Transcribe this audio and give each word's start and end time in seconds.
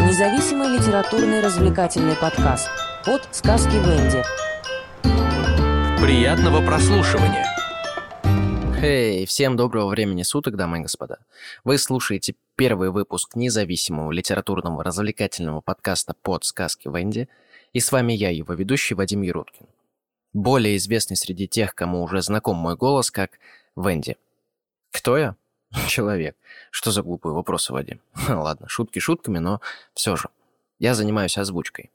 Независимый 0.00 0.68
литературный 0.68 1.40
развлекательный 1.40 2.16
подкаст 2.16 2.70
от 3.04 3.28
сказки 3.32 3.74
Венди. 3.74 4.22
Приятного 6.00 6.64
прослушивания! 6.64 7.44
Хей, 8.80 9.24
hey, 9.24 9.26
всем 9.26 9.58
доброго 9.58 9.88
времени 9.88 10.22
суток, 10.22 10.56
дамы 10.56 10.78
и 10.78 10.82
господа. 10.82 11.18
Вы 11.64 11.76
слушаете 11.76 12.34
первый 12.54 12.90
выпуск 12.90 13.36
независимого 13.36 14.10
литературного 14.10 14.82
развлекательного 14.82 15.60
подкаста 15.60 16.14
под 16.22 16.44
сказки 16.44 16.88
Венди, 16.88 17.28
и 17.74 17.80
с 17.80 17.92
вами 17.92 18.14
я, 18.14 18.30
его 18.30 18.54
ведущий 18.54 18.94
Вадим 18.94 19.20
Еруткин. 19.20 19.66
Более 20.36 20.76
известный 20.76 21.16
среди 21.16 21.48
тех, 21.48 21.74
кому 21.74 22.02
уже 22.02 22.20
знаком 22.20 22.58
мой 22.58 22.76
голос, 22.76 23.10
как 23.10 23.38
Венди. 23.74 24.18
Кто 24.92 25.16
я? 25.16 25.34
Человек. 25.88 26.36
Что 26.70 26.90
за 26.90 27.02
глупые 27.02 27.32
вопросы, 27.32 27.72
Вадим? 27.72 28.02
Ладно, 28.28 28.68
шутки 28.68 28.98
шутками, 28.98 29.38
но 29.38 29.62
все 29.94 30.14
же. 30.14 30.28
Я 30.78 30.94
занимаюсь 30.94 31.38
озвучкой. 31.38 31.90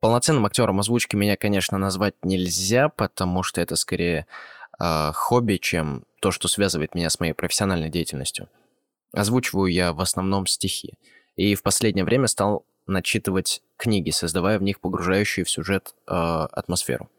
Полноценным 0.00 0.46
актером 0.46 0.80
озвучки 0.80 1.14
меня, 1.14 1.36
конечно, 1.36 1.76
назвать 1.76 2.14
нельзя, 2.22 2.88
потому 2.88 3.42
что 3.42 3.60
это 3.60 3.76
скорее 3.76 4.26
э, 4.80 5.12
хобби, 5.12 5.56
чем 5.56 6.04
то, 6.22 6.30
что 6.30 6.48
связывает 6.48 6.94
меня 6.94 7.10
с 7.10 7.20
моей 7.20 7.34
профессиональной 7.34 7.90
деятельностью. 7.90 8.48
Озвучиваю 9.12 9.70
я 9.70 9.92
в 9.92 10.00
основном 10.00 10.46
стихи. 10.46 10.94
И 11.36 11.54
в 11.54 11.62
последнее 11.62 12.06
время 12.06 12.28
стал 12.28 12.64
начитывать 12.86 13.60
книги, 13.76 14.08
создавая 14.08 14.58
в 14.58 14.62
них 14.62 14.80
погружающую 14.80 15.44
в 15.44 15.50
сюжет 15.50 15.94
э, 16.06 16.12
атмосферу. 16.14 17.10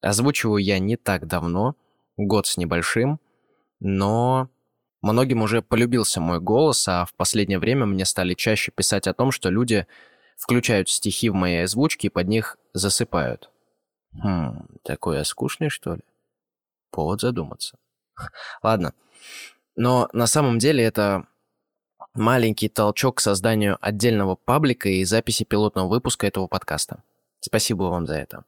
Озвучиваю 0.00 0.62
я 0.62 0.78
не 0.78 0.96
так 0.96 1.26
давно, 1.26 1.76
год 2.16 2.46
с 2.46 2.56
небольшим, 2.56 3.20
но 3.80 4.48
многим 5.02 5.42
уже 5.42 5.62
полюбился 5.62 6.20
мой 6.20 6.40
голос, 6.40 6.86
а 6.88 7.04
в 7.04 7.14
последнее 7.14 7.58
время 7.58 7.86
мне 7.86 8.04
стали 8.04 8.34
чаще 8.34 8.72
писать 8.72 9.06
о 9.06 9.14
том, 9.14 9.30
что 9.30 9.50
люди 9.50 9.86
включают 10.36 10.88
стихи 10.88 11.28
в 11.28 11.34
моей 11.34 11.64
озвучке 11.64 12.08
и 12.08 12.10
под 12.10 12.28
них 12.28 12.56
засыпают. 12.72 13.50
Хм, 14.12 14.66
такой 14.82 15.18
я 15.18 15.24
скучный, 15.24 15.68
что 15.68 15.94
ли? 15.94 16.02
Повод 16.90 17.20
задуматься. 17.20 17.78
Ладно. 18.62 18.94
Но 19.76 20.08
на 20.12 20.26
самом 20.26 20.58
деле 20.58 20.82
это 20.82 21.26
маленький 22.14 22.68
толчок 22.68 23.18
к 23.18 23.20
созданию 23.20 23.78
отдельного 23.80 24.34
паблика 24.34 24.88
и 24.88 25.04
записи 25.04 25.44
пилотного 25.44 25.88
выпуска 25.88 26.26
этого 26.26 26.46
подкаста. 26.46 27.02
Спасибо 27.40 27.84
вам 27.84 28.06
за 28.06 28.16
это. 28.16 28.44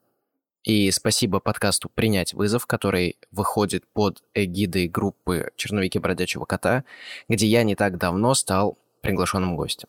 И 0.65 0.93
спасибо 0.93 1.41
подкасту 1.41 1.89
«Принять 1.89 2.35
вызов», 2.35 2.67
который 2.67 3.17
выходит 3.33 3.85
под 3.93 4.23
эгидой 4.33 4.87
группы 4.87 5.51
«Черновики 5.57 5.99
бродячего 5.99 6.45
кота», 6.45 6.85
где 7.29 7.47
я 7.47 7.65
не 7.65 7.75
так 7.75 7.99
давно 7.99 8.35
стал 8.35 8.79
приглашенным 9.01 9.57
гостем. 9.57 9.89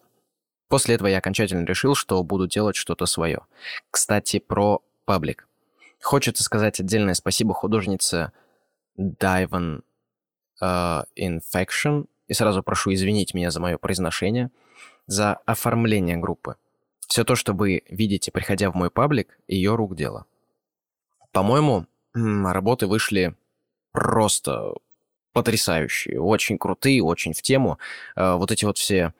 После 0.70 0.96
этого 0.96 1.08
я 1.08 1.20
окончательно 1.20 1.66
решил, 1.66 1.94
что 1.94 2.24
буду 2.24 2.48
делать 2.48 2.76
что-то 2.76 3.06
свое. 3.06 3.42
Кстати, 3.92 4.40
про 4.40 4.82
паблик. 5.06 5.48
Хочется 6.02 6.44
сказать 6.44 6.80
отдельное 6.80 7.14
спасибо 7.14 7.54
художнице 7.54 8.32
Дайван 8.98 9.84
uh, 10.60 11.06
Infection, 11.16 12.08
и 12.28 12.34
сразу 12.34 12.64
прошу 12.64 12.94
извинить 12.94 13.36
меня 13.36 13.52
за 13.52 13.60
мое 13.60 13.78
произношение, 13.78 14.50
за 15.06 15.36
оформление 15.46 16.18
группы. 16.18 16.56
Все 17.08 17.24
то, 17.24 17.36
что 17.36 17.54
вы 17.54 17.84
видите, 17.88 18.32
приходя 18.32 18.72
в 18.72 18.76
мой 18.76 18.90
паблик, 18.90 19.38
ее 19.48 19.76
рук 19.76 19.96
дело. 19.96 20.26
По-моему, 21.34 21.88
работы 22.14 22.86
вышли 22.88 23.36
просто 23.92 24.74
потрясающие, 25.34 26.22
очень 26.22 26.60
крутые, 26.60 27.04
очень 27.04 27.34
в 27.34 27.42
тему. 27.42 27.80
Э, 28.16 28.36
вот 28.36 28.52
эти 28.52 28.66
вот 28.66 28.78
все 28.78 29.14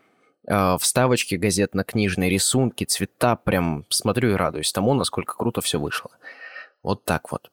э, 0.48 0.78
вставочки 0.80 1.34
газетно-книжные, 1.34 2.30
рисунки, 2.30 2.84
цвета, 2.84 3.36
прям 3.36 3.86
смотрю 3.90 4.32
и 4.32 4.36
радуюсь 4.36 4.72
тому, 4.72 4.94
насколько 4.94 5.36
круто 5.36 5.62
все 5.62 5.80
вышло. 5.80 6.12
Вот 6.84 7.04
так 7.04 7.32
вот. 7.32 7.50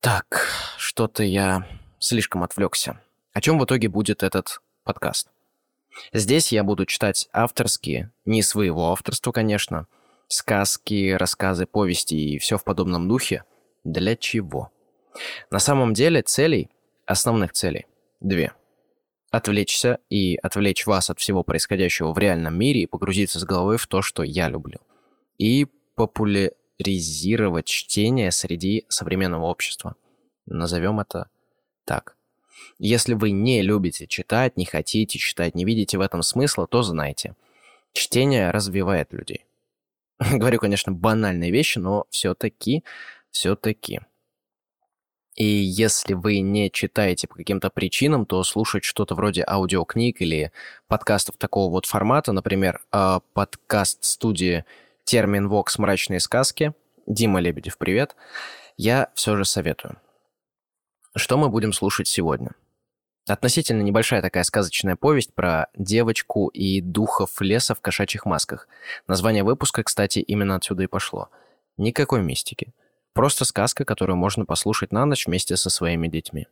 Так, 0.00 0.46
что-то 0.78 1.22
я 1.22 1.68
слишком 1.98 2.42
отвлекся. 2.42 2.98
О 3.34 3.42
чем 3.42 3.58
в 3.58 3.64
итоге 3.66 3.88
будет 3.88 4.22
этот 4.22 4.62
подкаст? 4.84 5.28
Здесь 6.14 6.50
я 6.50 6.64
буду 6.64 6.86
читать 6.86 7.28
авторские, 7.32 8.10
не 8.24 8.42
своего 8.42 8.90
авторства, 8.90 9.32
конечно, 9.32 9.86
сказки, 10.28 11.12
рассказы, 11.12 11.66
повести 11.66 12.14
и 12.14 12.38
все 12.38 12.58
в 12.58 12.64
подобном 12.64 13.08
духе. 13.08 13.44
Для 13.84 14.16
чего? 14.16 14.70
На 15.50 15.58
самом 15.58 15.94
деле 15.94 16.22
целей, 16.22 16.70
основных 17.06 17.52
целей, 17.52 17.86
две. 18.20 18.52
Отвлечься 19.30 19.98
и 20.08 20.36
отвлечь 20.36 20.86
вас 20.86 21.10
от 21.10 21.18
всего 21.18 21.42
происходящего 21.42 22.12
в 22.12 22.18
реальном 22.18 22.58
мире 22.58 22.82
и 22.82 22.86
погрузиться 22.86 23.38
с 23.38 23.44
головой 23.44 23.76
в 23.76 23.86
то, 23.86 24.00
что 24.00 24.22
я 24.22 24.48
люблю. 24.48 24.78
И 25.36 25.66
популяризировать 25.94 27.66
чтение 27.66 28.30
среди 28.30 28.86
современного 28.88 29.46
общества. 29.46 29.96
Назовем 30.46 31.00
это 31.00 31.28
так. 31.84 32.16
Если 32.78 33.14
вы 33.14 33.32
не 33.32 33.62
любите 33.62 34.06
читать, 34.06 34.56
не 34.56 34.64
хотите 34.64 35.18
читать, 35.18 35.54
не 35.54 35.64
видите 35.64 35.98
в 35.98 36.00
этом 36.00 36.22
смысла, 36.22 36.66
то 36.66 36.82
знайте. 36.82 37.34
Чтение 37.92 38.50
развивает 38.50 39.12
людей. 39.12 39.44
Говорю, 40.32 40.58
конечно, 40.58 40.92
банальные 40.92 41.50
вещи, 41.50 41.78
но 41.78 42.06
все-таки, 42.10 42.84
все-таки. 43.30 44.00
И 45.36 45.44
если 45.44 46.14
вы 46.14 46.40
не 46.40 46.68
читаете 46.68 47.28
по 47.28 47.36
каким-то 47.36 47.70
причинам, 47.70 48.26
то 48.26 48.42
слушать 48.42 48.82
что-то 48.82 49.14
вроде 49.14 49.44
аудиокниг 49.46 50.20
или 50.20 50.50
подкастов 50.88 51.36
такого 51.36 51.70
вот 51.70 51.86
формата, 51.86 52.32
например, 52.32 52.80
а, 52.90 53.20
подкаст 53.34 54.02
студии 54.02 54.64
Термин 55.04 55.48
Вокс 55.48 55.78
«Мрачные 55.78 56.18
сказки», 56.18 56.74
Дима 57.06 57.38
Лебедев, 57.38 57.78
привет, 57.78 58.16
я 58.76 59.10
все 59.14 59.36
же 59.36 59.44
советую. 59.44 60.00
Что 61.14 61.38
мы 61.38 61.48
будем 61.48 61.72
слушать 61.72 62.08
сегодня? 62.08 62.50
Относительно 63.28 63.82
небольшая 63.82 64.22
такая 64.22 64.42
сказочная 64.42 64.96
повесть 64.96 65.34
про 65.34 65.66
девочку 65.76 66.48
и 66.48 66.80
духов 66.80 67.30
леса 67.40 67.74
в 67.74 67.80
кошачьих 67.80 68.24
масках. 68.24 68.66
Название 69.06 69.44
выпуска, 69.44 69.82
кстати, 69.82 70.20
именно 70.20 70.56
отсюда 70.56 70.84
и 70.84 70.86
пошло. 70.86 71.28
Никакой 71.76 72.22
мистики. 72.22 72.72
Просто 73.12 73.44
сказка, 73.44 73.84
которую 73.84 74.16
можно 74.16 74.46
послушать 74.46 74.92
на 74.92 75.04
ночь 75.04 75.26
вместе 75.26 75.58
со 75.58 75.68
своими 75.68 76.08
детьми. 76.08 76.46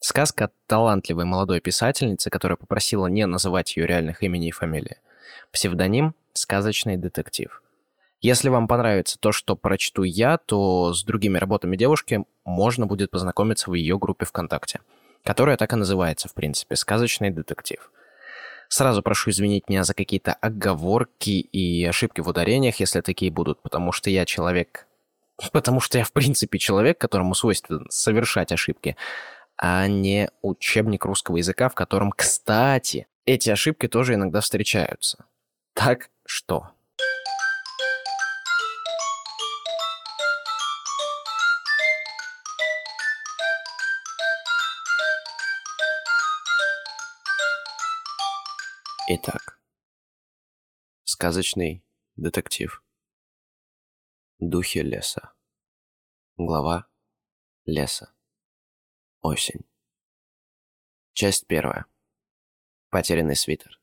Сказка 0.00 0.46
от 0.46 0.52
талантливой 0.66 1.26
молодой 1.26 1.60
писательницы, 1.60 2.30
которая 2.30 2.56
попросила 2.56 3.06
не 3.08 3.26
называть 3.26 3.76
ее 3.76 3.86
реальных 3.86 4.22
имени 4.22 4.48
и 4.48 4.52
фамилии. 4.52 4.96
Псевдоним 5.52 6.14
«Сказочный 6.32 6.96
детектив». 6.96 7.62
Если 8.20 8.48
вам 8.48 8.66
понравится 8.66 9.18
то, 9.20 9.30
что 9.30 9.56
прочту 9.56 10.04
я, 10.04 10.38
то 10.38 10.94
с 10.94 11.04
другими 11.04 11.36
работами 11.36 11.76
девушки 11.76 12.24
можно 12.44 12.86
будет 12.86 13.10
познакомиться 13.10 13.70
в 13.70 13.74
ее 13.74 13.98
группе 13.98 14.24
ВКонтакте– 14.24 14.80
которая 15.24 15.56
так 15.56 15.72
и 15.72 15.76
называется, 15.76 16.28
в 16.28 16.34
принципе, 16.34 16.76
«Сказочный 16.76 17.30
детектив». 17.30 17.90
Сразу 18.68 19.02
прошу 19.02 19.30
извинить 19.30 19.68
меня 19.68 19.82
за 19.82 19.94
какие-то 19.94 20.34
оговорки 20.34 21.30
и 21.30 21.84
ошибки 21.84 22.20
в 22.20 22.28
ударениях, 22.28 22.80
если 22.80 23.00
такие 23.00 23.30
будут, 23.30 23.62
потому 23.62 23.92
что 23.92 24.10
я 24.10 24.26
человек... 24.26 24.86
Потому 25.52 25.80
что 25.80 25.98
я, 25.98 26.04
в 26.04 26.12
принципе, 26.12 26.58
человек, 26.58 26.98
которому 26.98 27.34
свойственно 27.34 27.84
совершать 27.88 28.52
ошибки, 28.52 28.96
а 29.56 29.86
не 29.86 30.30
учебник 30.42 31.04
русского 31.04 31.36
языка, 31.36 31.68
в 31.68 31.74
котором, 31.74 32.12
кстати, 32.12 33.06
эти 33.24 33.50
ошибки 33.50 33.88
тоже 33.88 34.14
иногда 34.14 34.40
встречаются. 34.40 35.24
Так 35.74 36.10
что... 36.26 36.70
Итак, 49.10 49.58
сказочный 51.04 51.82
детектив. 52.16 52.84
Духи 54.38 54.82
леса. 54.82 55.32
Глава 56.36 56.86
леса. 57.64 58.12
Осень. 59.22 59.64
Часть 61.14 61.46
первая. 61.46 61.86
Потерянный 62.90 63.34
свитер. 63.34 63.80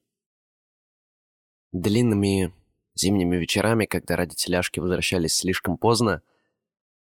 Длинными 1.72 2.54
зимними 2.94 3.36
вечерами, 3.38 3.88
когда 3.88 4.18
родителяшки 4.18 4.80
возвращались 4.80 5.38
слишком 5.38 5.80
поздно, 5.80 6.22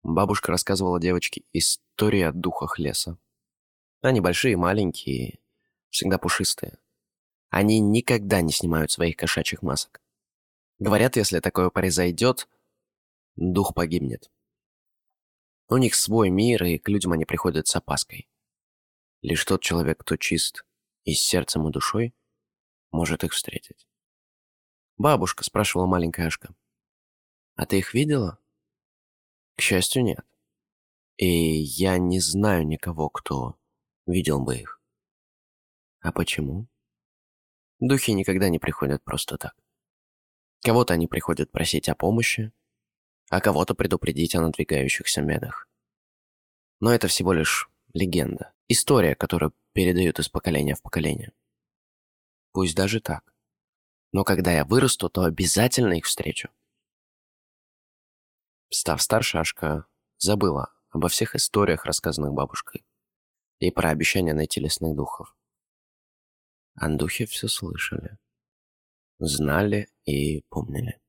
бабушка 0.04 0.52
рассказывала 0.52 1.02
девочке 1.02 1.46
истории 1.52 2.22
о 2.22 2.32
духах 2.32 2.78
леса. 2.78 3.18
Они 4.02 4.22
большие, 4.22 4.56
маленькие, 4.56 5.40
всегда 5.90 6.20
пушистые. 6.20 6.78
Они 7.56 7.80
никогда 7.80 8.42
не 8.42 8.52
снимают 8.52 8.90
своих 8.90 9.16
кошачьих 9.16 9.62
масок. 9.62 10.02
Говорят, 10.80 11.18
если 11.18 11.40
такое 11.40 11.70
произойдет, 11.70 12.50
дух 13.36 13.76
погибнет. 13.76 14.32
У 15.70 15.78
них 15.78 15.94
свой 15.94 16.32
мир, 16.32 16.64
и 16.64 16.80
к 16.80 16.90
людям 16.90 17.12
они 17.12 17.26
приходят 17.26 17.68
с 17.68 17.76
опаской. 17.76 18.28
Лишь 19.22 19.46
тот 19.46 19.62
человек, 19.62 20.00
кто 20.00 20.18
чист 20.18 20.66
и 21.04 21.14
с 21.14 21.22
сердцем 21.22 21.68
и 21.68 21.72
душой, 21.72 22.16
может 22.92 23.24
их 23.24 23.34
встретить. 23.34 23.88
«Бабушка»,— 24.98 25.44
спрашивала 25.46 25.86
маленькая 25.86 26.26
Ашка,— 26.26 26.56
«а 27.56 27.68
ты 27.68 27.78
их 27.78 27.94
видела?» 27.94 28.40
«К 29.58 29.62
счастью, 29.62 30.04
нет. 30.04 30.26
И 31.18 31.28
я 31.28 32.00
не 32.00 32.20
знаю 32.20 32.66
никого, 32.66 33.10
кто 33.10 33.60
видел 34.08 34.40
бы 34.40 34.58
их». 34.58 34.82
«А 36.00 36.12
почему?» 36.12 36.68
Духи 37.86 38.14
никогда 38.14 38.48
не 38.48 38.60
приходят 38.60 39.04
просто 39.04 39.38
так. 39.38 39.54
Кого-то 40.62 40.94
они 40.94 41.06
приходят 41.06 41.52
просить 41.52 41.90
о 41.90 41.96
помощи, 41.96 42.54
а 43.30 43.42
кого-то 43.42 43.76
предупредить 43.76 44.36
о 44.36 44.42
надвигающихся 44.42 45.22
медах. 45.22 45.68
Но 46.80 46.94
это 46.94 47.10
всего 47.10 47.34
лишь 47.34 47.70
легенда, 47.94 48.54
история, 48.70 49.16
которую 49.16 49.54
передают 49.74 50.18
из 50.20 50.30
поколения 50.30 50.76
в 50.76 50.82
поколение. 50.82 51.34
Пусть 52.54 52.74
даже 52.74 53.02
так. 53.02 53.36
Но 54.14 54.24
когда 54.24 54.54
я 54.54 54.64
вырасту, 54.64 55.10
то 55.10 55.24
обязательно 55.24 55.96
их 55.96 56.06
встречу. 56.06 56.48
Став 58.70 59.02
старше, 59.02 59.40
Ашка 59.40 59.88
забыла 60.20 60.72
обо 60.90 61.10
всех 61.10 61.36
историях, 61.36 61.84
рассказанных 61.84 62.32
бабушкой, 62.32 62.86
и 63.60 63.72
про 63.72 63.90
обещание 63.90 64.34
найти 64.34 64.62
лесных 64.62 64.96
духов. 64.96 65.36
Андухи 66.76 67.26
все 67.26 67.48
слышали, 67.48 68.18
знали 69.20 69.90
и 70.06 70.42
помнили. 70.50 71.00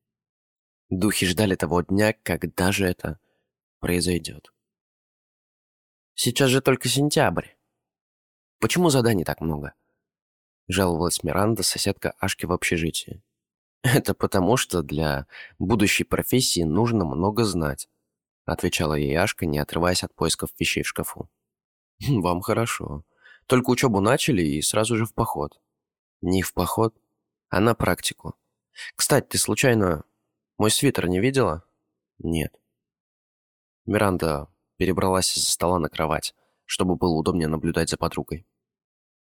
Духи 0.89 1.25
ждали 1.25 1.55
того 1.55 1.81
дня, 1.81 2.13
когда 2.13 2.71
же 2.71 2.85
это 2.85 3.19
произойдет. 3.79 4.53
Сейчас 6.13 6.49
же 6.49 6.61
только 6.61 6.87
сентябрь. 6.87 7.49
Почему 8.59 8.89
заданий 8.89 9.23
так 9.23 9.41
много? 9.41 9.73
Жаловалась 10.67 11.23
Миранда, 11.23 11.63
соседка 11.63 12.11
Ашки 12.19 12.45
в 12.45 12.51
общежитии. 12.51 13.23
Это 13.83 14.13
потому, 14.13 14.57
что 14.57 14.81
для 14.81 15.27
будущей 15.59 16.03
профессии 16.03 16.61
нужно 16.61 17.05
много 17.05 17.43
знать, 17.43 17.87
отвечала 18.45 18.93
ей 18.95 19.15
Ашка, 19.15 19.45
не 19.45 19.59
отрываясь 19.59 20.03
от 20.03 20.15
поисков 20.15 20.49
вещей 20.59 20.83
в 20.83 20.87
шкафу. 20.87 21.29
Вам 22.07 22.41
хорошо. 22.41 23.03
Только 23.47 23.69
учебу 23.69 23.99
начали 23.99 24.41
и 24.41 24.61
сразу 24.61 24.97
же 24.97 25.05
в 25.05 25.13
поход. 25.13 25.59
Не 26.21 26.41
в 26.41 26.53
поход, 26.53 26.95
а 27.49 27.59
на 27.59 27.75
практику. 27.75 28.35
Кстати, 28.95 29.27
ты 29.27 29.37
случайно 29.37 30.03
мой 30.57 30.71
свитер 30.71 31.07
не 31.07 31.19
видела? 31.19 31.63
Нет. 32.17 32.59
Миранда 33.85 34.47
перебралась 34.77 35.37
из-за 35.37 35.51
стола 35.51 35.79
на 35.79 35.89
кровать, 35.89 36.33
чтобы 36.65 36.95
было 36.95 37.13
удобнее 37.13 37.47
наблюдать 37.47 37.89
за 37.89 37.97
подругой. 37.97 38.47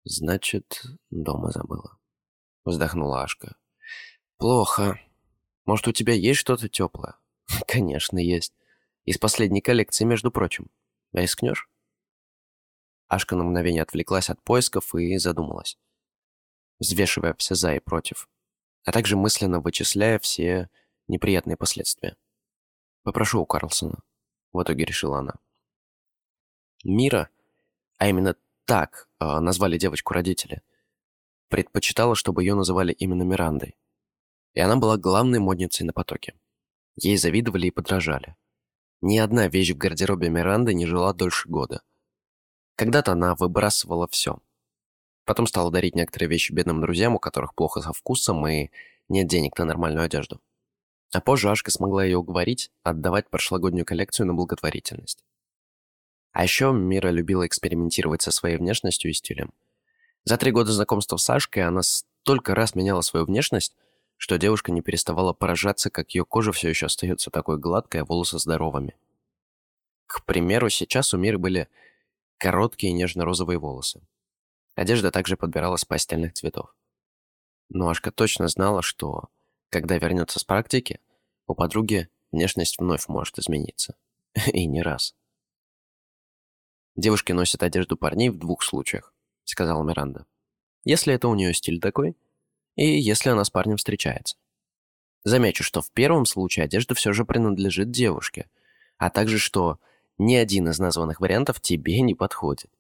Значит, 0.05 0.83
дома 1.11 1.51
забыла. 1.51 1.99
Вздохнула 2.65 3.23
Ашка. 3.23 3.57
Плохо. 4.39 5.01
Может, 5.65 5.89
у 5.89 5.93
тебя 5.93 6.15
есть 6.15 6.41
что-то 6.41 6.69
теплое? 6.69 7.17
Конечно, 7.67 8.19
есть. 8.19 8.55
Из 9.05 9.19
последней 9.19 9.61
коллекции, 9.61 10.05
между 10.05 10.31
прочим. 10.31 10.71
Рискнешь? 11.13 11.69
Ашка 13.09 13.37
на 13.37 13.45
мгновение 13.45 13.83
отвлеклась 13.83 14.31
от 14.31 14.43
поисков 14.43 14.95
и 14.95 15.19
задумалась 15.19 15.79
взвешивая 16.81 17.35
все 17.35 17.55
«за» 17.55 17.75
и 17.75 17.81
«против», 17.81 18.29
а 18.85 18.93
также 18.93 19.17
мысленно 19.17 19.61
вычисляя 19.61 20.19
все 20.19 20.69
неприятные 21.09 21.57
последствия. 21.57 22.17
«Попрошу 23.03 23.41
у 23.41 23.47
Карлсона»,— 23.47 24.03
в 24.53 24.63
итоге 24.63 24.85
решила 24.85 25.19
она. 25.19 25.35
Мира, 26.85 27.31
а 27.99 28.09
именно 28.09 28.37
так 28.67 29.09
э, 29.21 29.25
назвали 29.41 29.79
девочку 29.79 30.13
родители, 30.13 30.63
предпочитала, 31.49 32.15
чтобы 32.15 32.43
ее 32.43 32.55
называли 32.55 32.93
именно 32.93 33.23
Мирандой. 33.23 33.77
И 34.55 34.61
она 34.61 34.77
была 34.77 34.97
главной 34.97 35.39
модницей 35.39 35.87
на 35.87 35.93
потоке. 35.93 36.35
Ей 36.97 37.17
завидовали 37.17 37.67
и 37.67 37.71
подражали. 37.71 38.37
Ни 39.01 39.19
одна 39.19 39.49
вещь 39.49 39.73
в 39.73 39.77
гардеробе 39.77 40.29
Миранды 40.29 40.75
не 40.75 40.87
жила 40.87 41.13
дольше 41.13 41.49
года. 41.49 41.83
Когда-то 42.77 43.13
она 43.13 43.35
выбрасывала 43.35 44.09
все— 44.09 44.39
Потом 45.25 45.47
стала 45.47 45.71
дарить 45.71 45.95
некоторые 45.95 46.29
вещи 46.29 46.53
бедным 46.53 46.81
друзьям, 46.81 47.15
у 47.15 47.19
которых 47.19 47.55
плохо 47.55 47.81
со 47.81 47.93
вкусом 47.93 48.47
и 48.47 48.71
нет 49.09 49.27
денег 49.27 49.59
на 49.59 49.65
нормальную 49.65 50.05
одежду. 50.05 50.41
А 51.13 51.21
позже 51.21 51.51
Ашка 51.51 51.71
смогла 51.71 52.05
ее 52.05 52.19
уговорить 52.19 52.71
отдавать 52.83 53.31
прошлогоднюю 53.31 53.87
коллекцию 53.87 54.27
на 54.27 54.35
благотворительность. 54.35 55.25
А 56.33 56.43
еще 56.43 56.73
Мира 56.73 57.09
любила 57.09 57.47
экспериментировать 57.47 58.23
со 58.23 58.33
своей 58.33 58.57
внешностью 58.57 59.11
и 59.11 59.15
стилем. 59.15 59.53
За 60.25 60.37
три 60.37 60.51
года 60.51 60.73
знакомства 60.73 61.17
с 61.17 61.25
Сашкой 61.25 61.63
она 61.63 61.83
столько 61.83 62.55
раз 62.55 62.75
меняла 62.75 63.03
свою 63.03 63.25
внешность, 63.25 63.77
что 64.17 64.37
девушка 64.37 64.73
не 64.73 64.83
переставала 64.83 65.33
поражаться, 65.33 65.91
как 65.91 66.11
ее 66.11 66.25
кожа 66.25 66.53
все 66.53 66.69
еще 66.69 66.87
остается 66.87 67.31
такой 67.31 67.59
гладкой, 67.59 68.01
а 68.01 68.05
волосы 68.05 68.39
здоровыми. 68.39 68.97
К 70.07 70.25
примеру, 70.25 70.69
сейчас 70.71 71.15
у 71.15 71.19
Миры 71.19 71.39
были 71.39 71.69
короткие 72.39 72.93
нежно-розовые 72.93 73.59
волосы. 73.59 74.07
Одежда 74.75 75.11
также 75.11 75.37
подбиралась 75.37 75.85
пастельных 75.85 76.35
цветов. 76.35 76.75
Но 77.69 77.89
Ашка 77.89 78.11
точно 78.11 78.49
знала, 78.49 78.83
что, 78.83 79.29
когда 79.71 79.99
вернется 79.99 80.39
с 80.39 80.45
практики, 80.45 81.01
у 81.47 81.55
подруги 81.55 82.09
внешность 82.33 82.79
вновь 82.79 83.09
может 83.09 83.39
измениться. 83.39 83.97
И 84.53 84.67
не 84.67 84.83
раз. 84.83 85.15
«Девушки 86.97 87.33
носят 87.33 87.63
одежду 87.63 87.97
парней 87.97 88.29
в 88.29 88.39
двух 88.39 88.63
случаях»,— 88.63 89.13
сказала 89.45 89.83
Миранда. 89.83 90.27
«Если 90.85 91.13
это 91.15 91.29
у 91.29 91.35
нее 91.35 91.53
стиль 91.55 91.81
такой, 91.81 92.17
и 92.77 92.87
если 92.87 93.31
она 93.31 93.45
с 93.45 93.51
парнем 93.51 93.77
встречается. 93.77 94.37
Замечу, 95.25 95.65
что 95.65 95.81
в 95.81 95.91
первом 95.91 96.27
случае 96.27 96.65
одежда 96.65 96.95
все 96.95 97.13
же 97.13 97.25
принадлежит 97.25 97.91
девушке, 97.91 98.49
а 98.99 99.11
также, 99.11 99.39
что 99.39 99.81
ни 100.19 100.35
один 100.35 100.69
из 100.69 100.79
названных 100.79 101.21
вариантов 101.21 101.61
тебе 101.61 102.01
не 102.01 102.15
подходит. 102.15 102.71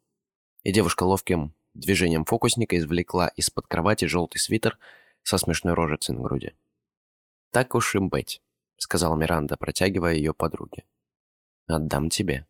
И 0.62 0.72
девушка 0.72 1.04
ловким 1.04 1.54
Движением 1.74 2.24
фокусника 2.24 2.78
извлекла 2.78 3.28
из-под 3.28 3.66
кровати 3.66 4.04
желтый 4.04 4.40
свитер 4.40 4.78
со 5.24 5.38
смешной 5.38 5.74
рожицей 5.74 6.14
на 6.14 6.22
груди. 6.22 6.52
«Так 7.50 7.74
уж 7.74 7.96
и 7.96 7.98
быть»,— 7.98 8.40
сказала 8.76 9.16
Миранда, 9.16 9.56
протягивая 9.56 10.14
ее 10.14 10.32
подруге. 10.32 10.84
«Отдам 11.66 12.10
тебе». 12.10 12.46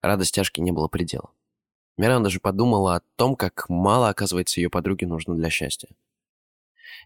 Радость 0.00 0.34
тяжки 0.34 0.60
не 0.60 0.72
было 0.72 0.88
предела. 0.88 1.30
Миранда 1.98 2.30
же 2.30 2.40
подумала 2.40 2.96
о 2.96 3.00
том, 3.16 3.36
как 3.36 3.68
мало, 3.68 4.08
оказывается, 4.08 4.60
ее 4.60 4.70
подруге 4.70 5.06
нужно 5.06 5.34
для 5.34 5.50
счастья. 5.50 5.90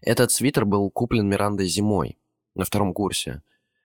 Этот 0.01 0.31
свитер 0.31 0.63
был 0.65 0.89
куплен 0.89 1.27
Мирандой 1.27 1.67
зимой, 1.67 2.17
на 2.55 2.63
втором 2.63 2.93
курсе. 2.93 3.41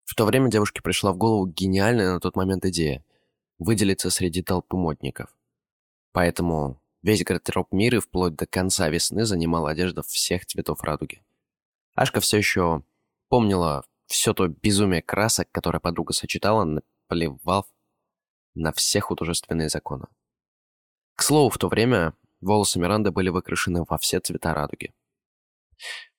В 0.08 0.14
то 0.14 0.24
время 0.24 0.50
девушке 0.50 0.80
пришла 0.80 1.12
в 1.12 1.18
голову 1.18 1.46
гениальная 1.46 2.14
на 2.14 2.20
тот 2.20 2.34
момент 2.34 2.64
идея– 2.64 3.04
выделиться 3.58 4.10
среди 4.10 4.42
толпы 4.42 4.76
модников. 4.76 5.36
Поэтому 6.12 6.80
Весь 7.02 7.22
гардероб 7.24 7.72
мира 7.72 8.00
вплоть 8.00 8.34
до 8.34 8.46
конца 8.46 8.88
весны 8.88 9.24
занимала 9.24 9.70
одежда 9.70 10.02
всех 10.02 10.46
цветов 10.46 10.82
радуги. 10.82 11.22
Ашка 11.94 12.20
все 12.20 12.38
еще 12.38 12.82
помнила 13.28 13.84
все 14.06 14.34
то 14.34 14.48
безумие 14.48 15.02
красок, 15.02 15.48
которое 15.52 15.80
подруга 15.80 16.12
сочетала, 16.12 16.64
наплевав 16.64 17.66
на 18.54 18.72
все 18.72 19.00
художественные 19.00 19.68
законы. 19.68 20.06
К 21.14 21.22
слову, 21.22 21.50
в 21.50 21.58
то 21.58 21.68
время 21.68 22.14
волосы 22.40 22.80
Миранды 22.80 23.12
были 23.12 23.28
выкрашены 23.28 23.84
во 23.84 23.96
все 23.98 24.18
цвета 24.20 24.54
радуги. 24.54 24.92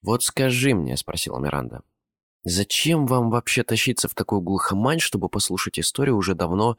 «Вот 0.02 0.24
скажи 0.24 0.74
мне»,— 0.74 0.96
спросила 0.98 1.40
Миранда,— 1.40 1.84
«зачем 2.44 3.06
вам 3.06 3.30
вообще 3.30 3.64
тащиться 3.64 4.08
в 4.08 4.16
такую 4.16 4.42
глухомань, 4.42 5.00
чтобы 5.00 5.30
послушать 5.30 5.80
историю 5.80 6.18
уже 6.18 6.36
давно 6.36 6.78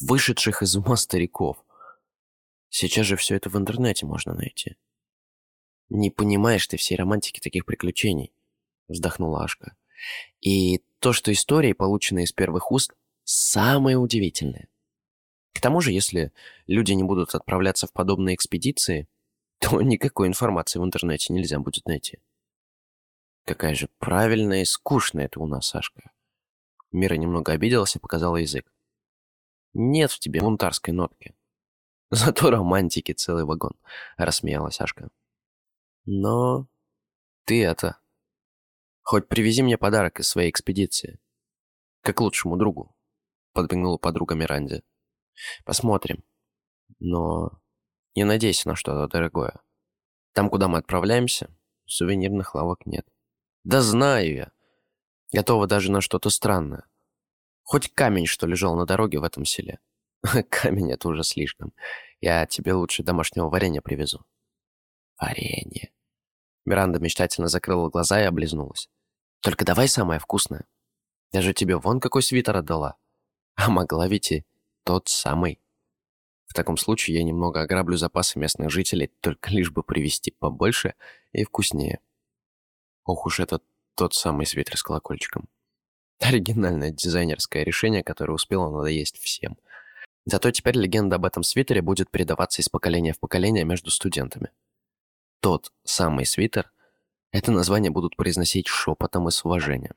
вышедших 0.00 0.62
из 0.62 0.76
ума 0.76 0.96
стариков?» 0.96 1.64
Сейчас 2.76 3.06
же 3.06 3.14
все 3.14 3.36
это 3.36 3.50
в 3.50 3.56
интернете 3.56 4.04
можно 4.04 4.34
найти. 4.34 4.74
Не 5.90 6.10
понимаешь 6.10 6.66
ты 6.66 6.76
всей 6.76 6.96
романтики 6.96 7.38
таких 7.38 7.66
приключений, 7.66 8.32
вздохнула 8.88 9.44
Ашка. 9.44 9.76
И 10.40 10.82
то, 10.98 11.12
что 11.12 11.32
истории, 11.32 11.72
полученные 11.72 12.24
из 12.24 12.32
первых 12.32 12.72
уст, 12.72 12.92
самое 13.22 13.96
удивительное. 13.96 14.66
К 15.52 15.60
тому 15.60 15.80
же, 15.80 15.92
если 15.92 16.32
люди 16.66 16.90
не 16.94 17.04
будут 17.04 17.36
отправляться 17.36 17.86
в 17.86 17.92
подобные 17.92 18.34
экспедиции, 18.34 19.06
то 19.60 19.80
никакой 19.80 20.26
информации 20.26 20.80
в 20.80 20.84
интернете 20.84 21.32
нельзя 21.32 21.60
будет 21.60 21.86
найти. 21.86 22.18
Какая 23.44 23.74
же 23.74 23.88
правильная 23.98 24.62
и 24.62 24.64
скучная 24.64 25.26
это 25.26 25.40
у 25.40 25.46
нас, 25.46 25.68
Сашка. 25.68 26.10
Мира 26.92 27.14
немного 27.14 27.52
обиделась 27.52 27.96
и 27.96 27.98
показала 27.98 28.36
язык. 28.36 28.72
Нет 29.74 30.10
в 30.10 30.18
тебе 30.18 30.40
бунтарской 30.40 30.94
нотки. 30.94 31.34
Зато 32.10 32.50
романтики 32.50 33.12
целый 33.12 33.44
вагон, 33.44 33.72
рассмеялась 34.16 34.80
Ашка. 34.80 35.10
Но 36.06 36.68
ты 37.44 37.64
это... 37.64 37.98
Хоть 39.02 39.28
привези 39.28 39.62
мне 39.62 39.76
подарок 39.76 40.20
из 40.20 40.28
своей 40.28 40.50
экспедиции. 40.50 41.20
Как 42.00 42.20
лучшему 42.20 42.56
другу. 42.56 42.96
подмигнула 43.52 43.98
подруга 43.98 44.34
Миранде. 44.34 44.82
Посмотрим. 45.64 46.24
Но 47.00 47.60
не 48.14 48.24
надейся 48.24 48.68
на 48.68 48.76
что-то 48.76 49.08
дорогое. 49.08 49.60
Там, 50.32 50.48
куда 50.48 50.68
мы 50.68 50.78
отправляемся, 50.78 51.54
сувенирных 51.84 52.54
лавок 52.54 52.86
нет. 52.86 53.06
Да 53.64 53.80
знаю 53.80 54.34
я. 54.34 54.52
Готова 55.32 55.66
даже 55.66 55.90
на 55.90 56.00
что-то 56.00 56.30
странное. 56.30 56.84
Хоть 57.62 57.92
камень, 57.92 58.26
что 58.26 58.46
лежал 58.46 58.76
на 58.76 58.84
дороге 58.84 59.18
в 59.18 59.24
этом 59.24 59.46
селе. 59.46 59.80
Камень— 60.50 60.92
это 60.92 61.08
уже 61.08 61.24
слишком. 61.24 61.72
Я 62.20 62.46
тебе 62.46 62.74
лучше 62.74 63.02
домашнего 63.02 63.48
варенья 63.48 63.80
привезу. 63.80 64.24
Варенье. 65.18 65.92
Миранда 66.66 66.98
мечтательно 66.98 67.48
закрыла 67.48 67.88
глаза 67.88 68.20
и 68.20 68.24
облизнулась. 68.24 68.90
Только 69.40 69.64
давай 69.64 69.88
самое 69.88 70.20
вкусное. 70.20 70.66
Я 71.32 71.40
же 71.40 71.52
тебе 71.52 71.76
вон 71.76 72.00
какой 72.00 72.22
свитер 72.22 72.56
отдала. 72.56 72.96
А 73.54 73.70
могла 73.70 74.08
ведь 74.08 74.32
и 74.32 74.44
тот 74.84 75.08
самый. 75.08 75.60
В 76.46 76.54
таком 76.54 76.76
случае 76.76 77.16
я 77.16 77.24
немного 77.24 77.62
ограблю 77.62 77.96
запасы 77.96 78.38
местных 78.38 78.70
жителей, 78.70 79.10
только 79.20 79.50
лишь 79.50 79.70
бы 79.70 79.82
привезти 79.82 80.30
побольше 80.30 80.94
и 81.32 81.44
вкуснее. 81.44 82.00
Ох 83.04 83.26
уж 83.26 83.40
это 83.40 83.60
тот 83.94 84.14
самый 84.14 84.46
свитер 84.46 84.76
с 84.76 84.82
колокольчиком. 84.82 85.48
Оригинальное 86.20 86.90
дизайнерское 86.90 87.62
решение, 87.62 88.02
которое 88.02 88.32
успело 88.32 88.70
надоесть 88.70 89.18
всем. 89.18 89.58
Зато 90.26 90.50
теперь 90.50 90.78
легенда 90.78 91.16
об 91.16 91.26
этом 91.26 91.42
свитере 91.42 91.82
будет 91.82 92.10
передаваться 92.10 92.62
из 92.62 92.68
поколения 92.68 93.12
в 93.12 93.20
поколение 93.20 93.64
между 93.64 93.90
студентами. 93.90 94.50
Тот 95.40 95.70
самый 95.84 96.24
свитер— 96.24 96.72
это 97.30 97.52
название 97.52 97.90
будут 97.90 98.16
произносить 98.16 98.66
шепотом 98.66 99.28
и 99.28 99.30
с 99.30 99.44
уважением. 99.44 99.94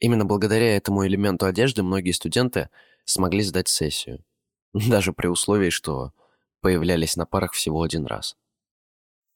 Именно 0.00 0.24
благодаря 0.24 0.76
этому 0.76 1.06
элементу 1.06 1.46
одежды 1.46 1.84
многие 1.84 2.10
студенты 2.10 2.68
смогли 3.04 3.42
сдать 3.42 3.68
сессию. 3.68 4.24
Даже 4.72 5.12
при 5.12 5.28
условии, 5.28 5.70
что 5.70 6.12
появлялись 6.60 7.14
на 7.14 7.26
парах 7.26 7.52
всего 7.52 7.82
один 7.82 8.06
раз. 8.06 8.36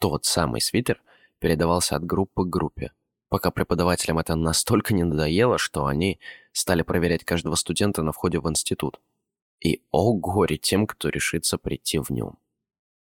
Тот 0.00 0.24
самый 0.24 0.60
свитер 0.60 1.00
передавался 1.38 1.96
от 1.96 2.04
группы 2.04 2.44
к 2.44 2.48
группе, 2.48 2.92
пока 3.28 3.50
преподавателям 3.50 4.18
это 4.18 4.34
настолько 4.34 4.94
не 4.94 5.04
надоело, 5.04 5.58
что 5.58 5.86
они 5.86 6.18
стали 6.52 6.82
проверять 6.82 7.24
каждого 7.24 7.54
студента 7.54 8.02
на 8.02 8.12
входе 8.12 8.40
в 8.40 8.48
институт. 8.48 9.00
И 9.60 9.82
о 9.90 10.12
горе 10.14 10.56
тем, 10.56 10.86
кто 10.86 11.08
решится 11.08 11.58
прийти 11.58 11.98
в 11.98 12.10
нем. 12.10 12.38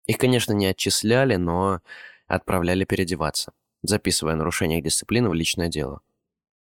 Их, 0.05 0.17
конечно, 0.17 0.53
не 0.53 0.65
отчисляли, 0.65 1.35
но 1.35 1.79
отправляли 2.27 2.85
переодеваться, 2.85 3.53
записывая 3.83 4.35
нарушение 4.35 4.81
дисциплины 4.81 5.29
в 5.29 5.33
личное 5.33 5.69
дело. 5.69 6.01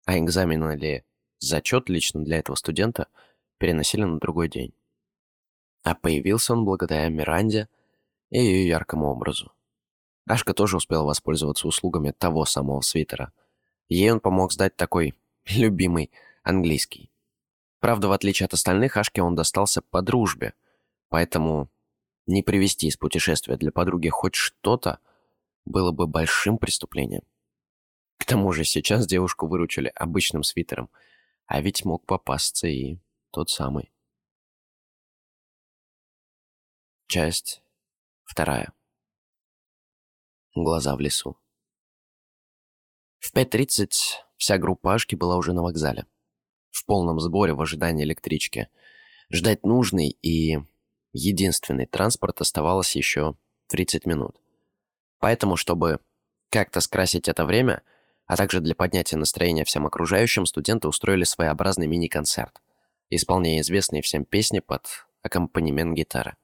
А 0.06 0.18
экзамен 0.18 0.70
или 0.72 1.06
зачет 1.40 1.90
лично 1.90 2.24
для 2.24 2.40
этого 2.40 2.56
студента 2.56 3.08
переносили 3.58 4.04
на 4.04 4.20
другой 4.20 4.50
день. 4.50 4.74
А 5.84 5.96
появился 5.96 6.54
он 6.54 6.66
благодаря 6.66 7.08
Миранде 7.10 7.70
и 8.30 8.40
ее 8.40 8.68
яркому 8.68 9.08
образу. 9.08 9.52
Ашка 10.28 10.54
тоже 10.54 10.78
успела 10.78 11.04
воспользоваться 11.04 11.68
услугами 11.68 12.12
того 12.12 12.46
самого 12.46 12.82
свитера. 12.82 13.32
Ей 13.88 14.12
он 14.12 14.20
помог 14.20 14.52
сдать 14.52 14.76
такой 14.76 15.16
любимый 15.46 16.12
английский. 16.44 17.10
Правда, 17.80 18.10
в 18.10 18.12
отличие 18.12 18.46
от 18.46 18.54
остальных, 18.54 18.98
Ашке 18.98 19.22
он 19.22 19.36
достался 19.36 19.82
по 19.82 20.02
дружбе, 20.02 20.54
поэтому 21.10 21.70
не 22.26 22.44
привести 22.44 22.88
из 22.88 22.98
путешествия 22.98 23.56
для 23.56 23.72
подруги 23.72 24.10
хоть 24.10 24.36
что-то 24.36 25.00
было 25.64 25.92
бы 25.92 26.08
большим 26.08 26.58
преступлением. 26.58 27.24
К 28.18 28.26
тому 28.26 28.52
же 28.52 28.66
сейчас 28.66 29.08
девушку 29.08 29.48
выручили 29.48 29.92
обычным 29.96 30.44
свитером, 30.44 30.90
а 31.46 31.62
ведь 31.62 31.86
мог 31.86 32.06
попасться 32.06 32.68
и 32.68 32.98
тот 33.32 33.50
самый. 33.50 33.92
Часть 37.08 37.62
вторая. 38.26 38.74
Глаза 40.64 40.96
в 40.96 41.00
лесу. 41.00 41.38
В 43.20 43.32
5.30 43.32 43.90
вся 44.38 44.58
группа 44.58 44.96
Ашки 44.96 45.14
была 45.14 45.38
уже 45.38 45.54
на 45.54 45.62
вокзале. 45.62 46.08
В 46.72 46.84
полном 46.86 47.20
сборе 47.20 47.54
в 47.54 47.62
ожидании 47.62 48.04
электрички. 48.04 48.68
Ждать 49.30 49.64
нужный 49.64 50.10
и 50.10 50.58
единственный 51.14 51.86
транспорт 51.86 52.42
оставалось 52.42 52.96
еще 52.96 53.36
30 53.68 54.08
минут. 54.08 54.42
Поэтому, 55.20 55.58
чтобы 55.58 56.00
как-то 56.50 56.82
скрасить 56.82 57.28
это 57.28 57.46
время, 57.46 57.84
а 58.26 58.36
также 58.36 58.60
для 58.60 58.74
поднятия 58.74 59.18
настроения 59.18 59.64
всем 59.64 59.86
окружающим, 59.86 60.48
студенты 60.48 60.88
устроили 60.88 61.24
своеобразный 61.24 61.86
мини-концерт, 61.86 62.62
исполняя 63.12 63.62
известные 63.62 64.02
всем 64.02 64.26
песни 64.26 64.60
под 64.60 64.88
аккомпанемент 65.22 65.96
гитары. 65.96 66.36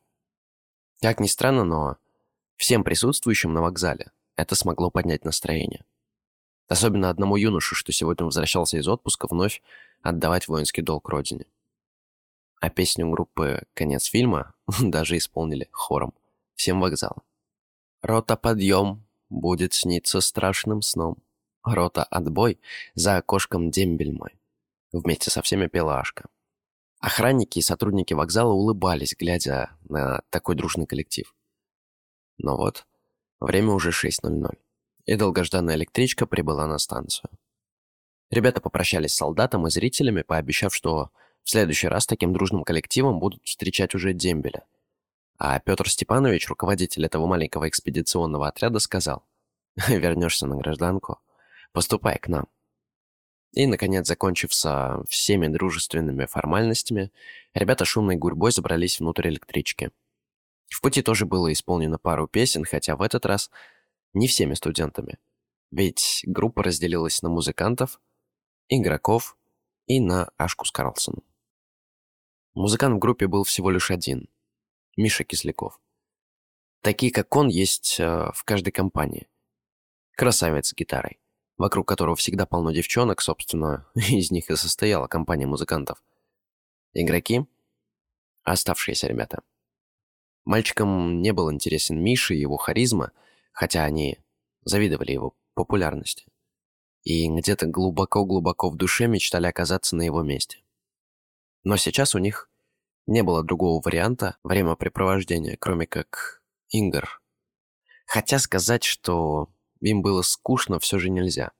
Как 1.01 1.19
ни 1.19 1.27
странно, 1.27 1.63
но 1.63 1.97
всем 2.57 2.83
присутствующим 2.83 3.53
на 3.53 3.61
вокзале 3.61 4.11
это 4.35 4.55
смогло 4.55 4.89
поднять 4.89 5.25
настроение. 5.25 5.85
Особенно 6.67 7.09
одному 7.09 7.35
юноше, 7.35 7.75
что 7.75 7.91
сегодня 7.91 8.25
возвращался 8.25 8.77
из 8.77 8.87
отпуска, 8.87 9.27
вновь 9.29 9.61
отдавать 10.01 10.47
воинский 10.47 10.81
долг 10.81 11.09
родине. 11.09 11.45
А 12.59 12.69
песню 12.69 13.09
группы 13.09 13.63
«Конец 13.73 14.05
фильма» 14.05 14.53
даже 14.81 15.17
исполнили 15.17 15.67
хором. 15.71 16.13
Всем 16.55 16.79
вокзалом. 16.79 17.21
«Рота, 18.01 18.35
подъем!» 18.37 19.05
будет 19.29 19.73
сниться 19.73 20.21
страшным 20.21 20.81
сном. 20.81 21.17
Рота, 21.63 22.03
отбой! 22.03 22.59
За 22.93 23.17
окошком 23.17 23.71
дембель 23.71 24.11
мой. 24.11 24.37
Вместе 24.91 25.31
со 25.31 25.41
всеми 25.41 25.67
пела 25.67 25.99
Ашка. 25.99 26.29
Охранники 26.99 27.59
и 27.59 27.63
сотрудники 27.63 28.13
вокзала 28.13 28.53
улыбались, 28.53 29.15
глядя 29.17 29.71
на 29.83 30.21
такой 30.29 30.55
дружный 30.55 30.85
коллектив. 30.85 31.33
Но 32.43 32.57
вот, 32.57 32.85
время 33.39 33.71
уже 33.71 33.89
6.00, 33.89 34.57
и 35.05 35.15
долгожданная 35.15 35.75
электричка 35.75 36.27
прибыла 36.27 36.67
на 36.67 36.77
станцию. 36.77 37.31
Ребята 38.29 38.59
попрощались 38.59 39.13
с 39.13 39.17
солдатом 39.17 39.65
и 39.65 39.71
зрителями, 39.71 40.23
пообещав, 40.23 40.75
что 40.75 41.09
в 41.43 41.49
следующий 41.49 41.87
раз 41.87 42.05
таким 42.05 42.33
дружным 42.33 42.65
коллективом 42.65 43.19
будут 43.19 43.41
встречать 43.45 43.95
уже 43.95 44.13
дембеля. 44.13 44.65
А 45.37 45.59
Петр 45.59 45.89
Степанович, 45.89 46.49
руководитель 46.49 47.05
этого 47.05 47.25
маленького 47.27 47.69
экспедиционного 47.69 48.49
отряда, 48.49 48.79
сказал, 48.79 49.23
«Вернешься 49.87 50.45
на 50.45 50.57
гражданку, 50.57 51.19
поступай 51.71 52.19
к 52.19 52.27
нам». 52.27 52.47
И, 53.53 53.67
наконец, 53.67 54.05
закончив 54.05 54.53
со 54.53 55.03
всеми 55.07 55.47
дружественными 55.47 56.25
формальностями, 56.25 57.11
ребята 57.53 57.85
шумной 57.85 58.15
гурьбой 58.15 58.51
забрались 58.51 58.99
внутрь 58.99 59.29
электрички. 59.29 59.91
В 60.69 60.81
пути 60.81 61.01
тоже 61.01 61.25
было 61.25 61.51
исполнено 61.51 61.97
пару 61.97 62.27
песен, 62.27 62.65
хотя 62.65 62.95
в 62.95 63.01
этот 63.01 63.25
раз 63.25 63.49
не 64.13 64.27
всеми 64.27 64.53
студентами. 64.53 65.19
Ведь 65.71 66.23
группа 66.25 66.63
разделилась 66.63 67.21
на 67.21 67.29
музыкантов, 67.29 67.99
игроков 68.69 69.37
и 69.87 69.99
на 69.99 70.31
Ашку 70.37 70.65
с 70.65 70.71
Карлсоном. 70.71 71.23
Музыкант 72.53 72.95
в 72.95 72.99
группе 72.99 73.27
был 73.27 73.43
всего 73.43 73.71
лишь 73.71 73.91
один– 73.91 74.29
Миша 74.97 75.23
Кисляков. 75.23 75.79
Такие, 76.81 77.11
как 77.11 77.35
он, 77.35 77.47
есть 77.47 77.99
э, 77.99 78.31
в 78.33 78.43
каждой 78.43 78.71
компании. 78.71 79.27
Красавец 80.15 80.67
с 80.67 80.73
гитарой 80.73 81.19
вокруг 81.57 81.87
которого 81.87 82.15
всегда 82.15 82.45
полно 82.45 82.71
девчонок, 82.71 83.21
собственно, 83.21 83.87
из 83.95 84.31
них 84.31 84.49
и 84.49 84.55
состояла 84.55 85.07
компания 85.07 85.45
музыкантов. 85.45 86.03
Игроки– 86.93 87.45
оставшиеся 88.43 89.07
ребята. 89.07 89.41
Мальчикам 90.45 91.21
не 91.21 91.31
был 91.31 91.51
интересен 91.51 92.01
Миша 92.01 92.33
и 92.33 92.39
его 92.39 92.57
харизма, 92.57 93.11
хотя 93.51 93.83
они 93.83 94.19
завидовали 94.63 95.11
его 95.11 95.35
популярности. 95.53 96.25
И 97.03 97.29
где-то 97.29 97.67
глубоко-глубоко 97.67 98.69
в 98.69 98.75
душе 98.75 99.07
мечтали 99.07 99.47
оказаться 99.47 99.95
на 99.95 100.03
его 100.03 100.21
месте. 100.21 100.63
Но 101.63 101.77
сейчас 101.77 102.15
у 102.15 102.19
них 102.19 102.49
не 103.07 103.23
было 103.23 103.43
другого 103.43 103.81
варианта 103.83 104.37
времяпрепровождения, 104.43 105.57
кроме 105.57 105.87
как 105.87 106.41
игр. 106.69 107.21
Хотя 108.05 108.39
сказать, 108.39 108.83
что 108.83 109.49
им 109.79 110.01
было 110.01 110.21
скучно, 110.21 110.79
все 110.79 110.99
же 110.99 111.09
нельзя. 111.09 111.51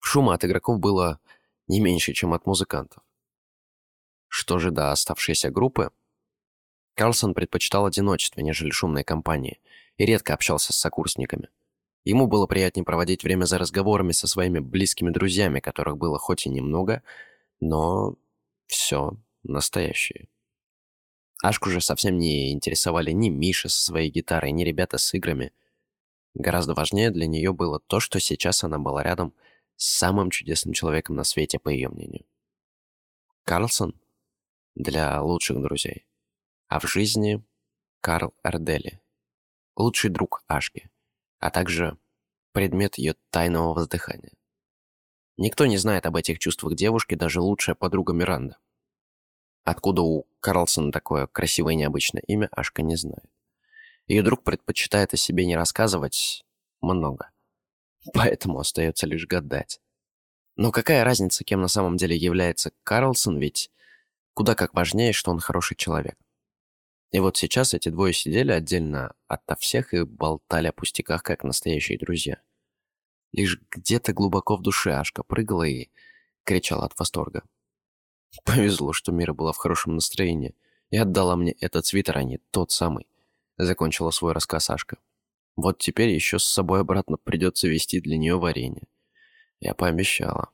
Шума 0.00 0.34
от 0.34 0.44
игроков 0.44 0.78
было 0.78 1.20
не 1.66 1.80
меньше, 1.80 2.12
чем 2.12 2.32
от 2.32 2.46
музыкантов. 2.46 3.02
Что 4.28 4.58
же 4.58 4.70
до 4.70 4.92
оставшейся 4.92 5.50
группы? 5.50 5.90
Карлсон 7.00 7.32
предпочитал 7.32 7.86
одиночество, 7.86 8.42
нежели 8.42 8.68
шумные 8.68 9.04
компании, 9.04 9.58
и 9.96 10.04
редко 10.04 10.34
общался 10.34 10.74
с 10.74 10.76
сокурсниками. 10.76 11.48
Ему 12.04 12.26
было 12.26 12.46
приятнее 12.46 12.84
проводить 12.84 13.24
время 13.24 13.46
за 13.46 13.56
разговорами 13.56 14.12
со 14.12 14.26
своими 14.26 14.58
близкими 14.58 15.08
друзьями, 15.08 15.60
которых 15.60 15.96
было 15.96 16.18
хоть 16.18 16.44
и 16.44 16.50
немного, 16.50 17.02
но 17.58 18.16
все 18.66 19.16
настоящее. 19.44 20.28
Ашку 21.42 21.70
же 21.70 21.80
совсем 21.80 22.18
не 22.18 22.52
интересовали 22.52 23.12
ни 23.12 23.30
Миша 23.30 23.70
со 23.70 23.82
своей 23.82 24.10
гитарой, 24.10 24.52
ни 24.52 24.62
ребята 24.62 24.98
с 24.98 25.14
играми. 25.14 25.54
Гораздо 26.34 26.74
важнее 26.74 27.10
для 27.10 27.26
нее 27.26 27.54
было 27.54 27.80
то, 27.80 28.00
что 28.00 28.20
сейчас 28.20 28.62
она 28.62 28.78
была 28.78 29.02
рядом 29.02 29.32
с 29.76 29.86
самым 29.86 30.28
чудесным 30.28 30.74
человеком 30.74 31.16
на 31.16 31.24
свете, 31.24 31.58
по 31.58 31.70
ее 31.70 31.88
мнению. 31.88 32.26
Карлсон 33.44 33.98
для 34.74 35.22
лучших 35.22 35.62
друзей. 35.62 36.04
А 36.70 36.78
в 36.78 36.86
жизни 36.86 37.42
Карл 38.00 38.32
Эрдели, 38.44 39.02
лучший 39.74 40.08
друг 40.08 40.44
Ашки, 40.46 40.88
а 41.40 41.50
также 41.50 41.98
предмет 42.52 42.96
ее 42.96 43.16
тайного 43.30 43.74
воздыхания. 43.74 44.30
Никто 45.36 45.66
не 45.66 45.78
знает 45.78 46.06
об 46.06 46.14
этих 46.14 46.38
чувствах 46.38 46.76
девушки, 46.76 47.16
даже 47.16 47.40
лучшая 47.40 47.74
подруга 47.74 48.12
Миранда. 48.12 48.56
Откуда 49.64 50.02
у 50.02 50.28
Карлсона 50.38 50.92
такое 50.92 51.26
красивое 51.26 51.72
и 51.72 51.76
необычное 51.76 52.22
имя, 52.28 52.48
Ашка 52.52 52.82
не 52.82 52.94
знает. 52.94 53.28
Ее 54.06 54.22
друг 54.22 54.44
предпочитает 54.44 55.12
о 55.12 55.16
себе 55.16 55.46
не 55.46 55.56
рассказывать 55.56 56.46
много. 56.80 57.32
Поэтому 58.14 58.60
остается 58.60 59.08
лишь 59.08 59.26
гадать. 59.26 59.80
Но 60.54 60.70
какая 60.70 61.02
разница, 61.02 61.42
кем 61.42 61.62
на 61.62 61.68
самом 61.68 61.96
деле 61.96 62.16
является 62.16 62.70
Карлсон, 62.84 63.40
ведь 63.40 63.72
куда 64.34 64.54
как 64.54 64.72
важнее, 64.72 65.12
что 65.12 65.32
он 65.32 65.40
хороший 65.40 65.76
человек. 65.76 66.16
И 67.10 67.18
вот 67.18 67.36
сейчас 67.36 67.74
эти 67.74 67.88
двое 67.88 68.12
сидели 68.12 68.52
отдельно 68.52 69.14
ото 69.26 69.56
всех 69.56 69.94
и 69.94 70.04
болтали 70.04 70.68
о 70.68 70.72
пустяках, 70.72 71.22
как 71.22 71.42
настоящие 71.42 71.98
друзья. 71.98 72.40
Лишь 73.32 73.60
где-то 73.70 74.12
глубоко 74.12 74.56
в 74.56 74.62
душе 74.62 74.92
Ашка 74.92 75.22
прыгала 75.22 75.64
и 75.64 75.88
кричала 76.44 76.86
от 76.86 76.98
восторга. 76.98 77.42
Повезло, 78.44 78.92
что 78.92 79.12
Мира 79.12 79.32
была 79.32 79.52
в 79.52 79.56
хорошем 79.56 79.94
настроении 79.94 80.54
и 80.90 80.96
отдала 80.96 81.36
мне 81.36 81.52
этот 81.60 81.86
свитер, 81.86 82.18
а 82.18 82.22
не 82.22 82.38
тот 82.50 82.70
самый. 82.70 83.06
Закончила 83.56 84.10
свой 84.10 84.32
рассказ 84.32 84.70
Ашка. 84.70 84.98
Вот 85.56 85.78
теперь 85.78 86.10
еще 86.10 86.38
с 86.38 86.44
собой 86.44 86.80
обратно 86.80 87.16
придется 87.16 87.68
вести 87.68 88.00
для 88.00 88.18
нее 88.18 88.38
варенье. 88.38 88.84
Я 89.58 89.74
пообещала. 89.74 90.50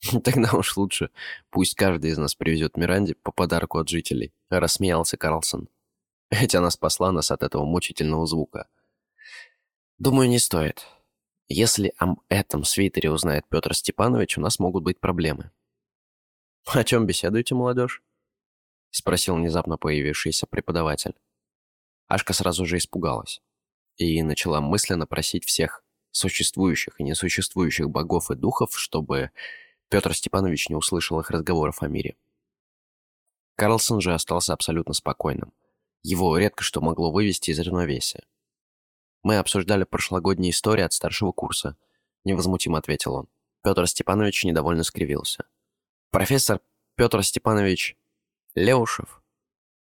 Тогда 0.24 0.52
уж 0.52 0.76
лучше, 0.76 1.10
пусть 1.50 1.74
каждый 1.74 2.12
из 2.12 2.18
нас 2.18 2.34
привезет 2.34 2.76
Миранде 2.76 3.14
по 3.14 3.32
подарку 3.32 3.78
от 3.78 3.88
жителей, 3.88 4.32
рассмеялся 4.48 5.16
Карлсон. 5.16 5.68
Ведь 6.30 6.54
она 6.54 6.70
спасла 6.70 7.12
нас 7.12 7.30
от 7.30 7.42
этого 7.42 7.64
мучительного 7.64 8.26
звука. 8.26 8.68
Думаю, 9.98 10.28
не 10.28 10.38
стоит. 10.38 10.86
Если 11.48 11.92
об 11.98 12.20
этом 12.28 12.64
свитере 12.64 13.10
узнает 13.10 13.44
Петр 13.48 13.74
Степанович, 13.74 14.38
у 14.38 14.40
нас 14.40 14.58
могут 14.58 14.84
быть 14.84 15.00
проблемы. 15.00 15.50
«О 16.66 16.84
чем 16.84 17.06
беседуете, 17.06 17.54
молодежь?»— 17.54 18.02
спросил 18.90 19.34
внезапно 19.34 19.76
появившийся 19.76 20.46
преподаватель. 20.46 21.14
Ашка 22.06 22.32
сразу 22.32 22.64
же 22.66 22.76
испугалась 22.76 23.42
и 23.96 24.22
начала 24.22 24.60
мысленно 24.60 25.06
просить 25.06 25.44
всех 25.44 25.84
существующих 26.12 27.00
и 27.00 27.04
несуществующих 27.04 27.90
богов 27.90 28.30
и 28.30 28.36
духов, 28.36 28.78
чтобы 28.78 29.30
Петр 29.88 30.14
Степанович 30.14 30.68
не 30.68 30.76
услышал 30.76 31.18
их 31.20 31.30
разговоров 31.30 31.82
о 31.82 31.88
мире. 31.88 32.16
Карлсон 33.56 34.00
же 34.00 34.14
остался 34.14 34.52
абсолютно 34.52 34.94
спокойным. 34.94 35.52
Его 36.02 36.36
редко 36.38 36.62
что 36.62 36.80
могло 36.80 37.12
вывести 37.12 37.50
из 37.50 37.60
равновесия. 37.60 38.24
«Мы 39.22 39.36
обсуждали 39.36 39.84
прошлогодние 39.84 40.50
истории 40.50 40.82
от 40.82 40.92
старшего 40.92 41.32
курса»,— 41.32 41.76
невозмутимо 42.24 42.78
ответил 42.78 43.14
он. 43.14 43.28
Петр 43.62 43.86
Степанович 43.86 44.44
недовольно 44.44 44.82
скривился. 44.82 45.44
Профессор 46.10 46.60
Петр 46.96 47.22
Степанович 47.22 47.96
Леушев, 48.54 49.22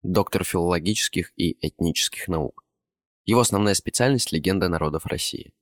доктор 0.01 0.43
филологических 0.43 1.31
и 1.35 1.55
этнических 1.65 2.27
наук. 2.27 2.65
Его 3.25 3.41
основная 3.41 3.75
специальность– 3.75 4.31
легенда 4.33 4.69
народов 4.69 5.05
России. 5.05 5.53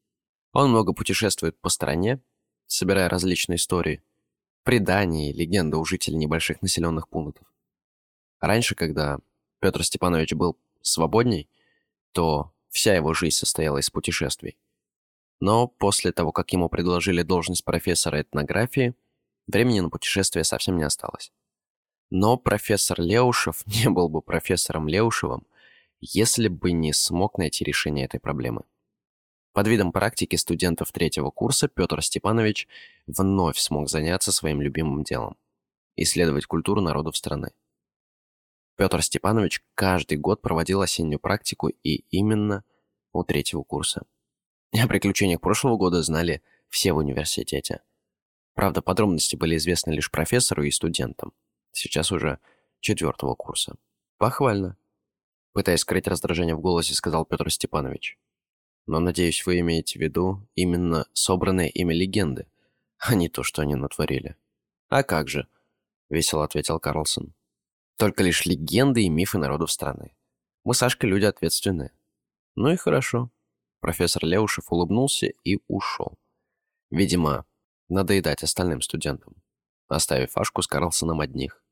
Он 0.53 0.69
много 0.69 0.93
путешествует 0.93 1.59
по 1.59 1.69
стране, 1.69 2.21
собирая 2.67 3.09
различные 3.09 3.57
истории, 3.57 4.03
предания 4.63 5.31
и 5.31 5.33
легенды 5.33 5.77
у 5.77 5.85
жителей 5.85 6.17
небольших 6.17 6.61
населенных 6.61 7.09
пунктов. 7.09 7.45
Раньше, 8.39 8.75
когда 8.75 9.19
Петр 9.59 9.83
Степанович 9.83 10.33
был 10.33 10.57
свободней, 10.81 11.49
то 12.11 12.51
вся 12.69 12.95
его 12.95 13.13
жизнь 13.13 13.35
состояла 13.35 13.79
из 13.79 13.89
путешествий. 13.89 14.57
Но 15.39 15.67
после 15.67 16.11
того, 16.11 16.31
как 16.31 16.51
ему 16.53 16.69
предложили 16.69 17.21
должность 17.21 17.65
профессора 17.65 18.21
этнографии, 18.21 18.95
Времени 19.47 19.79
на 19.79 19.89
путешествие 19.89 20.43
совсем 20.43 20.77
не 20.77 20.83
осталось. 20.83 21.31
Но 22.09 22.37
профессор 22.37 22.99
Леушев 22.99 23.65
не 23.65 23.89
был 23.89 24.09
бы 24.09 24.21
профессором 24.21 24.87
Леушевым, 24.87 25.45
если 26.01 26.47
бы 26.47 26.71
не 26.71 26.93
смог 26.93 27.37
найти 27.37 27.63
решение 27.63 28.05
этой 28.05 28.19
проблемы. 28.19 28.63
Под 29.53 29.67
видом 29.67 29.91
практики 29.91 30.35
студентов 30.35 30.91
третьего 30.91 31.29
курса 31.29 31.67
Петр 31.67 32.01
Степанович 32.01 32.67
вновь 33.07 33.57
смог 33.57 33.89
заняться 33.89 34.31
своим 34.31 34.61
любимым 34.61 35.03
делом– 35.03 35.37
исследовать 35.95 36.45
культуру 36.45 36.81
народов 36.81 37.15
страны. 37.15 37.51
Петр 38.77 39.01
Степанович 39.01 39.63
каждый 39.73 40.17
год 40.17 40.41
проводил 40.41 40.81
осеннюю 40.81 41.19
практику 41.19 41.69
и 41.69 42.03
именно 42.09 42.63
у 43.13 43.23
третьего 43.23 43.63
курса. 43.63 44.05
О 44.73 44.87
приключениях 44.87 45.41
прошлого 45.41 45.77
года 45.77 46.01
знали 46.03 46.41
все 46.69 46.93
в 46.93 46.97
университете– 46.97 47.81
Правда, 48.55 48.81
подробности 48.81 49.35
были 49.35 49.57
известны 49.57 49.91
лишь 49.91 50.09
профессору 50.09 50.63
и 50.63 50.71
студентам. 50.71 51.33
Сейчас 51.73 52.11
уже 52.11 52.39
четвертого 52.79 53.35
курса. 53.35 53.75
Похвально. 54.17 54.77
Пытаясь 55.51 55.81
скрыть 55.81 56.07
раздражение 56.07 56.55
в 56.55 56.61
голосе, 56.61 56.93
сказал 56.95 57.25
Петр 57.25 57.51
Степанович. 57.51 58.17
Но, 58.87 58.99
надеюсь, 58.99 59.45
вы 59.45 59.59
имеете 59.59 59.99
в 59.99 60.01
виду 60.01 60.47
именно 60.55 61.05
собранные 61.11 61.69
ими 61.69 61.93
легенды, 61.93 62.47
а 62.97 63.13
не 63.13 63.27
то, 63.27 63.43
что 63.43 63.61
они 63.61 63.75
натворили. 63.75 64.37
А 64.87 65.03
как 65.03 65.27
же? 65.27 65.47
Весело 66.09 66.45
ответил 66.45 66.79
Карлсон. 66.79 67.33
Только 67.97 68.23
лишь 68.23 68.45
легенды 68.45 69.03
и 69.03 69.09
мифы 69.09 69.37
народов 69.37 69.71
страны. 69.71 70.15
Мы 70.63 70.73
с 70.73 70.79
Сашкой 70.79 71.09
люди 71.09 71.25
ответственные. 71.25 71.91
Ну 72.55 72.69
и 72.69 72.75
хорошо. 72.75 73.31
Профессор 73.79 74.25
Леушев 74.25 74.71
улыбнулся 74.71 75.27
и 75.27 75.59
ушел. 75.67 76.17
Видимо, 76.89 77.45
надоедать 77.87 78.43
остальным 78.43 78.81
студентам, 78.81 79.35
оставив 79.87 80.35
Ашку 80.37 80.61
с 80.61 80.67
Карлсоном 80.67 81.21
одних. 81.21 81.63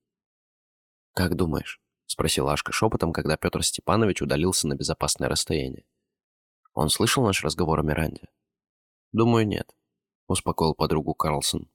«Как 1.14 1.36
думаешь?»— 1.36 1.82
спросила 2.06 2.54
Ашка 2.54 2.72
шепотом, 2.72 3.14
когда 3.14 3.38
Петр 3.38 3.64
Степанович 3.64 4.22
удалился 4.22 4.68
на 4.68 4.76
безопасное 4.76 5.30
расстояние. 5.30 5.86
«Он 6.74 6.90
слышал 6.90 7.24
наш 7.24 7.44
разговор 7.44 7.80
о 7.80 7.84
Миранде?» 7.84 8.30
«Думаю, 9.12 9.48
нет»,— 9.48 9.76
успокоил 10.28 10.74
подругу 10.74 11.14
Карлсон. 11.14 11.70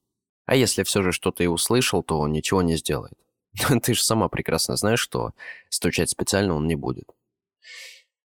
«А 0.47 0.57
если 0.57 0.83
все 0.83 1.03
же 1.03 1.13
что-то 1.13 1.45
и 1.45 1.47
услышал, 1.47 2.03
то 2.03 2.19
он 2.19 2.33
ничего 2.33 2.63
не 2.63 2.77
сделает. 2.77 3.19
Ты 3.83 3.95
же 3.95 4.03
сама 4.03 4.29
прекрасно 4.29 4.77
знаешь, 4.77 5.01
что 5.01 5.33
стучать 5.69 6.11
специально 6.11 6.55
он 6.55 6.67
не 6.67 6.75
будет». 6.75 7.11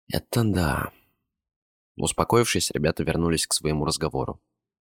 «Это 0.08 0.44
да». 0.44 0.92
Успокоившись, 1.96 2.72
ребята 2.72 3.04
вернулись 3.04 3.48
к 3.48 3.54
своему 3.54 3.86
разговору. 3.86 4.42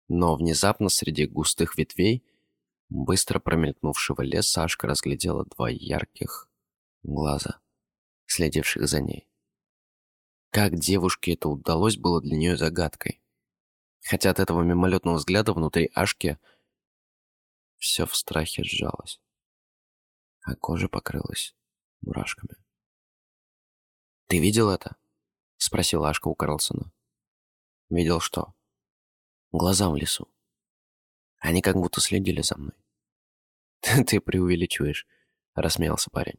Но 0.09 0.37
внезапно 0.37 0.89
среди 0.89 1.27
густых 1.27 1.79
ветвей, 1.79 2.25
быстро 2.89 3.39
промелькнувшего 3.39 4.23
леса, 4.23 4.63
Сашка 4.63 4.87
разглядела 4.87 5.45
два 5.45 5.71
ярких 5.71 6.49
глаза, 7.03 7.61
следивших 8.27 8.89
за 8.89 9.01
ней. 9.01 9.29
Как 10.51 10.75
девушке 10.75 11.35
это 11.35 11.49
удалось, 11.49 11.97
было 11.97 12.21
для 12.21 12.37
нее 12.37 12.57
загадкой. 12.57 13.23
Хотя 14.03 14.31
от 14.31 14.41
этого 14.41 14.63
мимолетного 14.63 15.17
взгляда 15.17 15.53
внутри 15.53 15.91
Ашки 15.95 16.39
все 17.79 18.07
в 18.07 18.17
страхе 18.17 18.65
сжалось, 18.65 19.21
а 20.43 20.55
кожа 20.57 20.89
покрылась 20.89 21.55
мурашками. 22.01 22.57
«Ты 24.27 24.39
видел 24.39 24.71
это?»— 24.71 24.97
спросила 25.57 26.09
Ашка 26.09 26.29
у 26.29 26.35
Карлсона. 26.35 26.93
«Видел 27.89 28.21
что?» 28.21 28.55
Глаза 29.53 29.91
в 29.91 29.97
лесу. 29.97 30.29
Они 31.39 31.61
как 31.61 31.75
будто 31.75 32.01
следили 32.01 32.41
за 32.41 32.57
мной. 32.57 32.77
«Ты 33.81 34.21
преувеличиваешь»,— 34.21 35.07
рассмеялся 35.55 36.11
парень. 36.11 36.39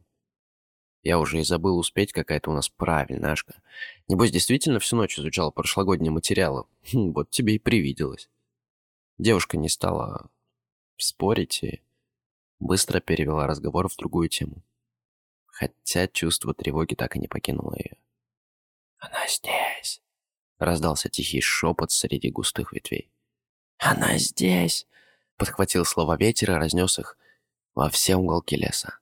«Я 1.02 1.18
уже 1.18 1.40
и 1.40 1.44
забыл 1.44 1.78
успеть, 1.78 2.12
какая-то 2.12 2.50
у 2.50 2.54
нас 2.54 2.68
правильная 2.68 3.32
Ашка. 3.32 3.60
Небось, 4.08 4.30
действительно 4.30 4.78
всю 4.78 4.96
ночь 4.96 5.18
изучала 5.18 5.50
прошлогодние 5.50 6.12
материалы. 6.12 6.64
Хм, 6.92 7.12
вот 7.12 7.30
тебе 7.30 7.56
и 7.56 7.58
привиделось». 7.58 8.30
Девушка 9.18 9.56
не 9.58 9.68
стала 9.68 10.30
спорить 10.96 11.62
и 11.62 11.82
быстро 12.62 13.00
перевела 13.00 13.46
разговор 13.46 13.88
в 13.88 13.96
другую 13.96 14.28
тему. 14.28 14.62
Хотя 15.46 16.06
чувство 16.08 16.54
тревоги 16.54 16.94
так 16.94 17.16
и 17.16 17.18
не 17.18 17.28
покинуло 17.28 17.74
ее. 17.76 17.96
«Она 18.98 19.26
здесь!» 19.28 20.00
Раздался 20.58 21.08
тихий 21.08 21.40
шепот 21.40 21.90
среди 21.90 22.30
густых 22.30 22.72
ветвей. 22.72 23.10
«Она 23.78 24.16
здесь!» 24.18 24.86
Подхватил 25.36 25.84
слова 25.84 26.16
ветер 26.16 26.52
и 26.52 26.54
разнес 26.54 26.98
их 27.00 27.18
во 27.74 27.90
все 27.90 28.16
уголки 28.16 28.56
леса. 28.56 28.98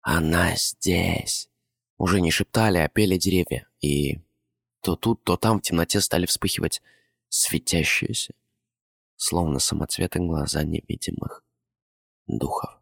«Она 0.00 0.54
здесь!» 0.54 1.50
Уже 1.98 2.20
не 2.20 2.30
шептали, 2.30 2.78
а 2.78 2.88
пели 2.88 3.16
деревья. 3.16 3.68
И 3.80 4.20
то 4.80 4.96
тут, 4.96 5.24
то 5.24 5.36
там 5.36 5.58
в 5.58 5.62
темноте 5.62 6.00
стали 6.00 6.26
вспыхивать 6.26 6.82
светящиеся, 7.28 8.34
словно 9.16 9.58
самоцветы 9.58 10.20
глаза 10.20 10.62
невидимых 10.62 11.45
духов. 12.26 12.80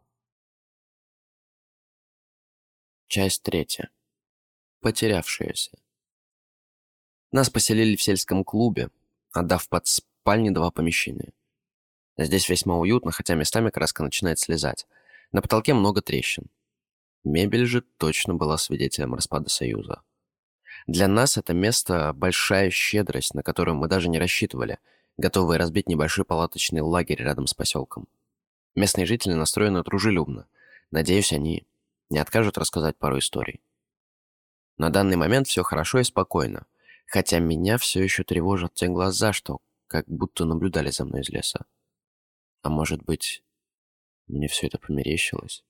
Часть 3.07 3.43
третья. 3.43 3.91
Потерявшиеся. 4.81 5.77
Нас 7.31 7.49
поселили 7.49 7.95
в 7.95 8.01
сельском 8.01 8.43
клубе, 8.43 8.89
отдав 9.31 9.69
под 9.69 9.87
спальни 9.87 10.49
два 10.49 10.71
помещения. 10.71 11.33
Здесь 12.17 12.49
весьма 12.49 12.77
уютно, 12.77 13.11
хотя 13.11 13.35
местами 13.35 13.69
краска 13.69 14.03
начинает 14.03 14.39
слезать. 14.39 14.87
На 15.31 15.41
потолке 15.41 15.73
много 15.73 16.01
трещин. 16.01 16.49
Мебель 17.23 17.65
же 17.65 17.81
точно 17.81 18.35
была 18.35 18.57
свидетелем 18.57 19.13
распада 19.13 19.49
Союза. 19.49 20.01
Для 20.87 21.07
нас 21.07 21.37
это 21.37 21.53
место– 21.53 22.13
большая 22.15 22.69
щедрость, 22.69 23.33
на 23.33 23.43
которую 23.43 23.75
мы 23.75 23.87
даже 23.87 24.07
не 24.09 24.19
рассчитывали, 24.19 24.79
готовые 25.17 25.59
разбить 25.59 25.89
небольшой 25.89 26.25
палаточный 26.25 26.81
лагерь 26.81 27.21
рядом 27.21 27.47
с 27.47 27.53
поселком. 27.53 28.07
Местные 28.75 29.05
жители 29.05 29.33
настроены 29.33 29.83
дружелюбно. 29.83 30.47
Надеюсь, 30.91 31.31
они 31.31 31.65
не 32.09 32.19
откажут 32.19 32.57
рассказать 32.57 32.97
пару 32.97 33.19
историй. 33.19 33.61
На 34.77 34.89
данный 34.89 35.15
момент 35.15 35.47
все 35.47 35.63
хорошо 35.63 35.99
и 35.99 36.03
спокойно, 36.03 36.65
хотя 37.07 37.39
меня 37.39 37.77
все 37.77 38.03
еще 38.03 38.23
тревожат 38.23 38.73
те 38.73 38.87
глаза, 38.87 39.31
что 39.31 39.59
как 39.87 40.05
будто 40.07 40.45
наблюдали 40.45 40.91
за 40.91 41.05
мной 41.05 41.21
из 41.21 41.29
леса. 41.29 41.65
А 42.61 42.69
может 42.69 43.03
быть, 43.03 43.43
мне 44.27 44.47
все 44.47 44.67
это 44.67 44.77
померещилось? 44.77 45.63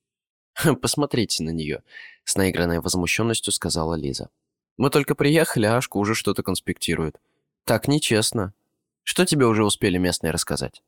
«Посмотрите 0.80 1.42
на 1.42 1.50
нее»,— 1.50 1.82
с 2.24 2.36
наигранной 2.36 2.80
возмущенностью 2.80 3.52
сказала 3.52 3.94
Лиза. 3.94 4.30
«Мы 4.76 4.90
только 4.90 5.14
приехали, 5.14 5.66
а 5.66 5.76
Ашка 5.76 5.98
уже 5.98 6.14
что-то 6.14 6.42
конспектирует. 6.42 7.20
Так 7.64 7.88
нечестно. 7.88 8.54
Что 9.02 9.26
тебе 9.26 9.46
уже 9.46 9.64
успели 9.64 9.98
местные 9.98 10.32
рассказать?» 10.32 10.82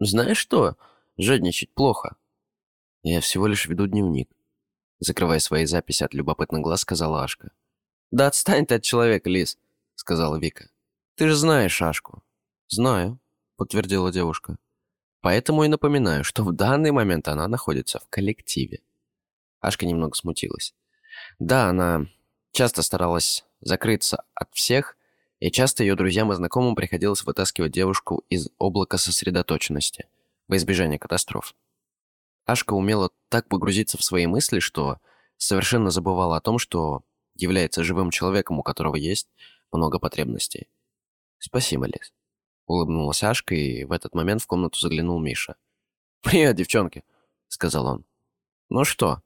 «Знаешь 0.00 0.38
что? 0.38 0.76
Жадничать 1.16 1.72
плохо». 1.72 2.16
«Я 3.02 3.20
всего 3.20 3.46
лишь 3.46 3.66
веду 3.66 3.86
дневник»,— 3.86 4.30
закрывая 4.98 5.38
свои 5.38 5.66
записи 5.66 6.02
от 6.02 6.14
любопытных 6.14 6.62
глаз, 6.62 6.80
сказала 6.80 7.22
Ашка. 7.22 7.52
«Да 8.10 8.26
отстань 8.26 8.66
ты 8.66 8.76
от 8.76 8.82
человека, 8.82 9.28
Лиз»,— 9.28 9.58
сказала 9.94 10.36
Вика. 10.36 10.70
«Ты 11.16 11.28
же 11.28 11.34
знаешь 11.34 11.82
Ашку». 11.82 12.22
«Знаю»,— 12.68 13.18
подтвердила 13.56 14.10
девушка. 14.10 14.56
«Поэтому 15.20 15.64
и 15.64 15.68
напоминаю, 15.68 16.24
что 16.24 16.42
в 16.42 16.52
данный 16.52 16.90
момент 16.92 17.28
она 17.28 17.46
находится 17.48 17.98
в 17.98 18.08
коллективе». 18.08 18.80
Ашка 19.60 19.86
немного 19.86 20.16
смутилась. 20.16 20.74
Да, 21.38 21.68
она 21.68 22.06
часто 22.52 22.82
старалась 22.82 23.44
закрыться 23.60 24.24
от 24.34 24.52
всех, 24.54 24.96
и 25.40 25.50
часто 25.50 25.82
ее 25.84 25.94
друзьям 25.94 26.32
и 26.32 26.36
знакомым 26.36 26.74
приходилось 26.74 27.24
вытаскивать 27.24 27.72
девушку 27.72 28.24
из 28.28 28.48
облака 28.58 28.96
сосредоточенности 28.96 30.06
во 30.48 30.56
избежание 30.56 30.98
катастроф. 30.98 31.54
Ашка 32.46 32.74
умела 32.74 33.10
так 33.28 33.48
погрузиться 33.48 33.96
в 33.98 34.04
свои 34.04 34.26
мысли, 34.26 34.58
что 34.58 34.98
совершенно 35.36 35.90
забывала 35.90 36.36
о 36.36 36.40
том, 36.40 36.58
что 36.58 37.02
является 37.34 37.84
живым 37.84 38.10
человеком, 38.10 38.58
у 38.58 38.62
которого 38.62 38.96
есть 38.96 39.28
много 39.72 39.98
потребностей. 39.98 40.68
«Спасибо, 41.38 41.86
Лиз»,— 41.86 42.12
улыбнулась 42.66 43.22
Ашка, 43.22 43.54
и 43.54 43.84
в 43.84 43.92
этот 43.92 44.14
момент 44.14 44.42
в 44.42 44.46
комнату 44.46 44.78
заглянул 44.78 45.20
Миша. 45.20 45.56
«Привет, 46.20 46.56
девчонки»,— 46.56 47.04
сказал 47.48 47.86
он. 47.86 48.04
«Ну 48.68 48.84
что, 48.84 49.22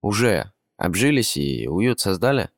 уже 0.00 0.52
обжились 0.76 1.36
и 1.36 1.68
уют 1.68 2.00
создали? 2.00 2.50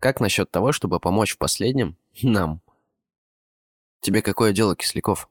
Как 0.00 0.20
насчет 0.20 0.50
того, 0.50 0.72
чтобы 0.72 1.00
помочь 1.00 1.34
в 1.34 1.38
последнем 1.38 1.96
нам? 2.22 2.62
Тебе 4.00 4.22
какое 4.22 4.52
дело, 4.52 4.76
Кисляков? 4.76 5.28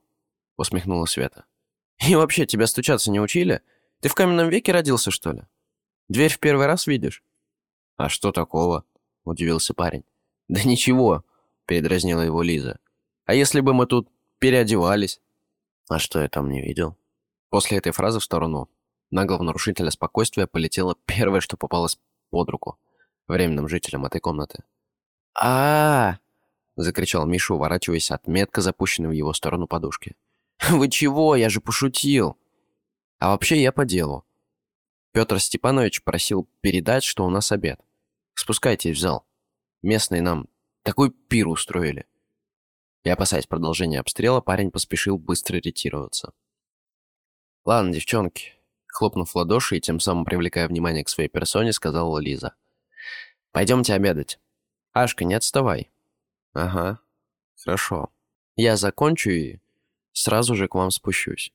Усмехнула 0.58 1.06
Света. 1.06 1.46
И 2.06 2.16
вообще, 2.16 2.46
тебя 2.46 2.68
стучаться 2.68 3.12
не 3.12 3.20
учили? 3.20 3.62
Ты 4.02 4.10
в 4.10 4.16
каменном 4.16 4.50
веке 4.50 4.72
родился, 4.72 5.12
что 5.12 5.32
ли? 5.32 5.44
Дверь 6.08 6.32
в 6.32 6.40
первый 6.40 6.68
раз 6.68 6.88
видишь? 6.88 7.24
А 7.98 8.10
что 8.10 8.32
такого? 8.32 8.86
Удивился 9.24 9.74
парень. 9.74 10.04
Да 10.48 10.64
ничего, 10.64 11.26
передразнила 11.66 12.22
его 12.22 12.42
Лиза. 12.42 12.80
А 13.26 13.34
если 13.34 13.60
бы 13.60 13.74
мы 13.74 13.88
тут 13.88 14.10
переодевались? 14.40 15.20
А 15.90 16.00
что 16.00 16.22
я 16.22 16.30
там 16.30 16.50
не 16.50 16.62
видел? 16.62 16.96
После 17.50 17.78
этой 17.78 17.92
фразы 17.92 18.20
в 18.20 18.24
сторону 18.24 18.70
наглого 19.10 19.44
нарушителя 19.44 19.90
спокойствия 19.90 20.48
полетело 20.48 20.96
первое, 21.06 21.42
что 21.42 21.58
попалось 21.58 21.98
под 22.30 22.50
руку 22.50 22.80
временным 23.28 23.68
жителям 23.68 24.06
этой 24.06 24.22
комнаты. 24.22 24.64
а, 25.34 26.12
-а, 26.12 26.14
-а 26.14 26.18
закричал 26.76 27.26
Миша, 27.26 27.54
уворачиваясь 27.54 28.12
от 28.12 28.28
метко 28.28 28.62
запущенной 28.62 29.10
в 29.10 29.14
его 29.14 29.34
сторону 29.34 29.68
подушки. 29.68 30.16
«Вы 30.70 30.90
чего? 30.90 31.36
Я 31.36 31.50
же 31.50 31.62
пошутил!» 31.62 32.38
«А 33.20 33.30
вообще 33.30 33.62
я 33.62 33.72
по 33.72 33.86
делу. 33.86 34.26
Петр 35.12 35.40
Степанович 35.40 36.04
просил 36.04 36.48
передать, 36.62 37.04
что 37.04 37.26
у 37.26 37.30
нас 37.30 37.52
обед. 37.52 37.80
Спускайтесь 38.36 38.98
в 38.98 39.00
зал. 39.00 39.26
Местные 39.82 40.22
нам 40.22 40.48
такой 40.84 41.12
пир 41.12 41.48
устроили». 41.48 42.06
И 43.04 43.10
опасаясь 43.10 43.48
продолжения 43.48 44.00
обстрела, 44.00 44.42
парень 44.42 44.72
поспешил 44.72 45.18
быстро 45.18 45.58
ретироваться. 45.58 46.34
«Ладно, 47.66 47.94
девчонки, 47.94 48.58
Хлопнув 48.98 49.30
в 49.30 49.36
ладоши 49.36 49.78
и 49.78 49.80
тем 49.80 50.00
самым 50.00 50.26
привлекая 50.26 50.68
внимание 50.68 51.04
к 51.04 51.10
своей 51.10 51.30
персоне, 51.30 51.72
сказала 51.72 52.18
Лиза. 52.18 52.56
«Пойдемте 53.52 53.94
обедать. 53.94 54.40
Ашка, 54.92 55.24
не 55.24 55.36
отставай». 55.36 55.92
«Ага, 56.54 57.00
хорошо. 57.64 58.10
Я 58.56 58.76
закончу 58.76 59.30
и 59.30 59.60
сразу 60.20 60.56
же 60.56 60.68
к 60.68 60.76
вам 60.76 60.92
спущусь». 60.92 61.52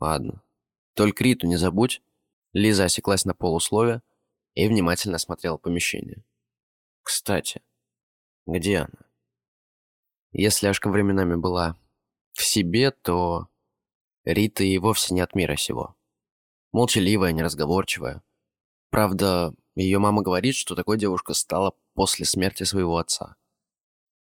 «Ладно. 0.00 0.42
Только 0.94 1.24
Риту 1.24 1.46
не 1.46 1.56
забудь». 1.56 2.02
Лиза 2.52 2.84
осеклась 2.84 3.24
на 3.24 3.34
полуслове 3.34 4.02
и 4.54 4.66
внимательно 4.66 5.18
смотрела 5.18 5.58
помещение. 5.58 6.24
«Кстати, 7.02 7.62
где 8.46 8.78
она?» 8.78 9.06
Если 10.32 10.66
Ашка 10.66 10.88
временами 10.88 11.36
была 11.36 11.76
в 12.32 12.42
себе, 12.42 12.90
то 12.90 13.48
Рита 14.24 14.64
и 14.64 14.78
вовсе 14.78 15.14
не 15.14 15.20
от 15.20 15.34
мира 15.34 15.56
сего 15.56 15.98
молчаливая, 16.72 17.32
неразговорчивая. 17.32 18.22
Правда, 18.90 19.54
ее 19.74 19.98
мама 19.98 20.22
говорит, 20.22 20.54
что 20.54 20.74
такой 20.74 20.98
девушка 20.98 21.34
стала 21.34 21.74
после 21.94 22.24
смерти 22.24 22.64
своего 22.64 22.98
отца. 22.98 23.36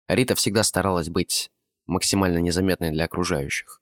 Рита 0.08 0.36
всегда 0.36 0.64
старалась 0.64 1.10
быть 1.10 1.52
максимально 1.86 2.40
незаметной 2.40 2.92
для 2.92 3.06
окружающих 3.06 3.82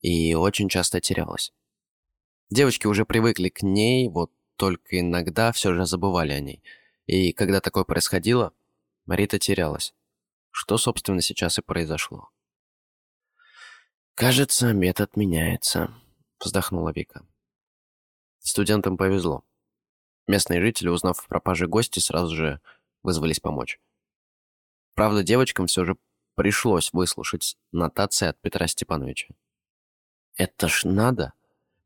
и 0.00 0.34
очень 0.34 0.68
часто 0.68 1.00
терялась. 1.00 1.52
Девочки 2.50 2.86
уже 2.86 3.06
привыкли 3.06 3.48
к 3.48 3.62
ней, 3.62 4.08
вот 4.08 4.30
только 4.56 5.00
иногда 5.00 5.50
все 5.52 5.72
же 5.72 5.86
забывали 5.86 6.32
о 6.32 6.40
ней. 6.40 6.62
И 7.06 7.32
когда 7.32 7.60
такое 7.60 7.84
происходило, 7.84 8.52
Рита 9.06 9.38
терялась. 9.38 9.94
Что, 10.50 10.76
собственно, 10.76 11.22
сейчас 11.22 11.58
и 11.58 11.62
произошло. 11.62 12.28
«Кажется, 14.14 14.72
метод 14.72 15.16
меняется»,— 15.16 15.92
вздохнула 16.38 16.92
Вика. 16.94 17.26
Студентам 18.40 18.98
повезло. 18.98 19.42
Местные 20.26 20.60
жители, 20.60 20.88
узнав 20.88 21.24
о 21.24 21.28
пропаже 21.28 21.66
гости, 21.66 21.98
сразу 21.98 22.36
же 22.36 22.60
вызвались 23.02 23.40
помочь. 23.40 23.80
Правда, 24.94 25.22
девочкам 25.22 25.66
все 25.66 25.84
же 25.84 25.96
пришлось 26.34 26.92
выслушать 26.92 27.56
нотации 27.72 28.28
от 28.28 28.40
Петра 28.40 28.66
Степановича. 28.66 29.34
«Это 30.36 30.68
ж 30.68 30.84
надо 30.84 31.32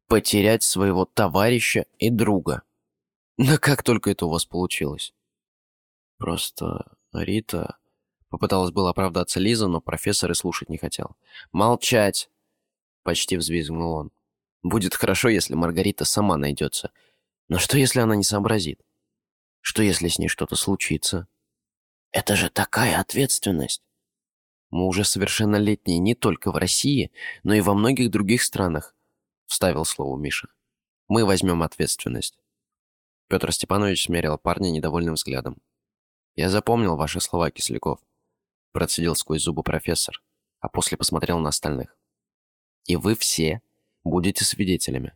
потерять 0.06 0.62
своего 0.62 1.04
товарища 1.04 1.86
и 1.98 2.10
друга. 2.10 2.62
Да 3.36 3.58
как 3.58 3.82
только 3.82 4.10
это 4.10 4.26
у 4.26 4.30
вас 4.30 4.44
получилось?» 4.44 5.14
«Просто 6.18 6.96
Рита...» 7.12 7.78
Попыталась 8.30 8.72
было 8.72 8.90
оправдаться 8.90 9.40
Лиза, 9.40 9.68
но 9.68 9.80
профессор 9.80 10.30
и 10.30 10.34
слушать 10.34 10.68
не 10.68 10.76
хотел. 10.76 11.16
«Молчать!»— 11.50 12.28
почти 13.02 13.38
взвизгнул 13.38 13.94
он. 13.94 14.12
Будет 14.62 14.94
хорошо, 14.94 15.28
если 15.28 15.54
Маргарита 15.54 16.04
сама 16.04 16.36
найдется. 16.36 16.90
Но 17.48 17.58
что, 17.58 17.78
если 17.78 18.00
она 18.00 18.16
не 18.16 18.24
сообразит? 18.24 18.80
Что, 19.60 19.82
если 19.82 20.08
с 20.08 20.18
ней 20.18 20.28
что-то 20.28 20.56
случится? 20.56 21.28
Это 22.10 22.36
же 22.36 22.50
такая 22.50 23.00
ответственность. 23.00 23.82
Мы 24.70 24.86
уже 24.86 25.04
совершеннолетние 25.04 25.98
не 25.98 26.14
только 26.14 26.52
в 26.52 26.56
России, 26.56 27.10
но 27.42 27.54
и 27.54 27.60
во 27.60 27.74
многих 27.74 28.10
других 28.10 28.42
странах, 28.42 28.94
вставил 29.46 29.84
слово 29.84 30.18
Миша. 30.18 30.48
Мы 31.08 31.24
возьмем 31.24 31.62
ответственность. 31.62 32.38
Петр 33.28 33.52
Степанович 33.52 34.04
смерил 34.04 34.38
парня 34.38 34.70
недовольным 34.70 35.14
взглядом. 35.14 35.58
«Я 36.36 36.50
запомнил 36.50 36.96
ваши 36.96 37.20
слова, 37.20 37.50
Кисляков»,– 37.50 37.98
процедил 38.72 39.16
сквозь 39.16 39.42
зубы 39.42 39.62
профессор, 39.62 40.22
а 40.60 40.68
после 40.68 40.96
посмотрел 40.96 41.38
на 41.38 41.48
остальных. 41.48 41.96
«И 42.86 42.96
вы 42.96 43.14
все 43.14 43.60
будете 44.04 44.44
свидетелями. 44.44 45.14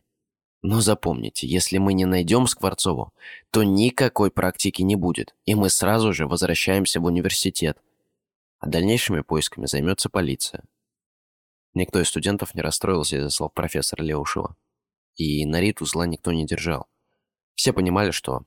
Но 0.61 0.79
запомните, 0.79 1.45
если 1.45 1.77
мы 1.77 1.93
не 1.93 2.05
найдем 2.05 2.47
Скворцову, 2.47 3.13
то 3.51 3.63
никакой 3.63 4.31
практики 4.31 4.81
не 4.81 4.95
будет, 4.95 5.35
и 5.45 5.55
мы 5.55 5.69
сразу 5.69 6.13
же 6.13 6.25
возвращаемся 6.25 6.99
в 6.99 7.05
университет. 7.05 7.77
А 8.63 8.65
дальнейшими 8.65 9.19
поисками 9.19 9.65
займется 9.65 10.09
полиция. 10.09 10.63
Никто 11.73 11.99
из 11.99 12.07
студентов 12.07 12.55
не 12.55 12.61
расстроился 12.61 13.17
из-за 13.17 13.29
слов 13.29 13.53
профессора 13.53 14.03
Леушева. 14.03 14.55
И 15.15 15.45
на 15.45 15.59
Риту 15.59 15.85
зла 15.85 16.07
никто 16.07 16.31
не 16.31 16.45
держал. 16.45 16.87
Все 17.55 17.73
понимали, 17.73 18.11
что 18.11 18.45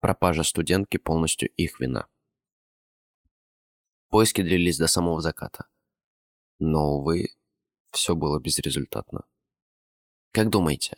пропажа 0.00 0.42
студентки 0.42 0.96
полностью 0.96 1.48
их 1.50 1.78
вина. 1.78 2.08
Поиски 4.08 4.42
длились 4.42 4.78
до 4.78 4.88
самого 4.88 5.20
заката. 5.20 5.68
Но, 6.58 6.96
увы, 6.96 7.28
все 7.92 8.16
было 8.16 8.40
безрезультатно. 8.40 9.28
Как 10.32 10.50
думаете, 10.50 10.96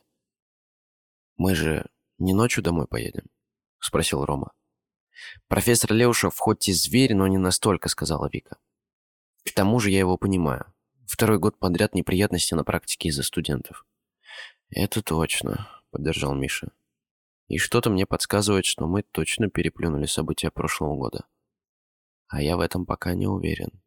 мы 1.37 1.55
же 1.55 1.91
не 2.17 2.33
ночью 2.33 2.65
домой 2.65 2.87
поедем? 2.89 3.29
Спросил 3.79 4.25
Рома. 4.25 4.55
Профессор 5.49 5.93
Леушев 5.93 6.37
хоть 6.39 6.69
и 6.69 6.73
зверь, 6.73 7.15
но 7.15 7.27
не 7.27 7.39
настолько, 7.39 7.89
сказала 7.89 8.29
Вика. 8.33 8.57
К 9.45 9.53
тому 9.53 9.81
же 9.81 9.91
я 9.91 9.99
его 9.99 10.17
понимаю. 10.17 10.73
Второй 11.07 11.39
год 11.39 11.59
подряд 11.59 11.95
неприятности 11.95 12.55
на 12.55 12.65
практике 12.65 13.09
из-за 13.09 13.23
студентов. 13.23 13.87
Это 14.71 15.03
точно, 15.03 15.69
поддержал 15.91 16.35
Миша. 16.35 16.73
И 17.49 17.59
что-то 17.59 17.91
мне 17.91 18.07
подсказывает, 18.07 18.65
что 18.65 18.87
мы 18.87 19.03
точно 19.03 19.51
переплюнули 19.51 20.07
события 20.07 20.51
прошлого 20.51 20.97
года. 20.97 21.27
А 22.29 22.43
я 22.43 22.57
в 22.57 22.61
этом 22.61 22.87
пока 22.87 23.15
не 23.15 23.27
уверен, 23.27 23.83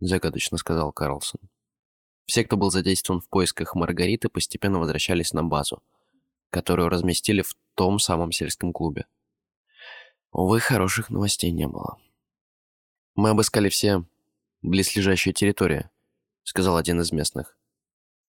загадочно 0.00 0.58
сказал 0.58 0.92
Карлсон. 0.92 1.40
Все, 2.26 2.44
кто 2.44 2.56
был 2.56 2.70
задействован 2.70 3.20
в 3.20 3.28
поисках 3.28 3.76
Маргариты, 3.76 4.28
постепенно 4.28 4.80
возвращались 4.80 5.32
на 5.32 5.44
базу, 5.44 5.82
которую 6.50 6.88
разместили 6.88 7.42
в 7.42 7.54
том 7.74 8.00
самом 8.00 8.32
сельском 8.32 8.72
клубе. 8.72 9.06
Увы, 10.36 10.60
хороших 10.60 11.08
новостей 11.08 11.50
не 11.50 11.66
было. 11.66 11.98
Мы 13.14 13.30
обыскали 13.30 13.70
все 13.70 14.04
близлежащие 14.60 15.32
территории, 15.32 15.88
сказал 16.42 16.76
один 16.76 17.00
из 17.00 17.10
местных. 17.10 17.56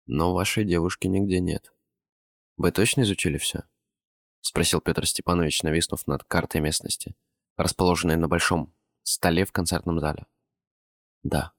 Но 0.07 0.33
вашей 0.33 0.65
девушки 0.65 1.09
нигде 1.09 1.41
нет. 1.41 1.75
Вы 2.57 2.73
точно 2.73 3.03
изучили 3.03 3.37
все? 3.37 3.65
Спросил 4.41 4.81
Петр 4.81 5.07
Степанович, 5.07 5.63
нависнув 5.63 6.07
над 6.07 6.25
картой 6.25 6.63
местности, 6.63 7.15
расположенной 7.59 8.17
на 8.17 8.29
большом 8.29 8.73
столе 9.03 9.45
в 9.45 9.53
концертном 9.53 10.01
зале. 10.01 10.25
Да. 11.23 11.53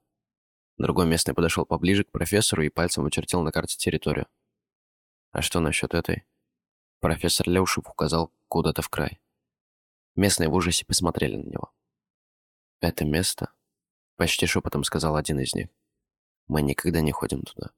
Другой 0.79 1.05
местный 1.05 1.35
подошел 1.35 1.67
поближе 1.67 2.03
к 2.03 2.11
профессору 2.11 2.63
и 2.63 2.69
пальцем 2.69 3.05
очертил 3.05 3.43
на 3.43 3.51
карте 3.51 3.77
территорию. 3.77 4.25
А 5.29 5.43
что 5.43 5.59
насчет 5.59 5.93
этой? 5.93 6.25
Профессор 6.99 7.47
Леушев 7.47 7.87
указал 7.87 8.33
куда-то 8.47 8.81
в 8.81 8.89
край. 8.89 9.21
Местные 10.15 10.49
в 10.49 10.53
ужасе 10.53 10.85
посмотрели 10.85 11.37
на 11.37 11.47
него. 11.47 11.71
«Это 12.79 13.05
место?»— 13.05 13.51
почти 14.17 14.45
шепотом 14.45 14.83
сказал 14.83 15.15
один 15.15 15.39
из 15.39 15.53
них. 15.53 15.69
«Мы 16.47 16.61
никогда 16.61 17.01
не 17.01 17.11
ходим 17.11 17.43
туда. 17.43 17.71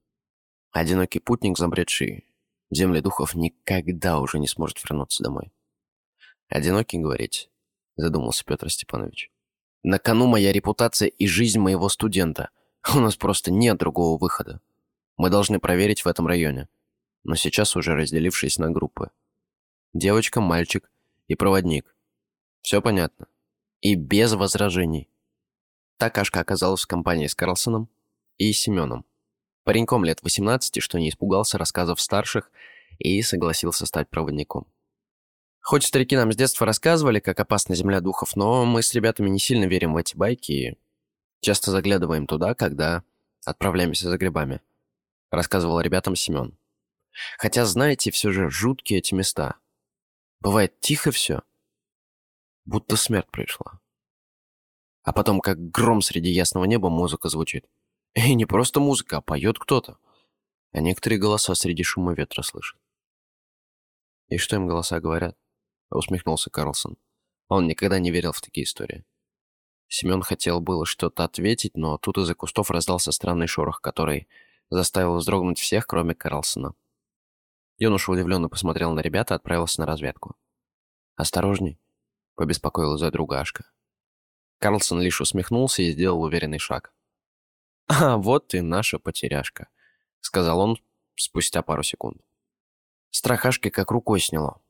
Одинокий 0.72 1.20
путник, 1.20 1.58
забредший 1.58 2.26
в 2.70 2.76
земли 2.76 3.02
духов, 3.02 3.36
никогда 3.36 4.20
уже 4.20 4.40
не 4.40 4.48
сможет 4.48 4.84
вернуться 4.84 5.24
домой». 5.24 5.52
«Одинокий, 6.48 6.98
говорить?»— 6.98 7.50
задумался 7.96 8.44
Петр 8.46 8.70
Степанович. 8.70 9.32
«На 9.84 10.00
кону 10.00 10.28
моя 10.28 10.52
репутация 10.52 11.10
и 11.10 11.28
жизнь 11.28 11.60
моего 11.60 11.90
студента. 11.90 12.50
У 12.96 13.00
нас 13.00 13.16
просто 13.16 13.52
нет 13.52 13.78
другого 13.78 14.18
выхода. 14.18 14.62
Мы 15.18 15.30
должны 15.30 15.60
проверить 15.60 16.04
в 16.04 16.08
этом 16.08 16.28
районе. 16.28 16.68
Но 17.24 17.36
сейчас 17.36 17.76
уже 17.76 17.96
разделившись 17.96 18.58
на 18.58 18.72
группы. 18.72 19.12
Девочка, 19.94 20.42
мальчик 20.42 20.92
и 21.28 21.36
проводник. 21.36 21.93
Все 22.64 22.82
понятно. 22.82 23.28
И 23.82 23.96
без 23.96 24.34
возражений. 24.34 25.10
Так 25.98 26.18
Ашка 26.18 26.40
оказалась 26.40 26.82
в 26.82 26.88
компании 26.88 27.28
с 27.28 27.36
Карлсоном 27.36 27.90
и 28.38 28.52
Семеном. 28.54 29.06
Пареньком 29.66 30.04
лет 30.04 30.24
18, 30.24 30.82
что 30.82 30.98
не 30.98 31.10
испугался 31.10 31.58
рассказов 31.58 32.02
старших 32.02 32.52
и 33.00 33.22
согласился 33.22 33.86
стать 33.86 34.10
проводником. 34.10 34.66
Хоть 35.62 35.86
старики 35.86 36.16
нам 36.16 36.32
с 36.32 36.36
детства 36.36 36.66
рассказывали, 36.66 37.20
как 37.20 37.40
опасна 37.40 37.76
земля 37.76 38.02
духов, 38.02 38.36
но 38.36 38.66
мы 38.66 38.82
с 38.82 38.94
ребятами 38.94 39.30
не 39.30 39.40
сильно 39.40 39.66
верим 39.66 39.94
в 39.94 39.98
эти 39.98 40.16
байки 40.16 40.52
и 40.52 40.78
часто 41.42 41.72
заглядываем 41.72 42.28
туда, 42.28 42.56
когда 42.56 43.04
отправляемся 43.46 44.10
за 44.10 44.18
грибами. 44.18 44.62
Рассказывал 45.32 45.80
ребятам 45.82 46.16
Семен. 46.16 46.58
Хотя, 47.38 47.66
знаете, 47.66 48.12
все 48.12 48.32
же 48.32 48.50
жуткие 48.50 49.00
эти 49.00 49.14
места. 49.14 49.56
Бывает 50.42 50.80
тихо 50.82 51.12
все, 51.12 51.44
будто 52.66 52.96
смерть 52.96 53.30
пришла. 53.32 53.80
А 55.04 55.12
потом, 55.12 55.42
как 55.42 55.60
гром 55.60 56.02
среди 56.02 56.30
ясного 56.30 56.66
неба, 56.66 56.90
музыка 56.90 57.30
звучит. 57.30 57.66
И 58.14 58.34
не 58.36 58.46
просто 58.46 58.80
музыка, 58.80 59.18
а 59.18 59.22
поет 59.22 59.60
кто-то. 59.60 59.98
А 60.72 60.80
некоторые 60.80 61.20
голоса 61.20 61.56
среди 61.56 61.84
шума 61.84 62.14
ветра 62.14 62.42
слышат. 62.42 62.80
«И 64.30 64.38
что 64.38 64.56
им 64.56 64.68
голоса 64.68 65.00
говорят?»— 65.00 65.38
усмехнулся 65.92 66.50
Карлсон. 66.50 66.98
Он 67.50 67.68
никогда 67.68 68.00
не 68.00 68.12
верил 68.12 68.32
в 68.32 68.42
такие 68.42 68.64
истории. 68.64 69.06
Семен 69.88 70.22
хотел 70.24 70.60
было 70.60 70.86
что-то 70.86 71.24
ответить, 71.24 71.76
но 71.76 71.98
тут 71.98 72.18
из-за 72.18 72.34
кустов 72.34 72.72
раздался 72.72 73.12
странный 73.12 73.46
шорох, 73.46 73.80
который 73.82 74.28
заставил 74.70 75.18
вздрогнуть 75.18 75.60
всех, 75.60 75.86
кроме 75.86 76.16
Карлсона. 76.16 76.74
Юноша 77.78 78.12
удивленно 78.12 78.50
посмотрел 78.50 78.94
на 78.94 79.02
ребята 79.02 79.34
и 79.34 79.38
отправился 79.38 79.82
на 79.82 79.86
разведку. 79.86 80.36
«Осторожней»,— 81.16 81.80
побеспокоила 82.36 82.98
за 82.98 83.12
друга 83.12 83.40
Ашка. 83.40 83.66
Карлсон 84.60 85.02
лишь 85.02 85.22
усмехнулся 85.22 85.82
и 85.82 85.92
сделал 85.92 86.22
уверенный 86.22 86.60
шаг. 86.60 86.94
«А, 87.88 88.18
вот 88.18 88.54
и 88.54 88.62
наша 88.62 89.00
потеряшка»,— 89.00 89.68
сказал 90.22 90.60
он 90.60 90.78
спустя 91.16 91.62
пару 91.62 91.84
секунд. 91.84 92.22
Страх 93.10 93.46
Ашки 93.46 93.70
как 93.70 93.92
рукой 93.92 94.20
сняло. 94.20 94.62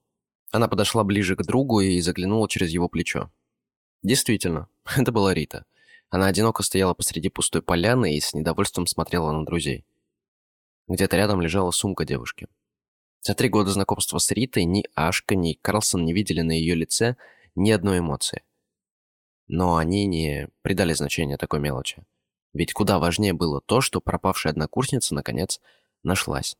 Она 0.51 0.67
подошла 0.67 1.03
ближе 1.03 1.35
к 1.35 1.43
другу 1.43 1.79
и 1.79 1.99
заглянула 2.01 2.49
через 2.49 2.69
его 2.71 2.89
плечо. 2.89 3.31
Действительно, 4.01 4.67
это 4.97 5.11
была 5.11 5.33
Рита. 5.33 5.65
Она 6.09 6.27
одиноко 6.27 6.61
стояла 6.61 6.93
посреди 6.93 7.29
пустой 7.29 7.61
поляны 7.61 8.15
и 8.15 8.19
с 8.19 8.33
недовольством 8.33 8.85
смотрела 8.85 9.31
на 9.31 9.45
друзей. 9.45 9.85
Где-то 10.87 11.15
рядом 11.17 11.41
лежала 11.41 11.71
сумка 11.71 12.05
девушки. 12.05 12.47
За 13.21 13.33
три 13.33 13.47
года 13.47 13.71
знакомства 13.71 14.17
с 14.17 14.29
Ритой 14.31 14.65
ни 14.65 14.85
Ашка, 14.95 15.35
ни 15.35 15.53
Карлсон 15.53 16.03
не 16.03 16.13
видели 16.13 16.41
на 16.41 16.51
ее 16.51 16.75
лице 16.75 17.15
ни 17.55 17.71
одной 17.71 17.99
эмоции. 17.99 18.43
Но 19.47 19.77
они 19.77 20.05
не 20.05 20.49
придали 20.61 20.93
значения 20.93 21.37
такой 21.37 21.59
мелочи. 21.59 22.05
Ведь 22.53 22.73
куда 22.73 22.99
важнее 22.99 23.33
было 23.33 23.61
то, 23.61 23.81
что 23.81 23.99
пропавшая 23.99 24.53
однокурсница, 24.53 25.15
наконец, 25.15 25.59
нашлась. 26.03 26.57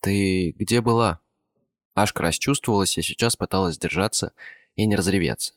«Ты 0.00 0.52
где 0.52 0.80
была?» 0.80 1.20
Ашка 1.94 2.22
расчувствовалась 2.22 2.96
и 2.96 3.02
сейчас 3.02 3.36
пыталась 3.36 3.78
держаться 3.78 4.32
и 4.74 4.86
не 4.86 4.96
разреветься. 4.96 5.54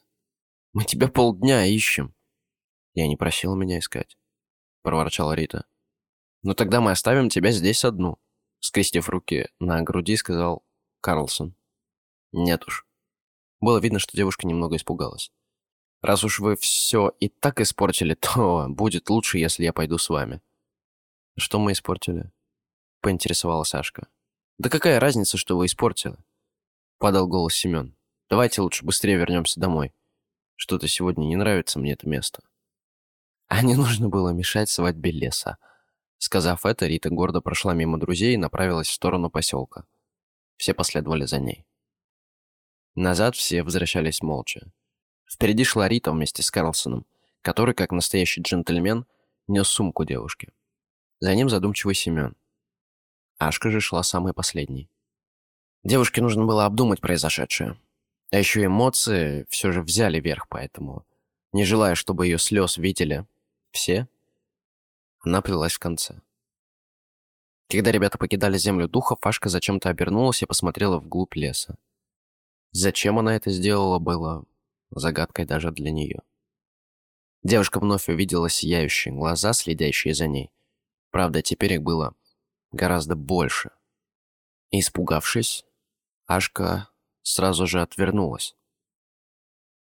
«Мы 0.74 0.84
тебя 0.84 1.08
полдня 1.08 1.66
ищем». 1.66 2.14
«Я 2.94 3.08
не 3.08 3.16
просила 3.16 3.56
меня 3.56 3.80
искать»,— 3.80 4.18
проворчала 4.82 5.34
Рита. 5.34 5.66
«Ну 6.44 6.54
тогда 6.54 6.82
мы 6.82 6.92
оставим 6.92 7.30
тебя 7.30 7.52
здесь 7.52 7.86
одну», 7.86 8.20
скрестив 8.66 9.10
руки 9.10 9.48
на 9.60 9.82
груди, 9.82 10.18
сказал 10.18 10.64
Карлсон. 11.02 11.56
«Нет 12.32 12.66
уж». 12.68 12.86
Было 13.66 13.80
видно, 13.80 13.98
что 13.98 14.16
девушка 14.16 14.46
немного 14.46 14.76
испугалась. 14.76 15.32
«Раз 16.04 16.24
уж 16.24 16.40
вы 16.40 16.56
все 16.56 17.12
и 17.20 17.30
так 17.30 17.60
испортили, 17.60 18.14
то 18.20 18.68
будет 18.70 19.10
лучше, 19.10 19.40
если 19.40 19.64
я 19.64 19.74
пойду 19.74 19.98
с 19.98 20.08
вами». 20.08 20.40
«Что 21.36 21.58
мы 21.58 21.72
испортили?»— 21.72 22.32
поинтересовалась 23.02 23.70
Сашка. 23.70 24.08
«Да 24.60 24.70
какая 24.70 25.00
разница, 25.00 25.38
что 25.38 25.58
вы 25.58 25.66
испортили?»— 25.66 26.16
подал 27.00 27.28
голос 27.28 27.56
Семен. 27.56 27.96
«Давайте 28.30 28.62
лучше 28.62 28.86
быстрее 28.86 29.18
вернемся 29.18 29.60
домой. 29.60 29.96
Что-то 30.56 30.88
сегодня 30.88 31.26
не 31.26 31.36
нравится 31.36 31.80
мне 31.80 31.94
это 31.94 32.08
место». 32.08 32.44
А 33.48 33.64
не 33.64 33.74
нужно 33.74 34.10
было 34.10 34.30
мешать 34.30 34.70
свадьбе 34.70 35.10
леса. 35.10 35.58
Сказав 36.20 36.68
это, 36.68 36.86
Рита 36.86 37.10
гордо 37.10 37.42
прошла 37.42 37.74
мимо 37.74 38.00
друзей 38.00 38.36
и 38.36 38.38
направилась 38.38 38.90
в 38.90 38.94
сторону 38.94 39.32
поселка. 39.32 39.88
Все 40.56 40.76
последовали 40.76 41.26
за 41.26 41.40
ней. 41.40 41.66
Назад 42.96 43.36
все 43.36 43.62
возвращались 43.62 44.22
молча. 44.22 44.72
Впереди 45.30 45.66
шла 45.66 45.90
Рита 45.90 46.14
вместе 46.14 46.42
с 46.42 46.50
Карлсоном, 46.50 47.06
который, 47.42 47.76
как 47.76 47.92
настоящий 47.92 48.42
джентльмен, 48.42 49.06
нес 49.48 49.68
сумку 49.68 50.06
девушки. 50.06 50.54
За 51.20 51.36
ним 51.36 51.50
задумчивый 51.50 51.94
Семен. 51.94 52.36
Ашка 53.38 53.70
же 53.70 53.82
шла 53.82 54.02
самой 54.02 54.34
последней. 54.34 54.90
Девушке 55.84 56.22
нужно 56.22 56.46
было 56.46 56.66
обдумать 56.66 57.02
произошедшее. 57.02 57.78
А 58.32 58.38
еще 58.38 58.66
эмоции 58.66 59.46
все 59.50 59.72
же 59.72 59.82
взяли 59.82 60.20
верх, 60.20 60.48
поэтому, 60.50 61.06
не 61.52 61.66
желая, 61.66 61.96
чтобы 61.96 62.26
ее 62.26 62.38
слез 62.38 62.78
видели 62.78 63.26
все, 63.72 64.08
она 65.20 65.42
плелась 65.42 65.74
в 65.74 65.80
конце. 65.80 66.22
Когда 67.70 67.92
ребята 67.92 68.18
покидали 68.18 68.58
землю 68.58 68.88
духа, 68.88 69.18
Фашка 69.20 69.50
зачем-то 69.50 69.90
обернулась 69.90 70.42
и 70.42 70.46
посмотрела 70.46 70.98
вглубь 71.00 71.36
леса. 71.36 71.78
Зачем 72.78 73.18
она 73.18 73.38
это 73.38 73.52
сделала, 73.52 74.00
было 74.00 74.44
загадкой 74.90 75.46
даже 75.46 75.72
для 75.72 75.92
нее. 75.92 76.22
Девушка 77.42 77.80
вновь 77.80 78.10
увидела 78.10 78.50
сияющие 78.50 79.14
глаза, 79.14 79.54
следящие 79.54 80.14
за 80.14 80.28
ней. 80.28 80.52
Правда, 81.10 81.42
теперь 81.42 81.76
их 81.76 81.84
было 81.84 82.18
гораздо 82.74 83.16
больше. 83.16 83.72
Испугавшись, 84.72 85.64
Ашка 86.26 86.90
сразу 87.22 87.66
же 87.66 87.82
отвернулась. 87.82 88.58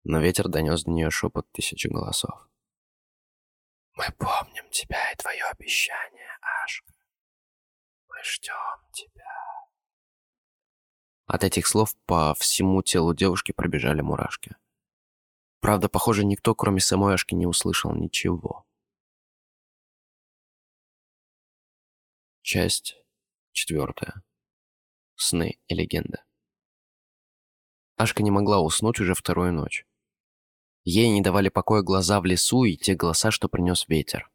но 0.04 0.20
ветер 0.20 0.48
донес 0.48 0.84
до 0.84 0.92
нее 0.92 1.10
шепот 1.10 1.52
тысячи 1.52 1.88
голосов. 1.88 2.48
«Мы 3.96 4.06
помним 4.20 4.70
тебя 4.70 5.12
и 5.12 5.16
твое 5.16 5.44
обещание, 5.46 6.38
Ашка. 6.64 6.94
Мы 8.08 8.18
ждем 8.24 8.92
тебя». 8.92 9.13
От 11.26 11.44
этих 11.44 11.68
слов 11.68 11.96
по 12.06 12.34
всему 12.36 12.82
телу 12.82 13.14
девушки 13.14 13.52
пробежали 13.52 14.02
мурашки. 14.02 14.56
Правда, 15.62 15.88
похоже, 15.88 16.26
никто, 16.26 16.54
кроме 16.54 16.82
самой 16.82 17.14
Ашки, 17.14 17.36
не 17.36 17.48
услышал 17.48 17.96
ничего. 17.96 18.66
Часть 22.42 22.98
четвертая. 23.54 24.22
Сны 25.16 25.58
и 25.68 25.74
легенды. 25.74 26.20
Ашка 27.96 28.24
не 28.24 28.32
могла 28.32 28.60
уснуть 28.60 29.00
уже 29.00 29.14
вторую 29.14 29.54
ночь. 29.54 29.86
Ей 30.84 31.10
не 31.10 31.22
давали 31.22 31.48
покоя 31.48 31.82
глаза 31.82 32.20
в 32.20 32.26
лесу 32.26 32.66
и 32.66 32.76
те 32.76 32.96
голоса, 32.96 33.32
что 33.32 33.48
принес 33.48 33.88
ветер. 33.88 34.30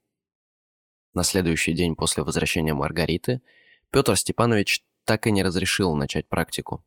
На 1.13 1.23
следующий 1.25 1.75
день 1.75 1.95
после 1.95 2.23
возвращения 2.23 2.73
Маргариты 2.73 3.43
Петр 3.91 4.17
Степанович 4.17 4.83
так 5.09 5.27
и 5.27 5.31
не 5.31 5.43
разрешил 5.43 5.95
начать 5.95 6.29
практику. 6.29 6.85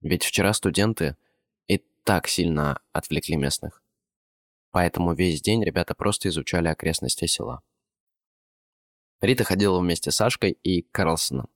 Ведь 0.00 0.24
вчера 0.24 0.54
студенты 0.54 1.18
и 1.66 1.84
так 2.02 2.26
сильно 2.26 2.80
отвлекли 2.94 3.36
местных. 3.36 3.82
Поэтому 4.70 5.12
весь 5.12 5.42
день 5.42 5.62
ребята 5.62 5.94
просто 5.94 6.30
изучали 6.30 6.68
окрестности 6.68 7.26
села. 7.26 7.60
Рита 9.20 9.44
ходила 9.44 9.78
вместе 9.78 10.10
с 10.10 10.16
Сашкой 10.16 10.52
и 10.52 10.80
Карлсоном. 10.80 11.50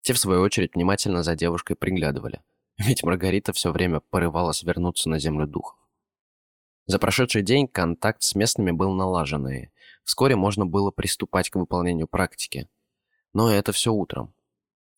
Те, 0.00 0.14
в 0.14 0.18
свою 0.18 0.40
очередь, 0.40 0.74
внимательно 0.74 1.22
за 1.22 1.36
девушкой 1.36 1.76
приглядывали. 1.76 2.42
Ведь 2.78 3.04
Маргарита 3.04 3.52
все 3.52 3.70
время 3.70 4.00
порывалась 4.00 4.64
вернуться 4.64 5.08
на 5.08 5.20
землю 5.20 5.46
духов. 5.46 5.78
За 6.86 6.98
прошедший 6.98 7.42
день 7.42 7.68
контакт 7.68 8.24
с 8.24 8.34
местными 8.34 8.72
был 8.72 8.92
налажен, 8.94 9.46
и 9.46 9.68
вскоре 10.02 10.34
можно 10.34 10.66
было 10.66 10.90
приступать 10.90 11.50
к 11.50 11.54
выполнению 11.54 12.08
практики. 12.08 12.68
Но 13.32 13.48
это 13.48 13.70
все 13.70 13.92
утром. 13.92 14.35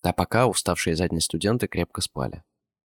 А 0.02 0.12
пока 0.12 0.46
уставшие 0.46 0.96
задние 0.96 1.20
студенты 1.20 1.66
крепко 1.66 2.00
спали. 2.00 2.42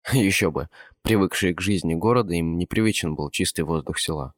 Еще 0.13 0.51
бы, 0.51 0.69
привыкшие 1.03 1.55
к 1.55 1.61
жизни 1.61 1.95
города, 1.95 2.35
им 2.35 2.59
непривычен 2.59 3.15
был 3.15 3.31
чистый 3.31 3.63
воздух 3.63 3.99
села. 3.99 4.35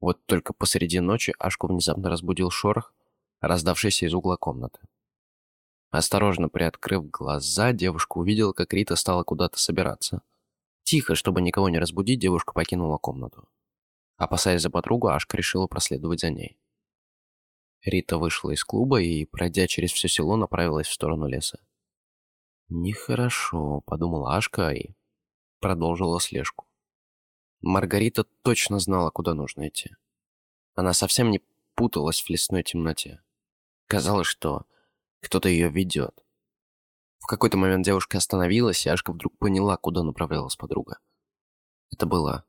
Вот 0.00 0.24
только 0.26 0.52
посреди 0.52 1.00
ночи 1.00 1.34
Ашку 1.38 1.66
внезапно 1.66 2.10
разбудил 2.10 2.50
шорох, 2.50 2.94
раздавшийся 3.40 4.06
из 4.06 4.14
угла 4.14 4.36
комнаты. 4.36 4.80
Осторожно 5.90 6.48
приоткрыв 6.48 7.10
глаза, 7.10 7.72
девушка 7.72 8.18
увидела, 8.18 8.52
как 8.52 8.72
Рита 8.74 8.96
стала 8.96 9.22
куда-то 9.22 9.58
собираться. 9.58 10.22
Тихо, 10.82 11.14
чтобы 11.14 11.40
никого 11.40 11.68
не 11.68 11.78
разбудить, 11.78 12.20
девушка 12.20 12.52
покинула 12.52 12.98
комнату. 12.98 13.48
Опасаясь 14.16 14.62
за 14.62 14.70
подругу, 14.70 15.08
Ашка 15.08 15.36
решила 15.36 15.66
проследовать 15.66 16.20
за 16.20 16.30
ней. 16.30 16.58
Рита 17.86 18.18
вышла 18.18 18.50
из 18.50 18.64
клуба 18.64 19.00
и, 19.00 19.24
пройдя 19.24 19.68
через 19.68 19.92
все 19.92 20.08
село, 20.08 20.36
направилась 20.36 20.88
в 20.88 20.92
сторону 20.92 21.28
леса. 21.28 21.60
«Нехорошо»,— 22.68 23.80
подумала 23.86 24.36
Ашка 24.36 24.70
и 24.70 24.96
продолжила 25.60 26.20
слежку. 26.20 26.66
Маргарита 27.60 28.24
точно 28.42 28.80
знала, 28.80 29.10
куда 29.10 29.34
нужно 29.34 29.68
идти. 29.68 29.94
Она 30.74 30.92
совсем 30.94 31.30
не 31.30 31.42
путалась 31.76 32.20
в 32.20 32.28
лесной 32.28 32.64
темноте. 32.64 33.22
Казалось, 33.86 34.26
что 34.26 34.66
кто-то 35.20 35.48
ее 35.48 35.70
ведет. 35.70 36.24
В 37.20 37.26
какой-то 37.26 37.56
момент 37.56 37.84
девушка 37.84 38.18
остановилась, 38.18 38.84
и 38.84 38.88
Ашка 38.88 39.12
вдруг 39.12 39.38
поняла, 39.38 39.76
куда 39.76 40.02
направлялась 40.02 40.56
подруга. 40.56 40.98
Это 41.92 42.04
было 42.06 42.44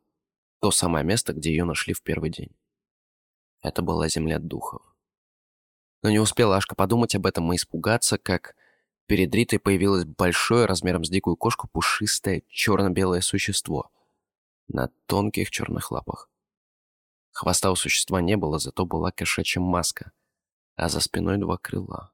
то 0.62 0.72
самое 0.72 1.06
место, 1.06 1.34
где 1.34 1.52
ее 1.52 1.64
нашли 1.64 1.94
в 1.94 2.02
первый 2.02 2.32
день. 2.32 2.56
Это 3.62 3.84
была 3.84 4.10
земля 4.10 4.40
духов. 4.40 4.97
Но 6.02 6.10
не 6.10 6.20
успела 6.20 6.58
Ашка 6.58 6.76
подумать 6.76 7.16
об 7.16 7.26
этом 7.26 7.52
и 7.52 7.56
испугаться, 7.56 8.18
как 8.18 8.56
перед 9.08 9.34
Ритой 9.34 9.60
появилось 9.60 10.06
большое, 10.06 10.66
размером 10.66 11.04
с 11.04 11.10
дикую 11.10 11.36
кошку, 11.36 11.68
пушистое 11.68 12.44
черно-белое 12.50 13.22
существо 13.22 13.92
на 14.68 14.90
тонких 15.06 15.50
черных 15.50 15.92
лапах. 15.92 16.30
Хвоста 17.32 17.72
у 17.72 17.76
существа 17.76 18.22
не 18.22 18.36
было, 18.36 18.60
зато 18.60 18.86
была 18.86 19.12
кошачья 19.12 19.62
маска, 19.62 20.12
а 20.76 20.90
за 20.90 21.00
спиной 21.00 21.38
два 21.38 21.58
крыла. 21.58 22.12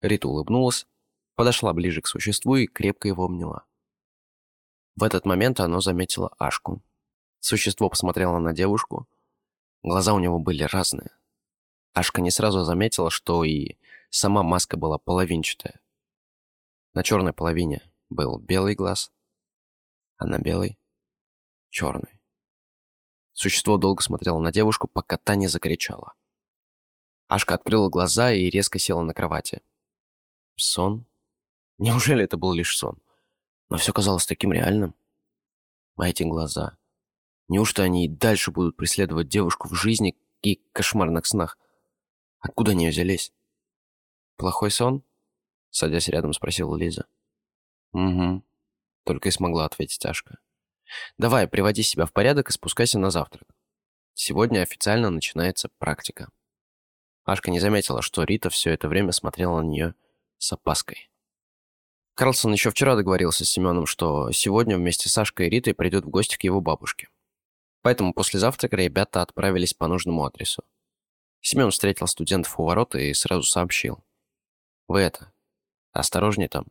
Рита 0.00 0.28
улыбнулась, 0.28 0.86
подошла 1.34 1.72
ближе 1.72 2.00
к 2.00 2.06
существу 2.06 2.56
и 2.56 2.66
крепко 2.66 3.08
его 3.08 3.24
обняла. 3.24 3.64
В 4.96 5.02
этот 5.02 5.26
момент 5.26 5.60
оно 5.60 5.80
заметило 5.80 6.34
Ашку. 6.38 6.82
Существо 7.40 7.90
посмотрело 7.90 8.38
на 8.38 8.54
девушку. 8.54 9.06
Глаза 9.82 10.14
у 10.14 10.18
него 10.18 10.38
были 10.38 10.62
разные. 10.62 11.10
Ашка 11.96 12.20
не 12.20 12.30
сразу 12.30 12.62
заметила, 12.62 13.10
что 13.10 13.42
и 13.42 13.78
сама 14.10 14.42
маска 14.42 14.76
была 14.76 14.98
половинчатая. 14.98 15.80
На 16.92 17.02
черной 17.02 17.32
половине 17.32 17.90
был 18.10 18.38
белый 18.38 18.74
глаз, 18.74 19.10
а 20.18 20.26
на 20.26 20.38
белой— 20.38 20.78
черный. 21.70 22.20
Существо 23.32 23.78
долго 23.78 24.02
смотрело 24.02 24.40
на 24.40 24.52
девушку, 24.52 24.88
пока 24.88 25.16
та 25.16 25.36
не 25.36 25.46
закричала. 25.46 26.12
Ашка 27.28 27.54
открыла 27.54 27.88
глаза 27.88 28.30
и 28.30 28.50
резко 28.50 28.78
села 28.78 29.00
на 29.00 29.14
кровати. 29.14 29.62
Сон? 30.56 31.06
Неужели 31.78 32.24
это 32.24 32.36
был 32.36 32.52
лишь 32.52 32.76
сон? 32.76 33.00
Но 33.70 33.78
все 33.78 33.94
казалось 33.94 34.26
таким 34.26 34.52
реальным. 34.52 34.94
А 35.96 36.10
эти 36.10 36.24
глаза. 36.24 36.76
Неужто 37.48 37.84
они 37.84 38.04
и 38.04 38.08
дальше 38.08 38.50
будут 38.50 38.76
преследовать 38.76 39.28
девушку 39.28 39.68
в 39.68 39.72
жизни 39.72 40.14
и 40.42 40.56
кошмарных 40.74 41.24
снах? 41.24 41.58
Откуда 42.46 42.70
они 42.70 42.88
взялись? 42.88 43.32
Плохой 44.36 44.70
сон? 44.70 45.02
Садясь 45.70 46.08
рядом, 46.08 46.32
спросила 46.32 46.76
Лиза. 46.76 47.06
Угу. 47.92 48.44
Только 49.04 49.28
и 49.30 49.32
смогла 49.32 49.64
ответить 49.64 50.06
Ашка. 50.06 50.38
Давай, 51.18 51.48
приводи 51.48 51.82
себя 51.82 52.06
в 52.06 52.12
порядок 52.12 52.48
и 52.48 52.52
спускайся 52.52 53.00
на 53.00 53.10
завтрак. 53.10 53.48
Сегодня 54.14 54.62
официально 54.62 55.10
начинается 55.10 55.70
практика. 55.78 56.30
Ашка 57.24 57.50
не 57.50 57.58
заметила, 57.58 58.00
что 58.00 58.22
Рита 58.22 58.48
все 58.48 58.70
это 58.70 58.86
время 58.86 59.10
смотрела 59.10 59.60
на 59.60 59.66
нее 59.66 59.94
с 60.38 60.52
опаской. 60.52 61.10
Карлсон 62.14 62.52
еще 62.52 62.70
вчера 62.70 62.94
договорился 62.94 63.44
с 63.44 63.50
Семеном, 63.50 63.86
что 63.86 64.30
сегодня 64.30 64.76
вместе 64.76 65.08
с 65.08 65.12
Сашкой 65.12 65.48
и 65.48 65.50
Ритой 65.50 65.74
придет 65.74 66.04
в 66.04 66.10
гости 66.10 66.36
к 66.36 66.44
его 66.44 66.60
бабушке. 66.60 67.08
Поэтому 67.82 68.14
после 68.14 68.38
завтрака 68.38 68.76
ребята 68.76 69.20
отправились 69.20 69.74
по 69.74 69.88
нужному 69.88 70.24
адресу. 70.24 70.62
Семен 71.48 71.70
встретил 71.70 72.08
студентов 72.08 72.58
у 72.58 72.64
ворот 72.64 72.96
и 72.96 73.14
сразу 73.14 73.44
сообщил. 73.44 74.04
«Вы 74.88 75.02
это, 75.02 75.32
осторожней 75.92 76.48
там. 76.48 76.66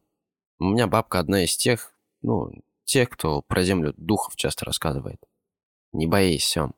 У 0.59 0.65
меня 0.65 0.85
бабка 0.85 1.19
одна 1.19 1.45
из 1.45 1.55
тех, 1.55 1.93
ну, 2.21 2.51
тех, 2.83 3.09
кто 3.09 3.41
про 3.41 3.63
землю 3.63 3.93
духов 3.95 4.35
часто 4.35 4.65
рассказывает. 4.65 5.23
Не 5.93 6.07
боись, 6.07 6.45
Сем». 6.45 6.75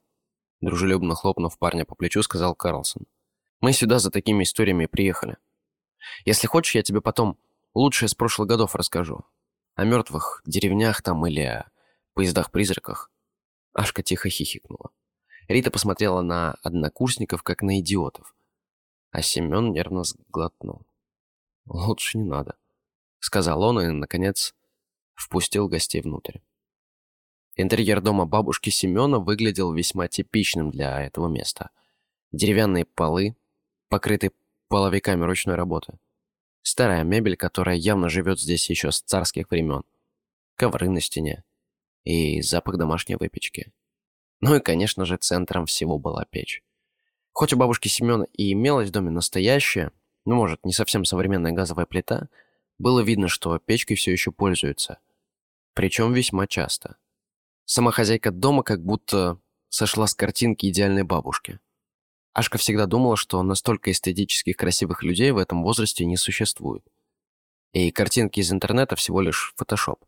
Дружелюбно 0.61 1.15
хлопнув 1.15 1.57
парня 1.57 1.85
по 1.85 1.95
плечу, 1.95 2.21
сказал 2.21 2.53
Карлсон. 2.53 3.07
«Мы 3.61 3.73
сюда 3.73 3.97
за 3.97 4.11
такими 4.11 4.43
историями 4.43 4.85
приехали. 4.85 5.37
Если 6.23 6.45
хочешь, 6.45 6.75
я 6.75 6.83
тебе 6.83 7.01
потом 7.01 7.39
лучше 7.73 8.05
из 8.05 8.13
прошлых 8.13 8.47
годов 8.47 8.75
расскажу. 8.75 9.25
О 9.73 9.85
мертвых 9.85 10.43
деревнях 10.45 11.01
там 11.01 11.25
или 11.25 11.41
о 11.41 11.71
поездах-призраках». 12.13 13.09
Ашка 13.73 14.03
тихо 14.03 14.29
хихикнула. 14.29 14.91
Рита 15.47 15.71
посмотрела 15.71 16.21
на 16.21 16.53
однокурсников, 16.61 17.41
как 17.41 17.61
на 17.61 17.79
идиотов. 17.79 18.35
А 19.11 19.21
Семен 19.21 19.71
нервно 19.71 20.03
сглотнул. 20.03 20.85
«Лучше 21.65 22.17
не 22.17 22.25
надо»,— 22.25 22.57
сказал 23.19 23.63
он 23.63 23.79
и, 23.79 23.87
наконец, 23.87 24.53
впустил 25.15 25.67
гостей 25.67 26.01
внутрь. 26.01 26.39
Интерьер 27.55 28.01
дома 28.01 28.25
бабушки 28.25 28.69
Семена 28.69 29.19
выглядел 29.19 29.73
весьма 29.73 30.07
типичным 30.07 30.69
для 30.69 31.01
этого 31.01 31.27
места. 31.27 31.71
Деревянные 32.31 32.85
полы, 32.85 33.35
покрытые 33.89 34.31
половиками 34.67 35.23
ручной 35.23 35.55
работы. 35.55 35.97
Старая 36.61 37.03
мебель, 37.03 37.37
которая 37.37 37.77
явно 37.77 38.09
живет 38.09 38.39
здесь 38.39 38.69
еще 38.69 38.91
с 38.91 39.01
царских 39.01 39.49
времен. 39.49 39.83
Ковры 40.55 40.89
на 40.89 41.01
стене. 41.01 41.43
И 42.03 42.41
запах 42.41 42.77
домашней 42.77 43.15
выпечки. 43.15 43.71
Ну 44.41 44.55
и, 44.55 44.59
конечно 44.59 45.05
же, 45.05 45.17
центром 45.17 45.65
всего 45.65 45.97
была 45.97 46.25
печь. 46.25 46.63
Хоть 47.33 47.53
у 47.53 47.57
бабушки 47.57 47.87
Семена 47.87 48.25
и 48.33 48.53
имелась 48.53 48.89
в 48.89 48.91
доме 48.91 49.11
настоящая, 49.11 49.91
ну, 50.25 50.35
может, 50.35 50.65
не 50.65 50.73
совсем 50.73 51.05
современная 51.05 51.51
газовая 51.51 51.85
плита, 51.85 52.29
было 52.77 52.99
видно, 53.01 53.27
что 53.27 53.57
печкой 53.59 53.95
все 53.95 54.11
еще 54.11 54.31
пользуются. 54.31 54.99
Причем 55.73 56.13
весьма 56.13 56.47
часто. 56.47 56.97
Сама 57.65 57.91
хозяйка 57.91 58.31
дома 58.31 58.63
как 58.63 58.83
будто 58.83 59.39
сошла 59.69 60.07
с 60.07 60.15
картинки 60.15 60.67
идеальной 60.67 61.03
бабушки. 61.03 61.59
Ашка 62.33 62.57
всегда 62.57 62.85
думала, 62.85 63.17
что 63.17 63.41
настолько 63.41 63.91
эстетических 63.91 64.55
красивых 64.55 65.03
людей 65.03 65.31
в 65.31 65.37
этом 65.37 65.63
возрасте 65.63 66.05
не 66.05 66.17
существует. 66.17 66.83
И 67.73 67.91
картинки 67.91 68.39
из 68.39 68.51
интернета 68.51 68.95
всего 68.95 69.21
лишь 69.21 69.53
фотошоп. 69.57 70.03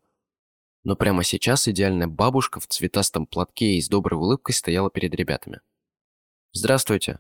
Но 0.84 0.96
прямо 0.96 1.24
сейчас 1.24 1.68
идеальная 1.68 2.08
бабушка 2.08 2.60
в 2.60 2.68
цветастом 2.68 3.26
платке 3.26 3.74
и 3.74 3.82
с 3.82 3.90
доброй 3.90 4.18
улыбкой 4.18 4.54
стояла 4.54 4.90
перед 4.90 5.14
ребятами. 5.14 5.62
«Здравствуйте!» 6.54 7.20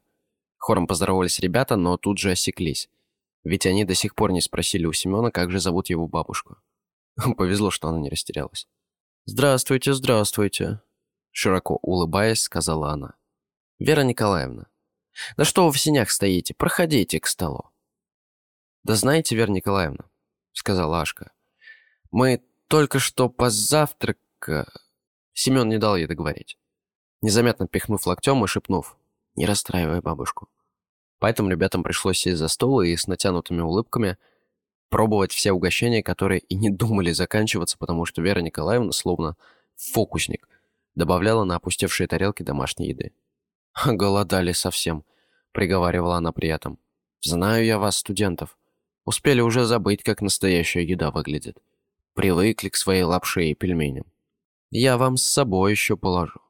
Хором 0.58 0.88
поздоровались 0.88 1.40
ребята, 1.40 1.76
но 1.76 1.98
тут 1.98 2.18
же 2.18 2.32
осеклись. 2.32 2.90
Ведь 3.44 3.66
они 3.66 3.86
до 3.86 3.96
сих 3.96 4.16
пор 4.16 4.32
не 4.32 4.42
спросили 4.42 4.86
у 4.86 4.94
Семена, 4.94 5.32
как 5.32 5.52
же 5.52 5.60
зовут 5.60 5.90
его 5.90 6.08
бабушку. 6.08 6.58
Повезло, 7.38 7.72
что 7.72 7.88
она 7.88 8.00
не 8.00 8.10
растерялась. 8.10 8.68
«Здравствуйте, 9.26 9.94
здравствуйте!» 9.94 10.82
Широко 11.32 11.78
улыбаясь, 11.82 12.42
сказала 12.42 12.92
она. 12.92 13.14
«Вера 13.78 14.02
Николаевна, 14.02 14.68
да 15.38 15.46
что 15.46 15.66
вы 15.66 15.72
в 15.72 15.80
синях 15.80 16.12
стоите? 16.12 16.54
Проходите 16.54 17.20
к 17.20 17.28
столу». 17.28 17.70
«Да 18.84 18.96
знаете, 18.96 19.36
Вера 19.36 19.52
Николаевна»,— 19.52 20.10
сказала 20.54 21.02
Ашка,— 21.02 21.32
«мы 22.12 22.44
только 22.70 23.00
что 23.00 23.30
позавтрака...» 23.30 24.72
Семен 25.34 25.68
не 25.70 25.78
дал 25.78 25.98
ей 25.98 26.08
договорить, 26.08 26.58
незаметно 27.22 27.68
пихнув 27.68 28.06
локтем 28.06 28.44
и 28.44 28.48
шепнув, 28.48 28.96
«Не 29.36 29.46
расстраивай 29.46 30.02
бабушку». 30.02 30.48
Поэтому 31.20 31.50
ребятам 31.50 31.84
пришлось 31.84 32.20
сесть 32.20 32.38
за 32.38 32.48
стол 32.48 32.82
и 32.82 32.96
с 32.96 33.08
натянутыми 33.08 33.62
улыбками 33.62 34.18
пробовать 34.90 35.32
все 35.32 35.52
угощения, 35.52 36.02
которые 36.02 36.40
и 36.40 36.56
не 36.56 36.70
думали 36.70 37.12
заканчиваться, 37.12 37.78
потому 37.78 38.06
что 38.06 38.22
Вера 38.22 38.40
Николаевна, 38.40 38.92
словно 38.92 39.36
фокусник, 39.76 40.48
добавляла 40.96 41.44
на 41.44 41.56
опустевшие 41.56 42.08
тарелки 42.08 42.44
домашней 42.44 42.90
еды. 42.90 43.14
«Голодали 43.86 44.52
совсем»,— 44.52 45.04
приговаривала 45.52 46.18
она 46.18 46.32
при 46.32 46.50
этом. 46.50 46.80
«Знаю 47.22 47.66
я 47.66 47.80
вас, 47.80 47.98
студентов. 47.98 48.58
Успели 49.06 49.42
уже 49.42 49.66
забыть, 49.66 50.04
как 50.04 50.22
настоящая 50.22 50.84
еда 50.84 51.12
выглядит. 51.12 51.58
Привыкли 52.20 52.68
к 52.68 52.76
своей 52.76 53.04
лапше 53.04 53.46
и 53.46 53.56
пельменям. 53.56 54.04
Я 54.72 54.98
вам 54.98 55.16
с 55.16 55.24
собой 55.24 55.72
еще 55.72 55.96
положу». 55.96 56.42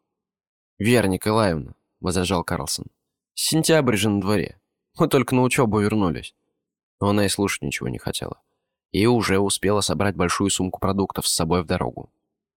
«Вера 0.79 1.05
Николаевна»,— 1.05 1.75
возражал 1.99 2.43
Карлсон,— 2.43 2.87
«сентябрь 3.35 3.95
же 3.95 4.09
на 4.09 4.19
дворе. 4.19 4.59
Мы 4.97 5.07
только 5.07 5.35
на 5.35 5.43
учебу 5.43 5.79
вернулись». 5.79 6.33
Но 6.99 7.09
она 7.09 7.27
и 7.27 7.29
слушать 7.29 7.61
ничего 7.61 7.87
не 7.87 7.99
хотела. 7.99 8.41
И 8.91 9.05
уже 9.05 9.37
успела 9.37 9.81
собрать 9.81 10.15
большую 10.15 10.49
сумку 10.49 10.79
продуктов 10.79 11.27
с 11.27 11.35
собой 11.35 11.61
в 11.61 11.67
дорогу. 11.67 12.11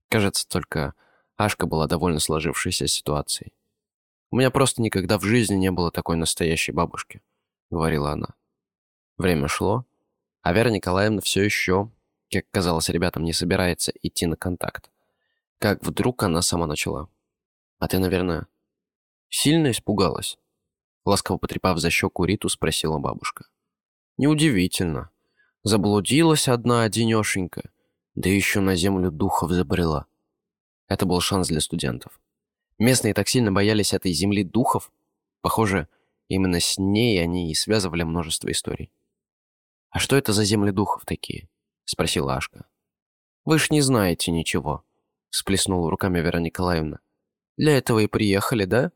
Кажется, 0.09 0.49
только 0.49 0.95
Ашка 1.37 1.67
была 1.67 1.87
довольно 1.87 2.19
сложившейся 2.19 2.87
ситуацией. 2.87 3.53
«У 4.31 4.37
меня 4.37 4.51
просто 4.51 4.81
никогда 4.81 5.19
в 5.19 5.23
жизни 5.25 5.57
не 5.57 5.71
было 5.71 5.91
такой 5.91 6.17
настоящей 6.17 6.73
бабушки»,— 6.73 7.21
говорила 7.71 8.13
она. 8.13 8.29
Время 9.19 9.49
шло, 9.49 9.85
а 10.41 10.55
Вера 10.55 10.71
Николаевна 10.71 11.21
все 11.21 11.43
еще, 11.43 11.91
как 12.33 12.51
казалось 12.51 12.89
ребятам, 12.89 13.25
не 13.25 13.33
собирается 13.33 13.93
идти 14.03 14.27
на 14.27 14.37
контакт. 14.37 14.91
Как 15.59 15.83
вдруг 15.83 16.23
она 16.23 16.43
сама 16.43 16.67
начала. 16.67 17.09
«А 17.79 17.89
ты, 17.89 17.99
наверное, 17.99 18.47
сильно 19.29 19.71
испугалась?» 19.71 20.39
Ласково 21.05 21.37
потрепав 21.39 21.79
за 21.79 21.91
щеку 21.91 22.25
Риту, 22.25 22.49
спросила 22.49 22.99
бабушка. 22.99 23.45
«Неудивительно. 24.17 25.11
Заблудилась 25.65 26.49
одна 26.49 26.83
одинешенька, 26.83 27.71
да 28.15 28.29
еще 28.29 28.61
на 28.61 28.77
землю 28.77 29.11
духов 29.11 29.51
забрела». 29.51 30.07
Это 30.89 31.07
был 31.07 31.21
шанс 31.21 31.49
для 31.49 31.61
студентов. 31.61 32.21
Местные 32.79 33.15
так 33.15 33.29
сильно 33.29 33.53
боялись 33.53 33.93
этой 33.93 34.13
земли 34.13 34.45
духов. 34.45 34.91
Похоже, 35.41 35.89
именно 36.29 36.61
с 36.61 36.79
ней 36.79 37.23
они 37.23 37.51
и 37.51 37.55
связывали 37.55 38.03
множество 38.03 38.51
историй. 38.51 38.91
«А 39.91 39.99
что 39.99 40.17
это 40.17 40.33
за 40.33 40.45
земли 40.45 40.71
духов 40.73 41.05
такие?»— 41.05 41.49
спросила 41.85 42.37
Ашка. 42.37 42.67
«Вы 43.45 43.59
ж 43.59 43.71
не 43.71 43.81
знаете 43.81 44.31
ничего»,— 44.31 44.85
сплеснула 45.31 45.91
руками 45.91 46.21
Вера 46.21 46.39
Николаевна. 46.39 47.01
«Для 47.57 47.77
этого 47.77 48.01
и 48.01 48.07
приехали, 48.07 48.65
да? 48.65 48.93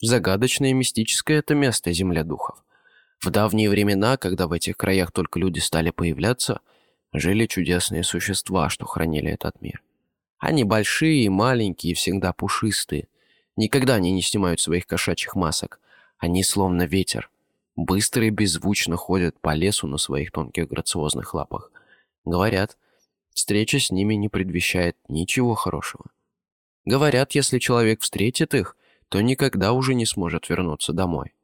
Загадочное 0.00 0.70
и 0.70 0.74
мистическое 0.74 1.38
это 1.38 1.54
место, 1.54 1.92
земля 1.92 2.22
духов. 2.22 2.62
В 3.20 3.30
давние 3.30 3.68
времена, 3.68 4.16
когда 4.16 4.46
в 4.46 4.52
этих 4.52 4.76
краях 4.76 5.10
только 5.10 5.40
люди 5.40 5.58
стали 5.58 5.90
появляться, 5.90 6.60
жили 7.12 7.46
чудесные 7.46 8.04
существа, 8.04 8.68
что 8.68 8.86
хранили 8.86 9.30
этот 9.30 9.60
мир. 9.60 9.82
Они 10.38 10.62
большие 10.62 11.24
и 11.24 11.28
маленькие, 11.28 11.94
всегда 11.94 12.32
пушистые. 12.32 13.08
Никогда 13.56 13.94
они 13.94 14.12
не 14.12 14.22
снимают 14.22 14.60
своих 14.60 14.86
кошачьих 14.86 15.34
масок. 15.34 15.80
Они 16.18 16.44
словно 16.44 16.82
ветер, 16.82 17.28
быстро 17.74 18.24
и 18.26 18.30
беззвучно 18.30 18.96
ходят 18.96 19.40
по 19.40 19.54
лесу 19.54 19.88
на 19.88 19.98
своих 19.98 20.30
тонких 20.30 20.68
грациозных 20.68 21.34
лапах. 21.34 21.72
Говорят, 22.28 22.76
встреча 23.30 23.78
с 23.78 23.90
ними 23.90 24.12
не 24.12 24.28
предвещает 24.28 24.98
ничего 25.08 25.54
хорошего. 25.54 26.10
Говорят, 26.84 27.32
если 27.32 27.58
человек 27.58 28.02
встретит 28.02 28.52
их, 28.52 28.76
то 29.08 29.22
никогда 29.22 29.72
уже 29.72 29.94
не 29.94 30.04
сможет 30.04 30.50
вернуться 30.50 30.92
домой. 30.92 31.34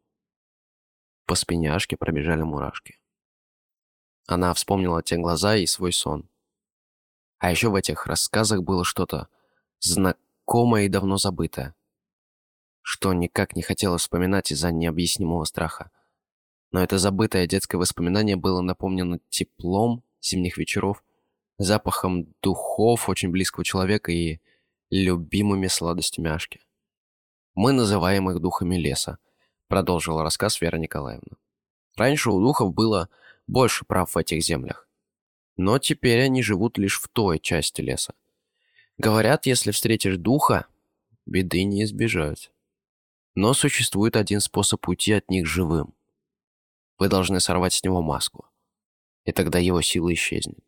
По 1.24 1.36
спине 1.36 1.72
Ашки 1.72 1.94
пробежали 1.94 2.42
мурашки. 2.42 2.98
Она 4.26 4.52
вспомнила 4.52 5.02
те 5.02 5.16
глаза 5.16 5.56
и 5.56 5.64
свой 5.64 5.94
сон. 5.94 6.28
А 7.38 7.50
еще 7.50 7.70
в 7.70 7.76
этих 7.76 8.06
рассказах 8.06 8.62
было 8.62 8.84
что-то 8.84 9.28
знакомое 9.80 10.84
и 10.84 10.90
давно 10.90 11.16
забытое, 11.16 11.74
что 12.82 13.14
никак 13.14 13.56
не 13.56 13.62
хотелось 13.62 14.02
вспоминать 14.02 14.52
из-за 14.52 14.70
необъяснимого 14.70 15.44
страха. 15.44 15.90
Но 16.72 16.82
это 16.82 16.98
забытое 16.98 17.46
детское 17.46 17.78
воспоминание 17.78 18.36
было 18.36 18.60
наполнено 18.60 19.18
теплом 19.30 20.04
зимних 20.24 20.58
вечеров, 20.58 21.02
запахом 21.58 22.26
духов 22.42 23.08
очень 23.08 23.30
близкого 23.30 23.64
человека 23.64 24.12
и 24.12 24.40
любимыми 24.90 25.66
сладостями 25.66 26.30
Ашки. 26.30 26.60
«Мы 27.54 27.72
называем 27.72 28.30
их 28.30 28.40
духами 28.40 28.76
леса»,— 28.76 29.18
продолжила 29.68 30.22
рассказ 30.22 30.60
Вера 30.60 30.76
Николаевна. 30.76 31.36
«Раньше 31.96 32.30
у 32.30 32.40
духов 32.40 32.74
было 32.74 33.08
больше 33.46 33.84
прав 33.84 34.14
в 34.14 34.18
этих 34.18 34.42
землях. 34.42 34.88
Но 35.56 35.78
теперь 35.78 36.20
они 36.20 36.42
живут 36.42 36.78
лишь 36.78 37.00
в 37.00 37.08
той 37.08 37.38
части 37.38 37.80
леса. 37.80 38.14
Говорят, 38.98 39.46
если 39.46 39.70
встретишь 39.70 40.16
духа, 40.16 40.66
беды 41.26 41.64
не 41.64 41.84
избежать. 41.84 42.50
Но 43.34 43.54
существует 43.54 44.16
один 44.16 44.40
способ 44.40 44.86
уйти 44.88 45.12
от 45.12 45.28
них 45.30 45.46
живым. 45.46 45.94
Вы 46.98 47.08
должны 47.08 47.40
сорвать 47.40 47.72
с 47.72 47.82
него 47.82 48.02
маску. 48.02 48.48
И 49.24 49.32
тогда 49.32 49.58
его 49.58 49.80
сила 49.82 50.12
исчезнет. 50.12 50.64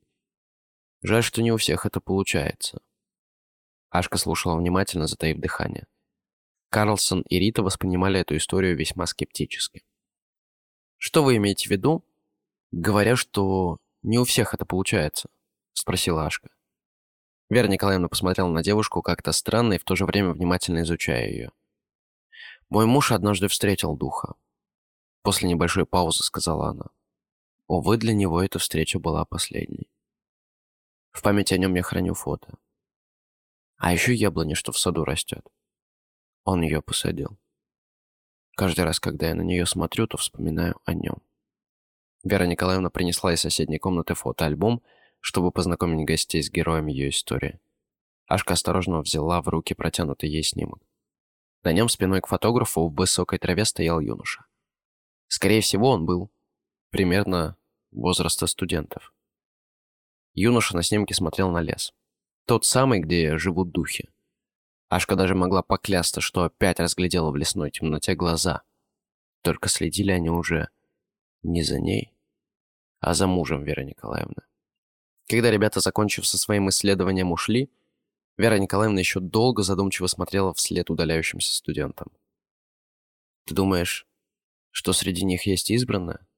Жаль, 1.02 1.22
что 1.22 1.42
не 1.42 1.52
у 1.52 1.56
всех 1.56 1.86
это 1.86 2.00
получается. 2.00 2.80
Ашка 3.90 4.18
слушала 4.18 4.56
внимательно, 4.56 5.06
затаив 5.06 5.38
дыхание. 5.38 5.86
Карлсон 6.70 7.22
и 7.22 7.38
Рита 7.38 7.62
воспринимали 7.62 8.20
эту 8.20 8.36
историю 8.36 8.76
весьма 8.76 9.06
скептически. 9.06 9.84
«Что 10.96 11.22
вы 11.22 11.36
имеете 11.36 11.68
в 11.68 11.70
виду, 11.70 12.04
говоря, 12.72 13.16
что 13.16 13.78
не 14.02 14.18
у 14.18 14.24
всех 14.24 14.54
это 14.54 14.64
получается?»— 14.64 15.28
спросила 15.72 16.26
Ашка. 16.26 16.50
Вера 17.48 17.68
Николаевна 17.68 18.08
посмотрела 18.08 18.48
на 18.48 18.62
девушку 18.62 19.02
как-то 19.02 19.32
странно 19.32 19.74
и 19.74 19.78
в 19.78 19.84
то 19.84 19.94
же 19.94 20.04
время 20.04 20.32
внимательно 20.32 20.82
изучая 20.82 21.28
ее. 21.28 21.52
«Мой 22.68 22.86
муж 22.86 23.12
однажды 23.12 23.46
встретил 23.46 23.96
духа. 23.96 24.34
После 25.22 25.48
небольшой 25.48 25.86
паузы 25.86 26.24
сказала 26.24 26.70
она. 26.70 26.86
Увы, 27.66 27.96
для 27.96 28.14
него 28.14 28.42
эта 28.42 28.58
встреча 28.58 28.98
была 28.98 29.24
последней. 29.24 29.90
В 31.10 31.22
память 31.22 31.52
о 31.52 31.58
нем 31.58 31.74
я 31.74 31.82
храню 31.82 32.14
фото. 32.14 32.58
А 33.76 33.92
еще 33.92 34.14
яблони, 34.14 34.54
что 34.54 34.72
в 34.72 34.78
саду 34.78 35.04
растет. 35.04 35.44
Он 36.44 36.62
ее 36.62 36.80
посадил. 36.80 37.38
Каждый 38.54 38.84
раз, 38.84 39.00
когда 39.00 39.28
я 39.28 39.34
на 39.34 39.42
нее 39.42 39.66
смотрю, 39.66 40.06
то 40.06 40.16
вспоминаю 40.16 40.80
о 40.84 40.94
нем. 40.94 41.22
Вера 42.22 42.44
Николаевна 42.44 42.88
принесла 42.88 43.34
из 43.34 43.40
соседней 43.40 43.78
комнаты 43.78 44.14
фотоальбом, 44.14 44.82
чтобы 45.20 45.50
познакомить 45.50 46.06
гостей 46.06 46.42
с 46.42 46.50
героем 46.50 46.86
ее 46.86 47.10
истории. 47.10 47.58
Ашка 48.26 48.54
осторожно 48.54 49.00
взяла 49.00 49.42
в 49.42 49.48
руки 49.48 49.74
протянутый 49.74 50.30
ей 50.30 50.42
снимок. 50.42 50.80
На 51.64 51.72
нем 51.72 51.88
спиной 51.88 52.20
к 52.20 52.28
фотографу 52.28 52.88
в 52.88 52.94
высокой 52.94 53.38
траве 53.38 53.64
стоял 53.64 54.00
юноша. 54.00 54.46
Скорее 55.28 55.60
всего, 55.60 55.90
он 55.90 56.06
был 56.06 56.30
примерно 56.96 57.58
возраста 57.92 58.46
студентов. 58.46 59.12
Юноша 60.32 60.74
на 60.74 60.82
снимке 60.82 61.12
смотрел 61.12 61.50
на 61.50 61.60
лес. 61.60 61.92
Тот 62.46 62.64
самый, 62.64 63.00
где 63.00 63.36
живут 63.36 63.70
духи. 63.70 64.08
Ашка 64.88 65.14
даже 65.14 65.34
могла 65.34 65.62
поклясться, 65.62 66.22
что 66.22 66.44
опять 66.44 66.80
разглядела 66.80 67.30
в 67.30 67.36
лесной 67.36 67.70
темноте 67.70 68.14
глаза. 68.14 68.62
Только 69.42 69.68
следили 69.68 70.10
они 70.10 70.30
уже 70.30 70.70
не 71.42 71.62
за 71.62 71.80
ней, 71.80 72.14
а 73.00 73.12
за 73.12 73.26
мужем 73.26 73.62
Веры 73.62 73.84
Николаевны. 73.84 74.44
Когда 75.28 75.50
ребята, 75.50 75.80
закончив 75.80 76.26
со 76.26 76.38
своим 76.38 76.70
исследованием, 76.70 77.30
ушли, 77.30 77.70
Вера 78.38 78.58
Николаевна 78.58 79.00
еще 79.00 79.20
долго 79.20 79.62
задумчиво 79.62 80.06
смотрела 80.06 80.54
вслед 80.54 80.88
удаляющимся 80.88 81.54
студентам. 81.54 82.10
«Ты 83.44 83.54
думаешь, 83.54 84.06
что 84.70 84.94
среди 84.94 85.26
них 85.26 85.44
есть 85.46 85.70
избранная?»— 85.70 86.26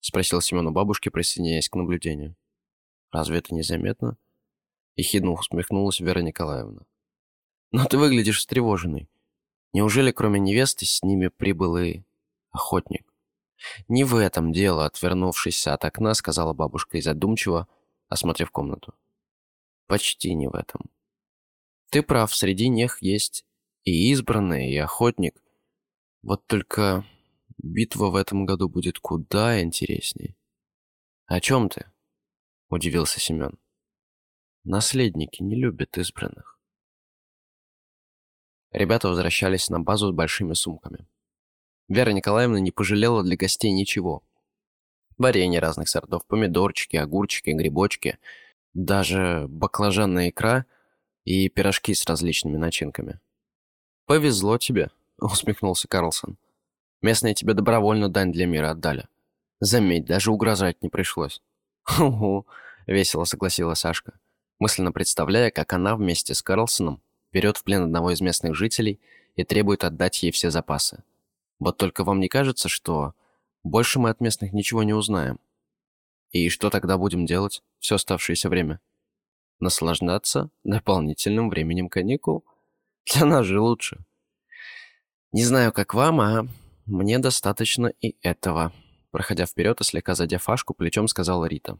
спросил 0.00 0.40
Семен 0.40 0.66
у 0.66 0.70
бабушки, 0.72 1.08
присоединяясь 1.08 1.68
к 1.68 1.74
наблюдению. 1.74 2.36
«Разве 3.10 3.38
это 3.38 3.54
незаметно? 3.54 4.16
Ехидно 4.96 5.32
усмехнулась 5.32 6.00
Вера 6.00 6.20
Николаевна. 6.20 6.82
Но 7.72 7.84
ты 7.86 7.98
выглядишь 7.98 8.38
встревоженной. 8.38 9.08
Неужели 9.72 10.10
кроме 10.10 10.40
невесты 10.40 10.84
с 10.84 11.02
ними 11.02 11.28
прибыл 11.28 11.76
и 11.76 12.02
охотник? 12.50 13.06
Не 13.88 14.04
в 14.04 14.16
этом 14.16 14.52
дело, 14.52 14.86
отвернувшись 14.86 15.66
от 15.66 15.84
окна, 15.84 16.14
сказала 16.14 16.52
бабушка 16.52 16.98
и 16.98 17.02
задумчиво, 17.02 17.68
осмотрев 18.08 18.50
комнату. 18.50 18.94
Почти 19.86 20.34
не 20.34 20.48
в 20.48 20.54
этом. 20.54 20.90
Ты 21.90 22.02
прав, 22.02 22.34
среди 22.34 22.68
них 22.68 23.02
есть 23.02 23.44
и 23.84 24.10
избранный, 24.10 24.70
и 24.70 24.76
охотник. 24.76 25.42
Вот 26.22 26.46
только 26.46 27.04
битва 27.62 28.10
в 28.10 28.16
этом 28.16 28.46
году 28.46 28.68
будет 28.68 28.98
куда 28.98 29.62
интересней. 29.62 30.36
О 31.26 31.40
чем 31.40 31.68
ты? 31.68 31.86
Удивился 32.68 33.20
Семен. 33.20 33.58
Наследники 34.64 35.42
не 35.42 35.56
любят 35.56 35.96
избранных. 35.98 36.58
Ребята 38.72 39.08
возвращались 39.08 39.68
на 39.68 39.80
базу 39.80 40.08
с 40.08 40.14
большими 40.14 40.54
сумками. 40.54 41.06
Вера 41.88 42.10
Николаевна 42.10 42.60
не 42.60 42.70
пожалела 42.70 43.24
для 43.24 43.36
гостей 43.36 43.72
ничего. 43.72 44.22
Варенье 45.18 45.60
разных 45.60 45.88
сортов, 45.88 46.24
помидорчики, 46.26 46.96
огурчики, 46.96 47.50
грибочки, 47.50 48.18
даже 48.74 49.46
баклажанная 49.48 50.30
икра 50.30 50.66
и 51.24 51.48
пирожки 51.48 51.94
с 51.94 52.06
различными 52.06 52.56
начинками. 52.56 53.20
«Повезло 54.06 54.56
тебе»,— 54.56 54.90
усмехнулся 55.18 55.88
Карлсон. 55.88 56.38
«Местные 57.02 57.34
тебе 57.34 57.54
добровольно 57.54 58.08
дань 58.08 58.32
для 58.32 58.46
мира 58.46 58.70
отдали. 58.70 59.08
Заметь, 59.60 60.06
даже 60.06 60.30
угрожать 60.30 60.82
не 60.82 60.88
пришлось». 60.88 61.42
«Угу»,— 61.98 62.46
весело 62.86 63.24
согласилась 63.24 63.80
Сашка, 63.80 64.18
мысленно 64.58 64.92
представляя, 64.92 65.50
как 65.50 65.72
она 65.72 65.96
вместе 65.96 66.34
с 66.34 66.42
Карлсоном 66.42 67.02
берет 67.32 67.56
в 67.56 67.64
плен 67.64 67.82
одного 67.82 68.10
из 68.10 68.20
местных 68.20 68.54
жителей 68.54 69.00
и 69.36 69.44
требует 69.44 69.84
отдать 69.84 70.22
ей 70.22 70.32
все 70.32 70.50
запасы. 70.50 71.02
Вот 71.58 71.76
только 71.76 72.04
вам 72.04 72.20
не 72.20 72.28
кажется, 72.28 72.68
что 72.68 73.14
больше 73.62 73.98
мы 73.98 74.10
от 74.10 74.20
местных 74.20 74.52
ничего 74.52 74.82
не 74.82 74.94
узнаем? 74.94 75.38
И 76.30 76.48
что 76.48 76.70
тогда 76.70 76.96
будем 76.96 77.26
делать 77.26 77.62
все 77.78 77.96
оставшееся 77.96 78.48
время? 78.48 78.80
Наслаждаться 79.58 80.50
дополнительным 80.64 81.50
временем 81.50 81.88
каникул? 81.88 82.44
Для 83.12 83.26
нас 83.26 83.46
же 83.46 83.60
лучше. 83.60 83.98
Не 85.32 85.44
знаю, 85.44 85.72
как 85.72 85.94
вам, 85.94 86.20
а 86.20 86.46
мне 86.90 87.20
достаточно 87.20 87.86
и 87.86 88.16
этого. 88.20 88.72
Проходя 89.12 89.46
вперед 89.46 89.80
и 89.80 89.84
слегка 89.84 90.16
задя 90.16 90.38
фашку, 90.38 90.74
плечом 90.74 91.06
сказала 91.06 91.44
Рита. 91.44 91.78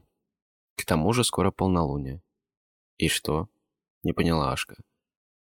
К 0.77 0.85
тому 0.85 1.11
же 1.11 1.25
скоро 1.25 1.51
полнолуние. 1.51 2.23
И 2.95 3.09
что? 3.09 3.49
Не 4.03 4.13
поняла 4.13 4.53
Ашка. 4.53 4.77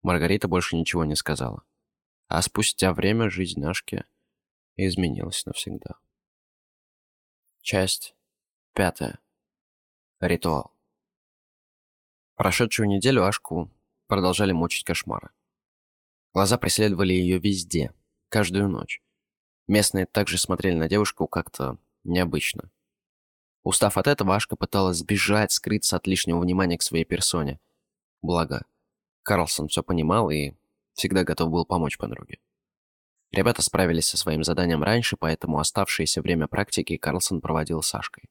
Маргарита 0.02 0.48
больше 0.48 0.76
ничего 0.76 1.04
не 1.04 1.14
сказала. 1.14 1.62
А 2.26 2.42
спустя 2.42 2.92
время 2.92 3.30
жизнь 3.30 3.60
Нашки 3.60 4.04
изменилась 4.74 5.46
навсегда. 5.46 5.94
Часть 7.60 8.16
пятая. 8.74 9.20
Ритуал. 10.18 10.74
Прошедшую 12.34 12.88
неделю 12.88 13.24
Ашку 13.24 13.70
продолжали 14.08 14.50
мучить 14.50 14.84
кошмары. 14.84 15.30
Глаза 16.32 16.58
преследовали 16.58 17.12
ее 17.12 17.38
везде, 17.38 17.94
каждую 18.28 18.68
ночь. 18.68 19.00
Местные 19.68 20.06
также 20.06 20.38
смотрели 20.38 20.74
на 20.74 20.88
девушку 20.88 21.26
как-то 21.26 21.78
необычно. 22.04 22.70
Устав 23.62 23.96
от 23.96 24.06
этого, 24.08 24.34
Ашка 24.34 24.56
пыталась 24.56 24.98
сбежать, 24.98 25.52
скрыться 25.52 25.96
от 25.96 26.06
лишнего 26.06 26.40
внимания 26.40 26.78
к 26.78 26.82
своей 26.82 27.04
персоне. 27.04 27.60
Благо, 28.20 28.64
Карлсон 29.22 29.68
все 29.68 29.82
понимал 29.82 30.30
и 30.30 30.52
всегда 30.94 31.24
готов 31.24 31.50
был 31.50 31.64
помочь 31.64 31.96
подруге. 31.96 32.38
Ребята 33.30 33.62
справились 33.62 34.08
со 34.08 34.18
своим 34.18 34.44
заданием 34.44 34.82
раньше, 34.82 35.16
поэтому 35.16 35.58
оставшееся 35.58 36.20
время 36.20 36.48
практики 36.48 36.96
Карлсон 36.96 37.40
проводил 37.40 37.82
с 37.82 37.88
Сашкой. 37.88 38.28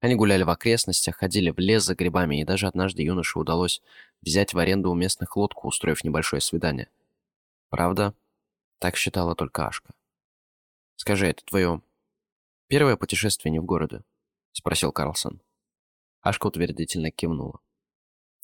Они 0.00 0.14
гуляли 0.14 0.44
в 0.44 0.50
окрестностях, 0.50 1.16
ходили 1.16 1.50
в 1.50 1.58
лес 1.58 1.84
за 1.84 1.94
грибами, 1.94 2.40
и 2.40 2.44
даже 2.44 2.66
однажды 2.66 3.02
юноше 3.02 3.38
удалось 3.38 3.82
взять 4.22 4.54
в 4.54 4.58
аренду 4.58 4.90
у 4.90 4.94
местных 4.94 5.36
лодку, 5.36 5.68
устроив 5.68 6.04
небольшое 6.04 6.40
свидание. 6.40 6.88
Правда, 7.68 8.14
так 8.78 8.96
считала 8.96 9.34
только 9.34 9.66
Ашка. 9.66 9.92
«Скажи, 11.00 11.28
это 11.28 11.42
твое 11.46 11.80
первое 12.68 12.94
путешествие 12.98 13.50
не 13.50 13.58
в 13.58 13.64
городе?»— 13.64 14.02
спросил 14.52 14.92
Карлсон. 14.92 15.40
Ашка 16.20 16.48
утвердительно 16.48 17.10
кивнула. 17.10 17.60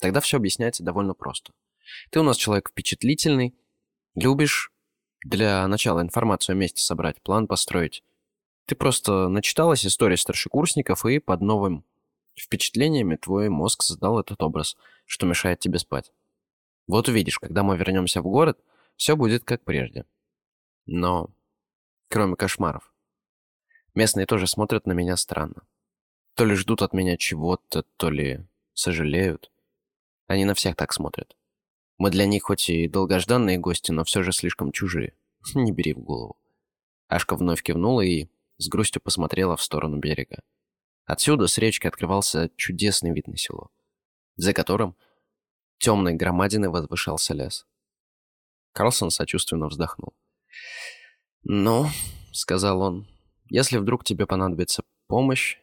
Тогда 0.00 0.20
все 0.20 0.38
объясняется 0.38 0.82
довольно 0.82 1.12
просто. 1.12 1.52
Ты 2.08 2.18
у 2.20 2.22
нас 2.22 2.38
человек 2.38 2.70
впечатлительный, 2.70 3.54
любишь 4.14 4.72
для 5.22 5.68
начала 5.68 6.00
информацию 6.00 6.54
о 6.54 6.56
месте 6.56 6.80
собрать, 6.80 7.20
план 7.20 7.46
построить. 7.46 8.02
Ты 8.64 8.74
просто 8.74 9.28
начиталась 9.28 9.84
истории 9.84 10.16
старшекурсников, 10.16 11.04
и 11.04 11.18
под 11.18 11.42
новым 11.42 11.84
впечатлениями 12.40 13.16
твой 13.16 13.50
мозг 13.50 13.82
создал 13.82 14.18
этот 14.18 14.42
образ, 14.42 14.78
что 15.04 15.26
мешает 15.26 15.58
тебе 15.58 15.78
спать. 15.78 16.10
Вот 16.86 17.08
увидишь, 17.08 17.38
когда 17.38 17.62
мы 17.62 17.76
вернемся 17.76 18.22
в 18.22 18.24
город, 18.24 18.58
все 18.96 19.14
будет 19.14 19.44
как 19.44 19.62
прежде. 19.62 20.06
Но 20.86 21.35
кроме 22.08 22.36
кошмаров. 22.36 22.92
Местные 23.94 24.26
тоже 24.26 24.46
смотрят 24.46 24.86
на 24.86 24.92
меня 24.92 25.16
странно. 25.16 25.66
То 26.34 26.44
ли 26.44 26.54
ждут 26.54 26.82
от 26.82 26.92
меня 26.92 27.16
чего-то, 27.16 27.82
то 27.96 28.10
ли 28.10 28.46
сожалеют. 28.74 29.50
Они 30.26 30.44
на 30.44 30.54
всех 30.54 30.76
так 30.76 30.92
смотрят. 30.92 31.36
Мы 31.98 32.10
для 32.10 32.26
них 32.26 32.44
хоть 32.44 32.68
и 32.68 32.88
долгожданные 32.88 33.58
гости, 33.58 33.90
но 33.90 34.04
все 34.04 34.22
же 34.22 34.32
слишком 34.32 34.70
чужие. 34.70 35.14
Не 35.54 35.72
бери 35.72 35.94
в 35.94 36.00
голову. 36.00 36.36
Ашка 37.08 37.36
вновь 37.36 37.62
кивнула 37.62 38.02
и 38.02 38.28
с 38.58 38.68
грустью 38.68 39.00
посмотрела 39.00 39.56
в 39.56 39.62
сторону 39.62 39.98
берега. 39.98 40.42
Отсюда 41.04 41.46
с 41.46 41.56
речки 41.56 41.86
открывался 41.86 42.50
чудесный 42.56 43.12
вид 43.12 43.28
на 43.28 43.36
село, 43.36 43.70
за 44.36 44.52
которым 44.52 44.96
темной 45.78 46.14
громадиной 46.14 46.68
возвышался 46.68 47.32
лес. 47.32 47.66
Карлсон 48.72 49.10
сочувственно 49.10 49.68
вздохнул. 49.68 50.14
«Ну,— 51.48 51.86
сказал 52.32 52.80
он,— 52.82 53.06
если 53.48 53.78
вдруг 53.78 54.02
тебе 54.02 54.26
понадобится 54.26 54.82
помощь, 55.06 55.58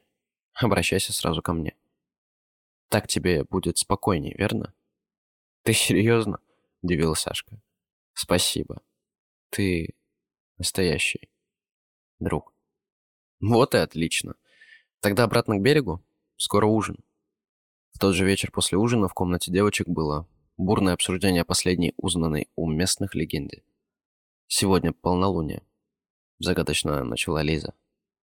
обращайся 0.53 1.11
сразу 1.11 1.41
ко 1.41 1.51
мне. 1.51 1.75
Так 2.87 3.09
тебе 3.09 3.43
будет 3.43 3.77
спокойнее, 3.77 4.33
верно?» 4.37 4.73
«Ты 5.63 5.73
серьезно?»— 5.73 6.39
удивилась 6.81 7.19
Сашка. 7.19 7.61
«Спасибо. 8.13 8.81
Ты 9.49 9.93
настоящий 10.57 11.29
друг». 12.19 12.53
«Вот 13.41 13.75
и 13.75 13.79
отлично. 13.79 14.35
Тогда 15.01 15.25
обратно 15.25 15.57
к 15.57 15.61
берегу. 15.61 16.01
Скоро 16.37 16.65
ужин». 16.65 17.03
В 17.91 17.99
тот 17.99 18.15
же 18.15 18.25
вечер 18.25 18.51
после 18.51 18.77
ужина 18.77 19.09
в 19.09 19.13
комнате 19.13 19.51
девочек 19.51 19.89
было 19.89 20.29
бурное 20.55 20.93
обсуждение 20.93 21.43
последней 21.43 21.93
узнанной 21.97 22.47
у 22.55 22.69
местных 22.69 23.15
легенде. 23.15 23.63
«Сегодня 24.47 24.93
полнолуние»,— 24.93 25.61
загадочно 26.39 27.03
начала 27.03 27.41
Лиза. 27.41 27.73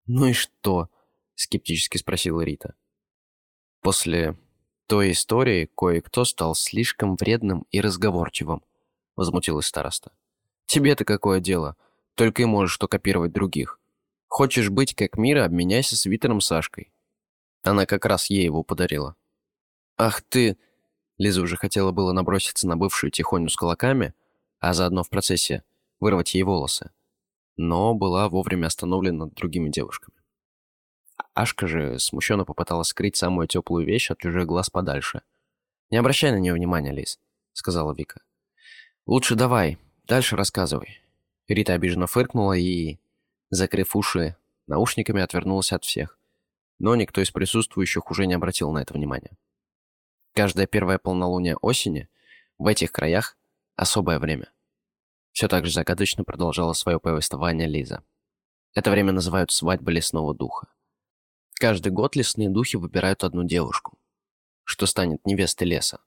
«Ну 0.06 0.26
и 0.26 0.32
что?»— 0.32 0.88
скептически 1.34 1.98
спросила 1.98 2.40
Рита. 2.40 2.74
После 3.80 4.38
той 4.86 5.12
истории 5.12 5.70
кое-кто 5.76 6.24
стал 6.24 6.54
слишком 6.54 7.16
вредным 7.16 7.64
и 7.70 7.80
разговорчивым»,— 7.80 8.62
возмутилась 9.16 9.66
староста. 9.66 10.12
«Тебе-то 10.66 11.04
какое 11.04 11.40
дело? 11.40 11.76
Только 12.14 12.42
и 12.42 12.46
можешь 12.46 12.74
что 12.74 12.88
копировать 12.88 13.32
других. 13.32 13.78
Хочешь 14.28 14.68
быть 14.68 14.94
как 14.94 15.16
Мира, 15.16 15.44
обменяйся 15.44 15.96
свитером 15.96 16.40
Сашкой». 16.40 16.92
Она 17.62 17.86
как 17.86 18.04
раз 18.04 18.30
ей 18.30 18.44
его 18.44 18.62
подарила. 18.62 19.16
«Ах 19.96 20.22
ты!» 20.22 20.58
Лиза 21.18 21.42
уже 21.42 21.56
хотела 21.56 21.92
было 21.92 22.12
наброситься 22.12 22.66
на 22.66 22.76
бывшую 22.76 23.10
тихоню 23.10 23.48
с 23.48 23.56
кулаками, 23.56 24.14
а 24.58 24.72
заодно 24.74 25.02
в 25.04 25.10
процессе 25.10 25.64
вырвать 26.00 26.34
ей 26.34 26.42
волосы, 26.42 26.90
но 27.62 27.94
была 27.94 28.30
вовремя 28.30 28.68
остановлена 28.68 29.26
другими 29.26 29.68
девушками. 29.68 30.16
Ашка 31.34 31.66
же 31.66 31.98
смущенно 31.98 32.46
попыталась 32.46 32.88
скрыть 32.88 33.16
самую 33.16 33.48
теплую 33.48 33.84
вещь 33.84 34.10
от 34.10 34.18
чужих 34.18 34.46
глаз 34.46 34.70
подальше. 34.70 35.20
«Не 35.90 35.98
обращай 35.98 36.32
на 36.32 36.38
нее 36.38 36.54
внимания, 36.54 36.90
Лиз»,— 36.90 37.20
сказала 37.52 37.94
Вика. 37.94 38.22
«Лучше 39.04 39.34
давай, 39.34 39.76
дальше 40.04 40.36
рассказывай». 40.36 41.02
Рита 41.48 41.74
обиженно 41.74 42.06
фыркнула 42.06 42.54
и, 42.54 42.98
закрыв 43.50 43.94
уши, 43.94 44.36
наушниками 44.66 45.20
отвернулась 45.20 45.72
от 45.72 45.84
всех. 45.84 46.18
Но 46.78 46.96
никто 46.96 47.20
из 47.20 47.30
присутствующих 47.30 48.10
уже 48.10 48.26
не 48.26 48.32
обратил 48.32 48.72
на 48.72 48.78
это 48.78 48.94
внимания. 48.94 49.36
Каждое 50.32 50.66
первое 50.66 50.96
полнолуние 50.96 51.56
осени 51.56 52.08
в 52.56 52.66
этих 52.66 52.90
краях 52.90 53.36
особое 53.76 54.18
время. 54.18 54.50
Все 55.32 55.48
так 55.48 55.66
же 55.66 55.72
загадочно 55.72 56.24
продолжала 56.24 56.72
свое 56.72 56.98
повествование 57.00 57.68
Лиза. 57.68 58.02
Это 58.74 58.90
время 58.90 59.12
называют 59.12 59.50
свадьбой 59.50 59.94
лесного 59.94 60.34
духа. 60.34 60.68
Каждый 61.54 61.92
год 61.92 62.16
лесные 62.16 62.48
духи 62.48 62.76
выбирают 62.76 63.24
одну 63.24 63.44
девушку, 63.44 63.98
что 64.64 64.86
станет 64.86 65.24
невестой 65.26 65.68
леса. 65.68 66.00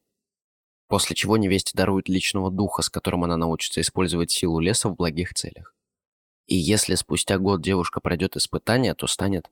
После 0.87 1.15
чего 1.15 1.37
невесте 1.37 1.71
даруют 1.75 2.09
личного 2.09 2.51
духа, 2.51 2.81
с 2.81 2.89
которым 2.89 3.23
она 3.23 3.37
научится 3.37 3.81
использовать 3.81 4.31
силу 4.31 4.59
леса 4.59 4.89
в 4.89 4.95
благих 4.95 5.33
целях. 5.33 5.75
И 6.47 6.55
если 6.55 6.95
спустя 6.95 7.37
год 7.37 7.61
девушка 7.61 8.01
пройдет 8.01 8.35
испытание, 8.35 8.93
то 8.93 9.07
станет 9.07 9.49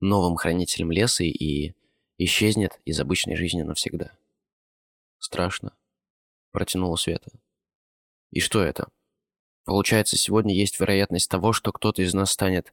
новым 0.00 0.36
хранителем 0.36 0.90
леса 0.90 1.24
и 1.24 1.74
исчезнет 2.18 2.80
из 2.84 3.00
обычной 3.00 3.36
жизни 3.36 3.62
навсегда. 3.62 4.12
Страшно. 5.18 5.72
Протянула 6.52 6.96
Света. 6.96 7.30
И 8.30 8.40
что 8.40 8.62
это? 8.62 8.88
Получается, 9.64 10.16
сегодня 10.16 10.54
есть 10.54 10.78
вероятность 10.78 11.30
того, 11.30 11.52
что 11.52 11.72
кто-то 11.72 12.02
из 12.02 12.12
нас 12.12 12.32
станет 12.32 12.72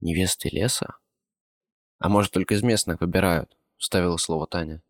невестой 0.00 0.50
леса? 0.52 0.96
А 1.98 2.08
может, 2.08 2.32
только 2.32 2.54
из 2.54 2.62
местных 2.62 3.00
выбирают? 3.00 3.56
Вставила 3.76 4.16
слово 4.16 4.46
Таня. 4.46 4.82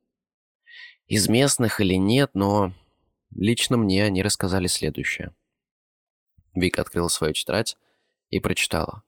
Из 1.06 1.28
местных 1.28 1.80
или 1.80 1.94
нет, 1.94 2.30
но 2.34 2.72
лично 3.34 3.76
мне 3.76 4.04
они 4.04 4.22
рассказали 4.22 4.66
следующее. 4.66 5.34
Вика 6.54 6.82
открыла 6.82 7.08
свою 7.08 7.32
тетрадь 7.32 7.76
и 8.30 8.40
прочитала. 8.40 9.02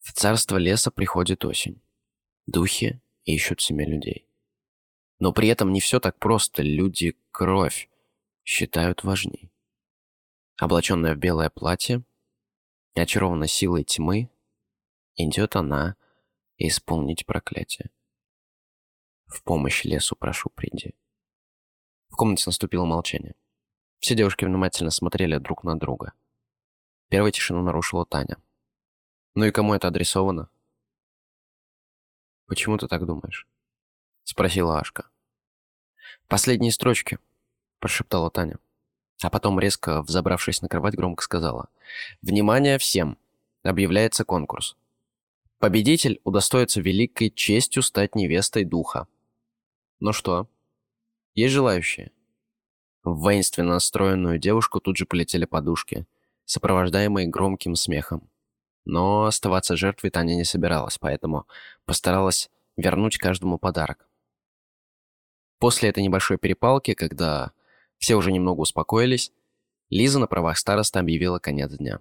В 0.00 0.12
царство 0.12 0.56
леса 0.56 0.90
приходит 0.90 1.44
осень. 1.44 1.80
Духи 2.46 3.00
ищут 3.24 3.60
себе 3.60 3.86
людей. 3.86 4.28
Но 5.18 5.32
при 5.32 5.48
этом 5.48 5.72
не 5.72 5.80
все 5.80 6.00
так 6.00 6.18
просто. 6.18 6.62
Люди 6.62 7.16
кровь 7.30 7.88
считают 8.44 9.04
важней. 9.04 9.50
Облаченная 10.56 11.14
в 11.14 11.18
белое 11.18 11.50
платье, 11.50 12.04
очарована 12.94 13.48
силой 13.48 13.82
тьмы, 13.82 14.30
идет 15.16 15.56
она 15.56 15.96
исполнить 16.58 17.26
проклятие. 17.26 17.90
В 19.26 19.42
помощь 19.42 19.84
лесу 19.84 20.14
прошу, 20.14 20.50
приди. 20.50 20.94
В 22.08 22.14
комнате 22.16 22.44
наступило 22.46 22.84
молчание. 22.84 23.34
Все 23.98 24.14
девушки 24.14 24.44
внимательно 24.44 24.90
смотрели 24.90 25.38
друг 25.38 25.64
на 25.64 25.76
друга. 25.76 26.12
Первой 27.08 27.32
тишину 27.32 27.62
нарушила 27.62 28.06
Таня. 28.06 28.36
«Ну 29.34 29.46
и 29.46 29.50
кому 29.50 29.74
это 29.74 29.88
адресовано?» 29.88 30.48
«Почему 32.46 32.78
ты 32.78 32.86
так 32.86 33.04
думаешь?»— 33.06 33.48
спросила 34.22 34.78
Ашка. 34.78 35.10
«Последние 36.28 36.70
строчки»,— 36.70 37.18
прошептала 37.80 38.30
Таня. 38.30 38.58
А 39.22 39.30
потом, 39.30 39.58
резко 39.58 40.02
взобравшись 40.02 40.60
на 40.62 40.68
кровать, 40.68 40.94
громко 40.94 41.22
сказала. 41.22 41.68
«Внимание 42.22 42.78
всем! 42.78 43.16
Объявляется 43.62 44.24
конкурс. 44.24 44.76
Победитель 45.58 46.20
удостоится 46.24 46.80
великой 46.80 47.30
честью 47.30 47.82
стать 47.82 48.14
невестой 48.14 48.64
духа. 48.64 49.06
Ну 50.00 50.12
что, 50.12 50.48
есть 51.34 51.54
желающие?» 51.54 52.12
В 53.02 53.20
воинственно 53.20 53.74
настроенную 53.74 54.38
девушку 54.38 54.80
тут 54.80 54.96
же 54.96 55.06
полетели 55.06 55.44
подушки, 55.44 56.06
сопровождаемые 56.46 57.28
громким 57.28 57.74
смехом. 57.74 58.28
Но 58.84 59.24
оставаться 59.24 59.76
жертвой 59.76 60.10
Таня 60.10 60.34
не 60.34 60.44
собиралась, 60.44 60.98
поэтому 60.98 61.46
постаралась 61.84 62.50
вернуть 62.76 63.18
каждому 63.18 63.58
подарок. 63.58 64.08
После 65.58 65.88
этой 65.88 66.02
небольшой 66.02 66.38
перепалки, 66.38 66.94
когда 66.94 67.52
все 67.98 68.16
уже 68.16 68.32
немного 68.32 68.60
успокоились, 68.60 69.32
Лиза 69.90 70.18
на 70.18 70.26
правах 70.26 70.58
староста 70.58 71.00
объявила 71.00 71.38
конец 71.38 71.72
дня. 71.72 72.00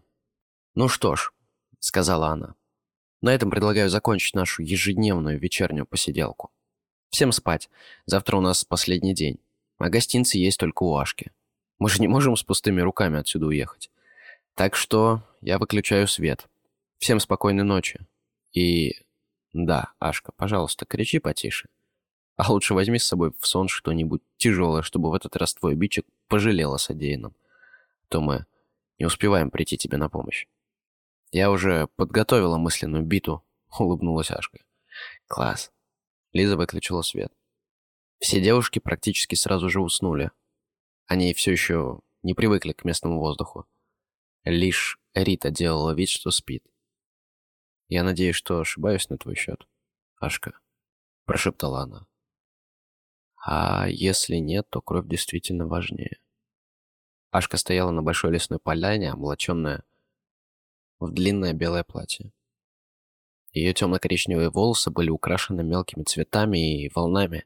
«Ну 0.76 0.88
что 0.88 1.16
ж»,— 1.16 1.32
сказала 1.80 2.30
она,— 2.30 2.56
«на 3.22 3.34
этом 3.34 3.50
предлагаю 3.50 3.90
закончить 3.90 4.36
нашу 4.36 4.64
ежедневную 4.64 5.40
вечернюю 5.40 5.86
посиделку. 5.86 6.52
Всем 7.10 7.32
спать, 7.32 7.70
завтра 8.06 8.38
у 8.38 8.42
нас 8.42 8.66
последний 8.66 9.14
день, 9.14 9.40
а 9.78 9.90
гостинцы 9.90 10.38
есть 10.38 10.58
только 10.58 10.84
у 10.84 10.96
Ашки. 10.96 11.32
Мы 11.78 11.90
же 11.90 12.00
не 12.00 12.08
можем 12.08 12.36
с 12.36 12.44
пустыми 12.44 12.82
руками 12.82 13.20
отсюда 13.20 13.48
уехать. 13.48 13.92
Так 14.56 14.76
что 14.76 15.22
я 15.42 15.60
выключаю 15.60 16.08
свет. 16.08 16.48
Всем 16.98 17.20
спокойной 17.20 17.64
ночи. 17.64 18.00
И... 18.54 18.96
Да, 19.52 19.94
Ашка, 20.00 20.32
пожалуйста, 20.32 20.86
кричи 20.86 21.20
потише. 21.20 21.70
А 22.36 22.52
лучше 22.52 22.74
возьми 22.74 22.98
с 22.98 23.06
собой 23.06 23.32
в 23.40 23.46
сон 23.46 23.68
что-нибудь 23.68 24.22
тяжелое, 24.38 24.82
чтобы 24.82 25.12
в 25.12 25.14
этот 25.14 25.36
раз 25.36 25.54
твой 25.54 25.76
бичек 25.76 26.06
пожалел 26.28 26.74
о 26.74 26.80
содеянном. 26.80 27.36
То 28.10 28.22
мы 28.22 28.46
не 28.98 29.06
успеваем 29.06 29.52
прийти 29.52 29.78
тебе 29.78 29.98
на 29.98 30.10
помощь. 30.10 30.48
Я 31.32 31.52
уже 31.52 31.88
подготовила 31.96 32.58
мысленную 32.58 33.04
биту, 33.04 33.44
улыбнулась 33.80 34.32
Ашка. 34.32 34.60
Класс. 35.28 35.72
Лиза 36.32 36.58
выключила 36.58 37.02
свет. 37.02 37.32
Все 38.20 38.42
девушки 38.42 38.80
практически 38.80 39.36
сразу 39.36 39.70
же 39.70 39.82
уснули. 39.82 40.32
Они 41.06 41.34
все 41.34 41.52
еще 41.52 42.00
не 42.24 42.34
привыкли 42.34 42.72
к 42.72 42.86
местному 42.86 43.20
воздуху. 43.20 43.66
Лишь 44.44 45.00
Рита 45.14 45.52
делала 45.52 45.94
вид, 45.94 46.10
что 46.10 46.32
спит. 46.32 46.64
«Я 47.88 48.04
надеюсь, 48.04 48.36
что 48.36 48.60
ошибаюсь 48.60 49.10
на 49.10 49.18
твой 49.18 49.36
счет, 49.36 49.68
Ашка»,— 50.18 50.60
прошептала 51.26 51.82
она. 51.82 52.08
А 53.46 53.88
если 53.90 54.38
нет, 54.38 54.70
то 54.70 54.82
кровь 54.82 55.08
действительно 55.08 55.68
важнее. 55.68 56.20
Ашка 57.30 57.58
стояла 57.58 57.92
на 57.92 58.02
большой 58.02 58.32
лесной 58.32 58.60
поляне, 58.60 59.12
облаченная 59.12 59.84
в 61.00 61.12
длинное 61.12 61.52
белое 61.52 61.84
платье. 61.84 62.32
Ее 63.52 63.74
темно-коричневые 63.74 64.50
волосы 64.50 64.92
были 64.92 65.10
украшены 65.10 65.62
мелкими 65.62 66.04
цветами 66.04 66.84
и 66.84 66.90
волнами 66.96 67.46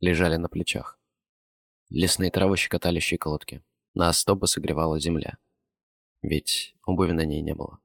лежали 0.00 0.36
на 0.36 0.48
плечах. 0.48 0.98
Лесные 1.88 2.30
травы 2.30 2.58
щекотали 2.58 3.00
щиколотки. 3.00 3.62
Нас 3.94 4.18
стопы 4.18 4.46
согревала 4.46 5.00
земля. 5.00 5.38
Ведь 6.20 6.74
обуви 6.84 7.12
на 7.12 7.24
ней 7.24 7.40
не 7.40 7.54
было. 7.54 7.78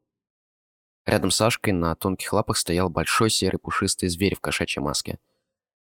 Рядом 1.05 1.31
с 1.31 1.39
Ашкой 1.39 1.71
на 1.73 1.95
тонких 1.95 2.33
лапах 2.33 2.57
стоял 2.57 2.89
большой 2.89 3.29
серый 3.29 3.59
пушистый 3.59 4.09
зверь 4.09 4.35
в 4.35 4.41
кошачьей 4.41 4.83
маске. 4.83 5.19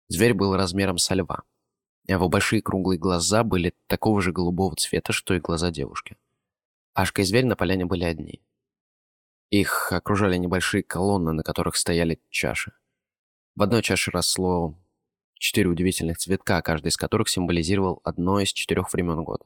Зверь 0.07 0.33
был 0.33 0.55
размером 0.55 0.97
со 0.97 1.13
льва. 1.13 1.43
Его 2.05 2.27
большие 2.27 2.61
круглые 2.61 2.99
глаза 2.99 3.43
были 3.43 3.73
такого 3.87 4.21
же 4.21 4.33
голубого 4.33 4.75
цвета, 4.75 5.13
что 5.13 5.33
и 5.33 5.39
глаза 5.39 5.71
девушки. 5.71 6.17
Ашка 6.93 7.21
и 7.21 7.25
зверь 7.25 7.45
на 7.45 7.55
поляне 7.55 7.85
были 7.85 8.03
одни. 8.03 8.41
Их 9.49 9.91
окружали 9.91 10.35
небольшие 10.37 10.83
колонны, 10.83 11.31
на 11.31 11.43
которых 11.43 11.75
стояли 11.75 12.21
чаши. 12.29 12.73
В 13.55 13.63
одной 13.63 13.81
чаше 13.81 14.11
росло 14.11 14.75
четыре 15.35 15.69
удивительных 15.69 16.17
цветка, 16.17 16.61
каждый 16.61 16.89
из 16.89 16.97
которых 16.97 17.29
символизировал 17.29 18.01
одно 18.03 18.39
из 18.39 18.51
четырех 18.51 18.91
времен 18.91 19.23
года. 19.23 19.45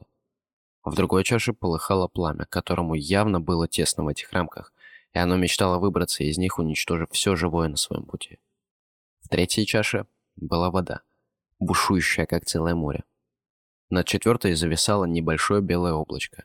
В 0.82 0.94
другой 0.94 1.24
чаше 1.24 1.52
полыхало 1.52 2.08
пламя, 2.08 2.46
которому 2.46 2.94
явно 2.94 3.40
было 3.40 3.68
тесно 3.68 4.04
в 4.04 4.08
этих 4.08 4.32
рамках, 4.32 4.72
и 5.12 5.18
оно 5.18 5.36
мечтало 5.36 5.78
выбраться 5.78 6.24
из 6.24 6.38
них, 6.38 6.58
уничтожив 6.58 7.10
все 7.12 7.36
живое 7.36 7.68
на 7.68 7.76
своем 7.76 8.04
пути. 8.04 8.38
В 9.20 9.28
третьей 9.28 9.66
чаше 9.66 10.06
была 10.36 10.70
вода 10.70 11.02
бушующая, 11.58 12.26
как 12.26 12.44
целое 12.44 12.74
море. 12.74 13.04
Над 13.90 14.06
четвертой 14.06 14.54
зависало 14.54 15.04
небольшое 15.04 15.62
белое 15.62 15.92
облачко, 15.94 16.44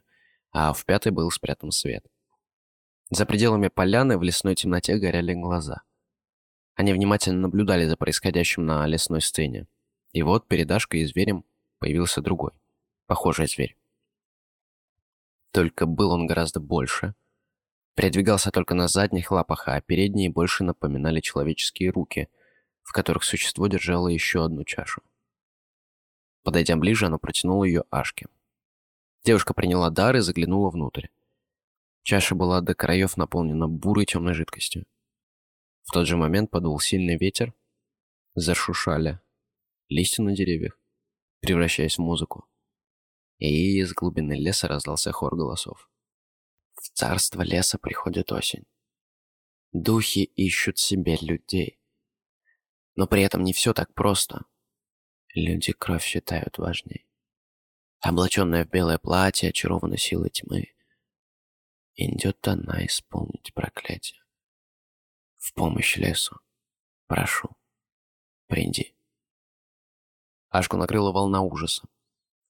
а 0.51 0.73
в 0.73 0.85
пятой 0.85 1.11
был 1.11 1.29
спрятан 1.31 1.71
свет. 1.71 2.05
За 3.09 3.25
пределами 3.25 3.67
поляны 3.67 4.17
в 4.17 4.23
лесной 4.23 4.55
темноте 4.55 4.97
горели 4.97 5.33
глаза. 5.33 5.81
Они 6.75 6.93
внимательно 6.93 7.41
наблюдали 7.41 7.85
за 7.85 7.97
происходящим 7.97 8.65
на 8.65 8.85
лесной 8.87 9.21
сцене. 9.21 9.67
И 10.11 10.23
вот 10.23 10.47
перед 10.47 10.71
Ашкой 10.71 11.01
и 11.01 11.05
зверем 11.05 11.45
появился 11.79 12.21
другой, 12.21 12.51
похожий 13.05 13.47
зверь. 13.47 13.77
Только 15.51 15.85
был 15.85 16.11
он 16.11 16.25
гораздо 16.25 16.59
больше. 16.59 17.13
Передвигался 17.95 18.49
только 18.49 18.73
на 18.73 18.87
задних 18.87 19.29
лапах, 19.29 19.67
а 19.67 19.81
передние 19.81 20.31
больше 20.31 20.63
напоминали 20.63 21.19
человеческие 21.19 21.91
руки– 21.91 22.29
в 22.83 22.91
которых 22.91 23.23
существо 23.23 23.67
держало 23.67 24.07
еще 24.07 24.45
одну 24.45 24.63
чашу. 24.63 25.01
Подойдя 26.43 26.75
ближе, 26.75 27.05
оно 27.05 27.17
протянуло 27.17 27.63
ее 27.63 27.83
Ашке. 27.89 28.27
Девушка 29.23 29.53
приняла 29.53 29.89
дар 29.89 30.15
и 30.17 30.19
заглянула 30.19 30.69
внутрь. 30.69 31.07
Чаша 32.03 32.35
была 32.35 32.59
до 32.59 32.75
краев 32.75 33.15
наполнена 33.15 33.67
бурой 33.67 34.05
темной 34.05 34.33
жидкостью. 34.33 34.85
В 35.83 35.91
тот 35.91 36.05
же 36.05 36.17
момент 36.17 36.51
подул 36.51 36.79
сильный 36.79 37.17
ветер, 37.17 37.53
зашушали 38.35 39.19
листья 39.87 40.23
на 40.23 40.35
деревьях, 40.35 40.77
превращаясь 41.39 41.97
в 41.97 42.01
музыку. 42.01 42.45
И 43.37 43.79
из 43.79 43.93
глубины 43.93 44.33
леса 44.33 44.67
раздался 44.67 45.11
хор 45.11 45.35
голосов. 45.35 45.89
В 46.73 46.89
царство 46.89 47.41
леса 47.41 47.77
приходит 47.77 48.31
осень. 48.31 48.65
Духи 49.71 50.23
ищут 50.23 50.77
себе 50.77 51.17
людей. 51.21 51.79
Но 52.95 53.07
при 53.07 53.23
этом 53.23 53.43
не 53.43 53.53
все 53.53 53.73
так 53.73 53.93
просто. 53.93 54.45
Люди 55.33 55.73
кровь 55.73 56.03
считают 56.03 56.57
важней. 56.57 57.07
Облаченная 57.99 58.65
в 58.65 58.69
белое 58.69 58.97
платье, 58.97 59.49
очарована 59.49 59.97
силой 59.97 60.29
тьмы. 60.29 60.73
Идет 61.95 62.47
она 62.47 62.85
исполнить 62.85 63.53
проклятие. 63.53 64.21
В 65.37 65.53
помощь 65.53 65.97
лесу. 65.97 66.37
Прошу, 67.07 67.55
приди. 68.47 68.95
Ашку 70.49 70.77
накрыла 70.77 71.11
волна 71.11 71.41
ужаса. 71.41 71.87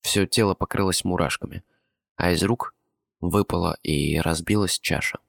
Все 0.02 0.28
тело 0.28 0.54
покрылось 0.54 1.06
мурашками, 1.06 1.64
а 2.16 2.32
из 2.32 2.44
рук 2.44 2.76
выпала 3.22 3.78
и 3.84 4.20
разбилась 4.20 4.80
чаша. 4.80 5.20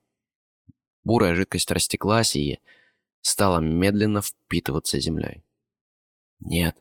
Бурая 1.04 1.34
жидкость 1.34 1.70
растеклась 1.70 2.34
и 2.34 2.60
стала 3.24 3.58
медленно 3.58 4.20
впитываться 4.20 5.00
землей. 5.00 5.42
«Нет!» 6.40 6.76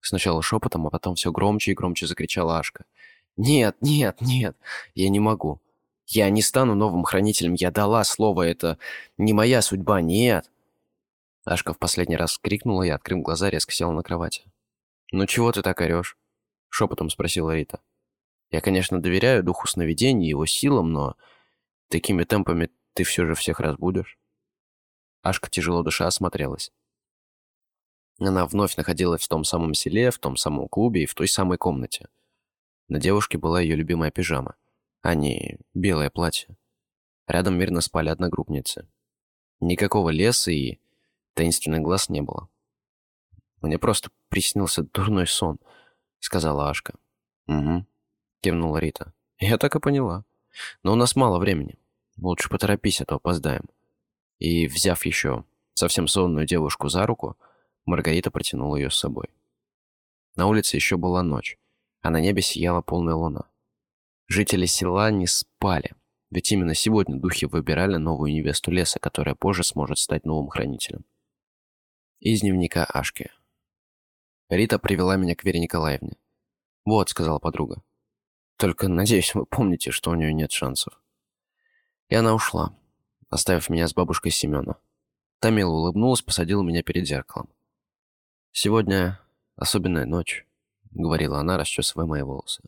Сначала 0.00 0.40
шепотом, 0.40 0.86
а 0.86 0.90
потом 0.90 1.16
все 1.16 1.32
громче 1.32 1.72
и 1.72 1.74
громче 1.74 2.06
закричала 2.06 2.58
Ашка. 2.58 2.84
«Нет, 3.36 3.76
нет, 3.80 4.20
нет! 4.20 4.56
Я 4.94 5.08
не 5.08 5.20
могу! 5.20 5.60
Я 6.06 6.30
не 6.30 6.42
стану 6.42 6.74
новым 6.74 7.02
хранителем! 7.02 7.54
Я 7.54 7.70
дала 7.70 8.04
слово! 8.04 8.42
Это 8.42 8.78
не 9.18 9.32
моя 9.32 9.62
судьба! 9.62 10.00
Нет!» 10.00 10.48
Ашка 11.44 11.74
в 11.74 11.78
последний 11.78 12.16
раз 12.16 12.38
крикнула 12.38 12.84
и, 12.84 12.90
открыв 12.90 13.22
глаза, 13.22 13.50
резко 13.50 13.72
села 13.72 13.92
на 13.92 14.02
кровати. 14.02 14.44
«Ну 15.10 15.26
чего 15.26 15.50
ты 15.50 15.60
так 15.60 15.80
орешь?»— 15.80 16.16
шепотом 16.68 17.10
спросила 17.10 17.54
Рита. 17.54 17.80
«Я, 18.52 18.60
конечно, 18.60 19.02
доверяю 19.02 19.42
духу 19.42 19.66
сновидений 19.66 20.26
и 20.26 20.30
его 20.30 20.46
силам, 20.46 20.92
но 20.92 21.16
такими 21.88 22.22
темпами 22.22 22.70
ты 22.94 23.02
все 23.02 23.26
же 23.26 23.34
всех 23.34 23.58
разбудишь». 23.58 24.19
Ашка 25.22 25.50
тяжело 25.50 25.82
душа 25.82 26.06
осмотрелась. 26.06 26.72
Она 28.18 28.46
вновь 28.46 28.76
находилась 28.76 29.22
в 29.22 29.28
том 29.28 29.44
самом 29.44 29.74
селе, 29.74 30.10
в 30.10 30.18
том 30.18 30.36
самом 30.36 30.68
клубе 30.68 31.02
и 31.02 31.06
в 31.06 31.14
той 31.14 31.28
самой 31.28 31.58
комнате. 31.58 32.08
На 32.88 32.98
девушке 32.98 33.38
была 33.38 33.60
ее 33.60 33.76
любимая 33.76 34.10
пижама, 34.10 34.56
а 35.02 35.14
не 35.14 35.58
белое 35.74 36.10
платье. 36.10 36.56
Рядом 37.26 37.58
мирно 37.58 37.80
спали 37.80 38.08
одногруппницы. 38.08 38.88
Никакого 39.60 40.10
леса 40.10 40.50
и 40.50 40.78
таинственных 41.34 41.82
глаз 41.82 42.08
не 42.08 42.22
было. 42.22 42.48
«Мне 43.60 43.78
просто 43.78 44.10
приснился 44.28 44.82
дурной 44.82 45.26
сон»,— 45.26 45.58
сказала 46.18 46.70
Ашка. 46.70 46.94
«Угу»,— 47.46 47.86
кивнула 48.40 48.78
Рита. 48.78 49.12
«Я 49.38 49.58
так 49.58 49.76
и 49.76 49.80
поняла. 49.80 50.24
Но 50.82 50.92
у 50.92 50.96
нас 50.96 51.14
мало 51.14 51.38
времени. 51.38 51.78
Лучше 52.16 52.48
поторопись, 52.48 53.00
а 53.00 53.04
то 53.04 53.16
опоздаем». 53.16 53.68
И, 54.40 54.66
взяв 54.66 55.06
еще 55.06 55.44
совсем 55.74 56.08
сонную 56.08 56.46
девушку 56.46 56.88
за 56.88 57.06
руку, 57.06 57.36
Маргарита 57.84 58.30
протянула 58.30 58.76
ее 58.76 58.90
с 58.90 58.96
собой. 58.96 59.28
На 60.34 60.46
улице 60.46 60.76
еще 60.76 60.96
была 60.96 61.22
ночь, 61.22 61.58
а 62.00 62.10
на 62.10 62.20
небе 62.20 62.42
сияла 62.42 62.80
полная 62.80 63.14
луна. 63.14 63.50
Жители 64.26 64.64
села 64.64 65.10
не 65.10 65.26
спали, 65.26 65.92
ведь 66.30 66.50
именно 66.52 66.74
сегодня 66.74 67.20
духи 67.20 67.44
выбирали 67.46 67.96
новую 67.96 68.32
невесту 68.32 68.70
леса, 68.70 68.98
которая 68.98 69.34
позже 69.34 69.62
сможет 69.62 69.98
стать 69.98 70.24
новым 70.24 70.48
хранителем. 70.48 71.04
Из 72.20 72.40
дневника 72.40 72.84
Ашки. 72.84 73.30
Рита 74.48 74.78
привела 74.78 75.16
меня 75.16 75.34
к 75.34 75.44
Вере 75.44 75.60
Николаевне. 75.60 76.16
«Вот»,— 76.84 77.08
сказала 77.10 77.38
подруга. 77.38 77.82
«Только, 78.56 78.88
надеюсь, 78.88 79.34
вы 79.34 79.44
помните, 79.44 79.90
что 79.90 80.10
у 80.10 80.14
нее 80.14 80.32
нет 80.32 80.52
шансов». 80.52 81.02
И 82.08 82.14
она 82.14 82.34
ушла, 82.34 82.74
оставив 83.30 83.70
меня 83.70 83.88
с 83.88 83.94
бабушкой 83.94 84.32
Семена. 84.32 84.76
Та 85.38 85.50
мило 85.50 85.70
улыбнулась, 85.70 86.20
посадила 86.20 86.62
меня 86.62 86.82
перед 86.82 87.06
зеркалом. 87.06 87.48
«Сегодня 88.52 89.20
особенная 89.56 90.04
ночь»,— 90.04 90.44
говорила 90.90 91.38
она, 91.38 91.56
расчесывая 91.56 92.06
мои 92.06 92.22
волосы. 92.22 92.62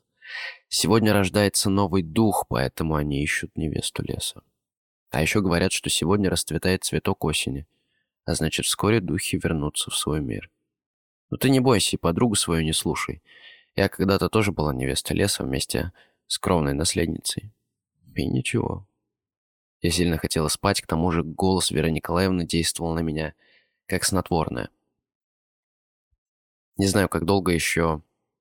«Сегодня 0.69 1.13
рождается 1.13 1.69
новый 1.69 2.03
дух, 2.03 2.47
поэтому 2.49 2.95
они 2.95 3.23
ищут 3.23 3.57
невесту 3.57 4.03
леса. 4.03 4.43
А 5.11 5.21
еще 5.21 5.43
говорят, 5.43 5.73
что 5.73 5.91
сегодня 5.91 6.31
расцветает 6.31 6.85
цветок 6.85 7.25
осени, 7.25 7.67
а 8.25 8.35
значит, 8.35 8.65
вскоре 8.65 9.01
духи 9.01 9.37
вернутся 9.37 9.91
в 9.91 9.97
свой 9.97 10.21
мир. 10.21 10.51
Но 11.29 11.37
ты 11.37 11.51
не 11.51 11.61
бойся 11.61 11.97
и 11.97 11.99
подругу 11.99 12.37
свою 12.37 12.63
не 12.63 12.73
слушай. 12.73 13.23
Я 13.75 13.89
когда-то 13.89 14.29
тоже 14.29 14.53
была 14.53 14.73
невестой 14.73 15.17
леса 15.17 15.45
вместе 15.45 15.93
с 16.27 16.39
кровной 16.39 16.73
наследницей. 16.73 17.53
И 18.15 18.27
ничего, 18.27 18.87
я 19.83 19.91
сильно 19.91 20.17
хотела 20.17 20.49
спать, 20.49 20.81
к 20.81 20.87
тому 20.87 21.11
же 21.11 21.25
голос 21.25 21.71
Веры 21.73 21.91
Николаевны 21.91 22.47
действовал 22.47 22.95
на 22.95 23.01
меня 23.01 23.35
как 23.87 24.05
снотворное. 24.05 24.71
Не 26.77 26.87
знаю, 26.87 27.09
как 27.09 27.25
долго 27.25 27.53
еще 27.53 28.01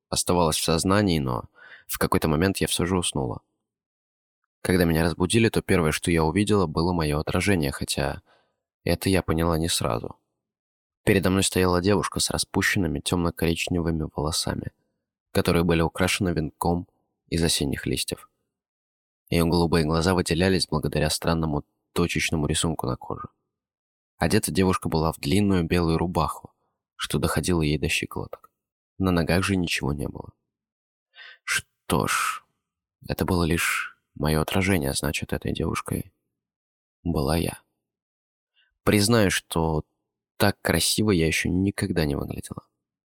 оставалось 0.10 0.58
в 0.58 0.64
сознании, 0.64 1.20
но 1.20 1.50
в 1.88 1.98
какой-то 1.98 2.28
момент 2.28 2.58
я 2.58 2.68
все 2.68 2.86
же 2.86 2.98
уснула. 2.98 3.42
Когда 4.62 4.86
меня 4.86 5.04
разбудили, 5.04 5.50
то 5.50 5.64
первое, 5.64 5.92
что 5.92 6.12
я 6.12 6.24
увидела, 6.24 6.68
было 6.68 6.94
мое 6.94 7.20
отражение, 7.20 7.72
хотя 7.72 8.22
это 8.84 9.10
я 9.10 9.24
поняла 9.24 9.58
не 9.58 9.68
сразу. 9.68 10.16
Передо 11.04 11.32
мной 11.32 11.44
стояла 11.44 11.82
девушка 11.82 12.20
с 12.20 12.30
распущенными 12.30 13.00
темно-коричневыми 13.00 14.08
волосами, 14.16 14.72
которые 15.32 15.64
были 15.64 15.82
украшены 15.82 16.30
венком 16.30 16.88
из 17.28 17.44
осенних 17.44 17.88
листьев. 17.88 18.31
Ее 19.32 19.46
голубые 19.46 19.86
глаза 19.86 20.14
выделялись 20.14 20.68
благодаря 20.68 21.10
странному 21.10 21.64
точечному 21.94 22.48
рисунку 22.48 22.86
на 22.86 22.98
коже. 22.98 23.30
Одета 24.18 24.52
девушка 24.52 24.90
была 24.90 25.14
в 25.14 25.20
длинную 25.20 25.64
белую 25.64 25.98
рубаху, 25.98 26.54
что 26.98 27.18
доходило 27.18 27.62
ей 27.62 27.78
до 27.78 27.88
щиколоток. 27.88 28.52
На 28.98 29.10
ногах 29.12 29.44
же 29.44 29.56
ничего 29.56 29.94
не 29.94 30.08
было. 30.08 30.34
Что 31.46 32.08
ж, 32.08 32.44
это 33.08 33.24
было 33.24 33.46
лишь 33.46 33.98
мое 34.16 34.42
отражение, 34.42 34.94
значит, 34.94 35.32
этой 35.32 35.54
девушкой 35.54 36.12
была 37.04 37.38
я. 37.38 37.62
Признаю, 38.84 39.32
что 39.32 39.86
так 40.36 40.58
красиво 40.62 41.10
я 41.12 41.26
еще 41.26 41.50
никогда 41.50 42.04
не 42.04 42.16
выглядела. 42.16 42.64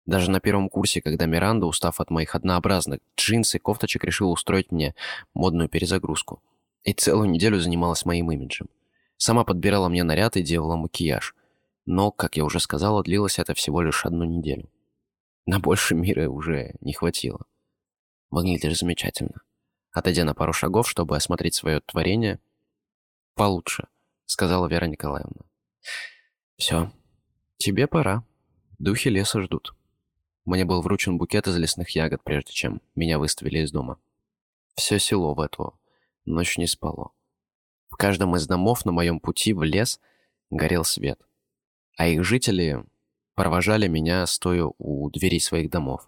Даже 0.06 0.30
на 0.30 0.39
первом 0.39 0.70
курсе, 0.70 1.01
когда 1.01 1.26
Миранда, 1.26 1.66
устав 1.66 1.99
от 1.99 2.12
моих 2.12 2.36
однообразных 2.36 2.99
джинс 3.18 3.56
и 3.56 3.60
кофточек, 3.60 4.03
решила 4.03 4.30
устроить 4.30 4.72
мне 4.72 4.93
модную 5.34 5.68
перезагрузку. 5.68 6.43
И 6.84 6.93
целую 6.93 7.30
неделю 7.30 7.60
занималась 7.60 8.06
моим 8.06 8.32
имиджем. 8.32 8.70
Сама 9.18 9.43
подбирала 9.43 9.89
мне 9.89 10.03
наряд 10.03 10.38
и 10.38 10.43
делала 10.43 10.76
макияж. 10.76 11.36
Но, 11.86 12.12
как 12.12 12.38
я 12.38 12.45
уже 12.45 12.60
сказала, 12.60 13.03
длилось 13.03 13.39
это 13.39 13.53
всего 13.53 13.82
лишь 13.82 14.06
одну 14.06 14.26
неделю. 14.26 14.70
На 15.47 15.60
больше 15.60 15.95
мира 15.95 16.30
уже 16.30 16.76
не 16.82 16.93
хватило. 16.93 17.45
Выглядишь 18.30 18.80
замечательно. 18.80 19.41
Отойдя 19.91 20.26
на 20.26 20.34
пару 20.34 20.53
шагов, 20.53 20.89
чтобы 20.89 21.16
осмотреть 21.16 21.56
свое 21.56 21.80
творение, 21.80 22.39
получше, 23.36 23.88
сказала 24.26 24.68
Вера 24.68 24.86
Николаевна. 24.86 25.43
Все, 26.58 26.91
тебе 27.58 27.88
пора. 27.88 28.24
Духи 28.78 29.10
леса 29.10 29.41
ждут. 29.41 29.74
Мне 30.46 30.64
был 30.64 30.82
вручен 30.82 31.18
букет 31.18 31.48
из 31.48 31.58
лесных 31.58 31.89
ягод, 31.91 32.24
прежде 32.24 32.54
чем 32.54 32.82
меня 32.93 33.18
выставили 33.18 33.60
из 33.60 33.72
дома. 33.72 34.00
Все 34.76 35.00
село 35.00 35.34
в 35.34 35.39
эту 35.39 35.80
ночь 36.26 36.58
не 36.58 36.68
спало. 36.68 37.12
В 37.89 37.96
каждом 37.96 38.36
из 38.36 38.46
домов 38.46 38.86
на 38.86 38.91
моем 38.91 39.20
пути 39.20 39.54
в 39.54 39.64
лес 39.64 40.00
горел 40.52 40.84
свет, 40.84 41.20
а 41.98 42.08
их 42.08 42.24
жители 42.24 42.84
провожали 43.34 43.88
меня, 43.88 44.26
стоя 44.28 44.70
у 44.78 45.10
дверей 45.10 45.39
своих 45.39 45.72
домов. 45.72 46.08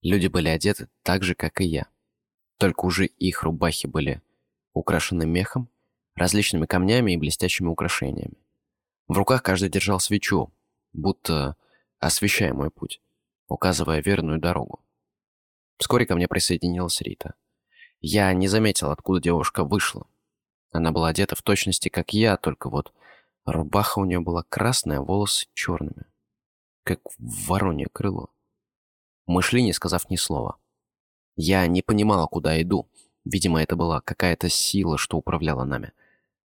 Люди 0.00 0.28
были 0.28 0.48
одеты 0.48 0.88
так 1.02 1.22
же, 1.22 1.34
как 1.34 1.60
и 1.60 1.64
я. 1.64 1.86
Только 2.58 2.86
уже 2.86 3.06
их 3.06 3.42
рубахи 3.42 3.86
были 3.86 4.22
украшены 4.72 5.26
мехом, 5.26 5.68
различными 6.14 6.64
камнями 6.64 7.12
и 7.12 7.16
блестящими 7.16 7.68
украшениями. 7.68 8.38
В 9.06 9.18
руках 9.18 9.42
каждый 9.42 9.68
держал 9.68 10.00
свечу, 10.00 10.50
будто 10.92 11.56
освещая 11.98 12.54
мой 12.54 12.70
путь 12.70 13.00
указывая 13.48 14.02
верную 14.02 14.38
дорогу. 14.38 14.84
Вскоре 15.78 16.06
ко 16.06 16.14
мне 16.14 16.28
присоединилась 16.28 17.00
Рита. 17.00 17.34
Я 18.00 18.32
не 18.32 18.48
заметил, 18.48 18.90
откуда 18.90 19.20
девушка 19.20 19.64
вышла. 19.64 20.06
Она 20.70 20.92
была 20.92 21.08
одета 21.08 21.36
в 21.36 21.42
точности, 21.42 21.88
как 21.88 22.12
я, 22.12 22.36
только 22.36 22.68
вот 22.68 22.92
рубаха 23.44 23.98
у 23.98 24.04
нее 24.04 24.20
была 24.20 24.42
красная, 24.48 25.00
волосы 25.00 25.46
черными. 25.54 26.06
Как 26.84 27.00
воронье 27.18 27.88
крыло. 27.92 28.30
Мы 29.26 29.42
шли, 29.42 29.62
не 29.62 29.72
сказав 29.72 30.10
ни 30.10 30.16
слова. 30.16 30.56
Я 31.36 31.66
не 31.66 31.82
понимала, 31.82 32.26
куда 32.26 32.60
иду. 32.60 32.88
Видимо, 33.24 33.62
это 33.62 33.74
была 33.74 34.00
какая-то 34.00 34.48
сила, 34.48 34.98
что 34.98 35.16
управляла 35.16 35.64
нами. 35.64 35.92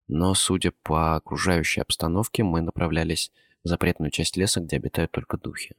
Но, 0.08 0.34
судя 0.34 0.72
по 0.82 1.16
окружающей 1.16 1.80
обстановке, 1.80 2.42
мы 2.42 2.62
направлялись 2.62 3.30
в 3.62 3.68
запретную 3.68 4.10
часть 4.10 4.36
леса, 4.36 4.60
где 4.60 4.76
обитают 4.76 5.10
только 5.10 5.36
духи. 5.36 5.76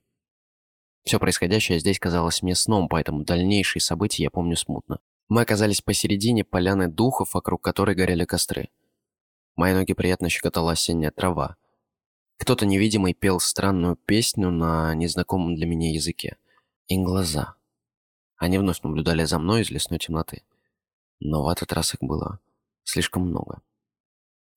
Все 1.05 1.19
происходящее 1.19 1.79
здесь 1.79 1.99
казалось 1.99 2.41
мне 2.41 2.55
сном, 2.55 2.89
поэтому 2.89 3.23
дальнейшие 3.23 3.81
события 3.81 4.23
я 4.23 4.31
помню 4.31 4.55
смутно. 4.55 4.99
Мы 5.29 5.41
оказались 5.41 5.81
посередине 5.81 6.43
поляны 6.43 6.87
духов, 6.87 7.35
вокруг 7.35 7.63
которой 7.63 7.95
горели 7.95 8.25
костры. 8.25 8.69
Мои 9.55 9.73
ноги 9.73 9.93
приятно 9.93 10.29
щекотала 10.29 10.71
осенняя 10.71 11.11
трава. 11.11 11.57
Кто-то 12.37 12.65
невидимый 12.65 13.13
пел 13.13 13.39
странную 13.39 13.95
песню 13.95 14.49
на 14.49 14.95
незнакомом 14.95 15.55
для 15.55 15.67
меня 15.67 15.93
языке. 15.93 16.37
И 16.87 16.97
глаза. 16.97 17.55
Они 18.37 18.57
вновь 18.57 18.81
наблюдали 18.81 19.23
за 19.25 19.37
мной 19.39 19.61
из 19.61 19.69
лесной 19.69 19.99
темноты. 19.99 20.43
Но 21.19 21.43
в 21.43 21.47
этот 21.47 21.71
раз 21.71 21.93
их 21.93 22.01
было 22.01 22.39
слишком 22.83 23.27
много. 23.27 23.61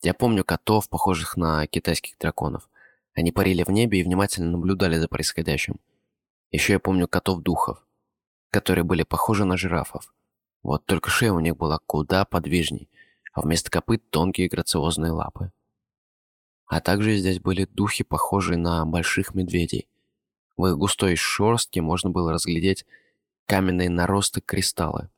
Я 0.02 0.14
помню 0.14 0.44
котов, 0.44 0.88
похожих 0.88 1.36
на 1.36 1.66
китайских 1.66 2.18
драконов. 2.18 2.68
Они 3.14 3.32
парили 3.32 3.62
в 3.64 3.70
небе 3.70 4.00
и 4.00 4.02
внимательно 4.02 4.50
наблюдали 4.50 4.96
за 4.96 5.08
происходящим. 5.08 5.78
Еще 6.50 6.74
я 6.74 6.80
помню 6.80 7.08
котов-духов. 7.08 7.84
которые 8.50 8.82
были 8.82 9.02
похожи 9.02 9.44
на 9.44 9.58
жирафов. 9.58 10.14
Вот 10.62 10.86
только 10.86 11.10
шея 11.10 11.32
у 11.32 11.40
них 11.40 11.56
была 11.56 11.78
куда 11.86 12.24
подвижней, 12.24 12.88
а 13.34 13.42
вместо 13.42 13.70
копыт 13.70 14.08
тонкие 14.10 14.48
грациозные 14.48 15.12
лапы. 15.12 15.52
А 16.66 16.80
также 16.80 17.16
здесь 17.16 17.40
были 17.40 17.66
духи, 17.66 18.04
похожие 18.04 18.56
на 18.56 18.86
больших 18.86 19.34
медведей. 19.34 19.86
В 20.56 20.66
их 20.66 20.78
густой 20.78 21.16
шерстке 21.16 21.82
можно 21.82 22.08
было 22.10 22.32
разглядеть 22.32 22.86
каменные 23.46 23.90
наросты 23.90 24.40
кристаллы, 24.40 25.10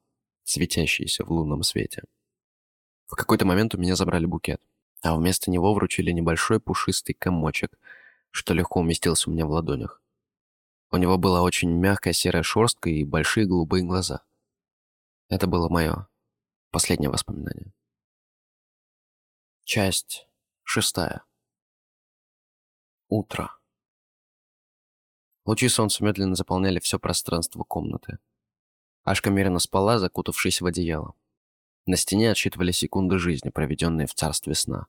светящиеся 0.42 1.24
в 1.24 1.30
лунном 1.30 1.62
свете. 1.62 2.02
В 3.06 3.14
какой-то 3.14 3.46
момент 3.46 3.74
у 3.74 3.78
меня 3.78 3.96
забрали 3.96 4.26
букет, 4.26 4.60
а 5.02 5.16
вместо 5.16 5.50
него 5.50 5.72
вручили 5.74 6.10
небольшой 6.10 6.60
пушистый 6.60 7.14
комочек, 7.14 7.78
что 8.30 8.54
легко 8.54 8.80
уместился 8.80 9.30
у 9.30 9.32
меня 9.32 9.46
в 9.46 9.50
ладонях. 9.50 9.99
У 10.92 10.96
него 10.96 11.18
была 11.18 11.42
очень 11.42 11.70
мягкая 11.70 12.12
серая 12.12 12.42
шерстка 12.42 12.90
и 12.90 13.04
большие 13.04 13.46
голубые 13.46 13.84
глаза. 13.84 14.24
Это 15.28 15.46
было 15.46 15.68
мое 15.68 16.08
последнее 16.70 17.10
воспоминание. 17.10 17.72
Часть 19.64 20.26
шестая. 20.64 21.24
Утро. 23.08 23.56
Лучи 25.44 25.68
солнца 25.68 26.02
медленно 26.02 26.34
заполняли 26.34 26.80
все 26.80 26.98
пространство 26.98 27.62
комнаты. 27.62 28.18
Ашка 29.04 29.30
меренно 29.30 29.60
спала, 29.60 29.98
закутавшись 29.98 30.60
в 30.60 30.66
одеяло. 30.66 31.14
На 31.86 31.96
стене 31.96 32.32
отсчитывали 32.32 32.72
секунды 32.72 33.18
жизни, 33.18 33.50
проведенные 33.50 34.06
в 34.06 34.14
царстве 34.14 34.54
сна. 34.54 34.86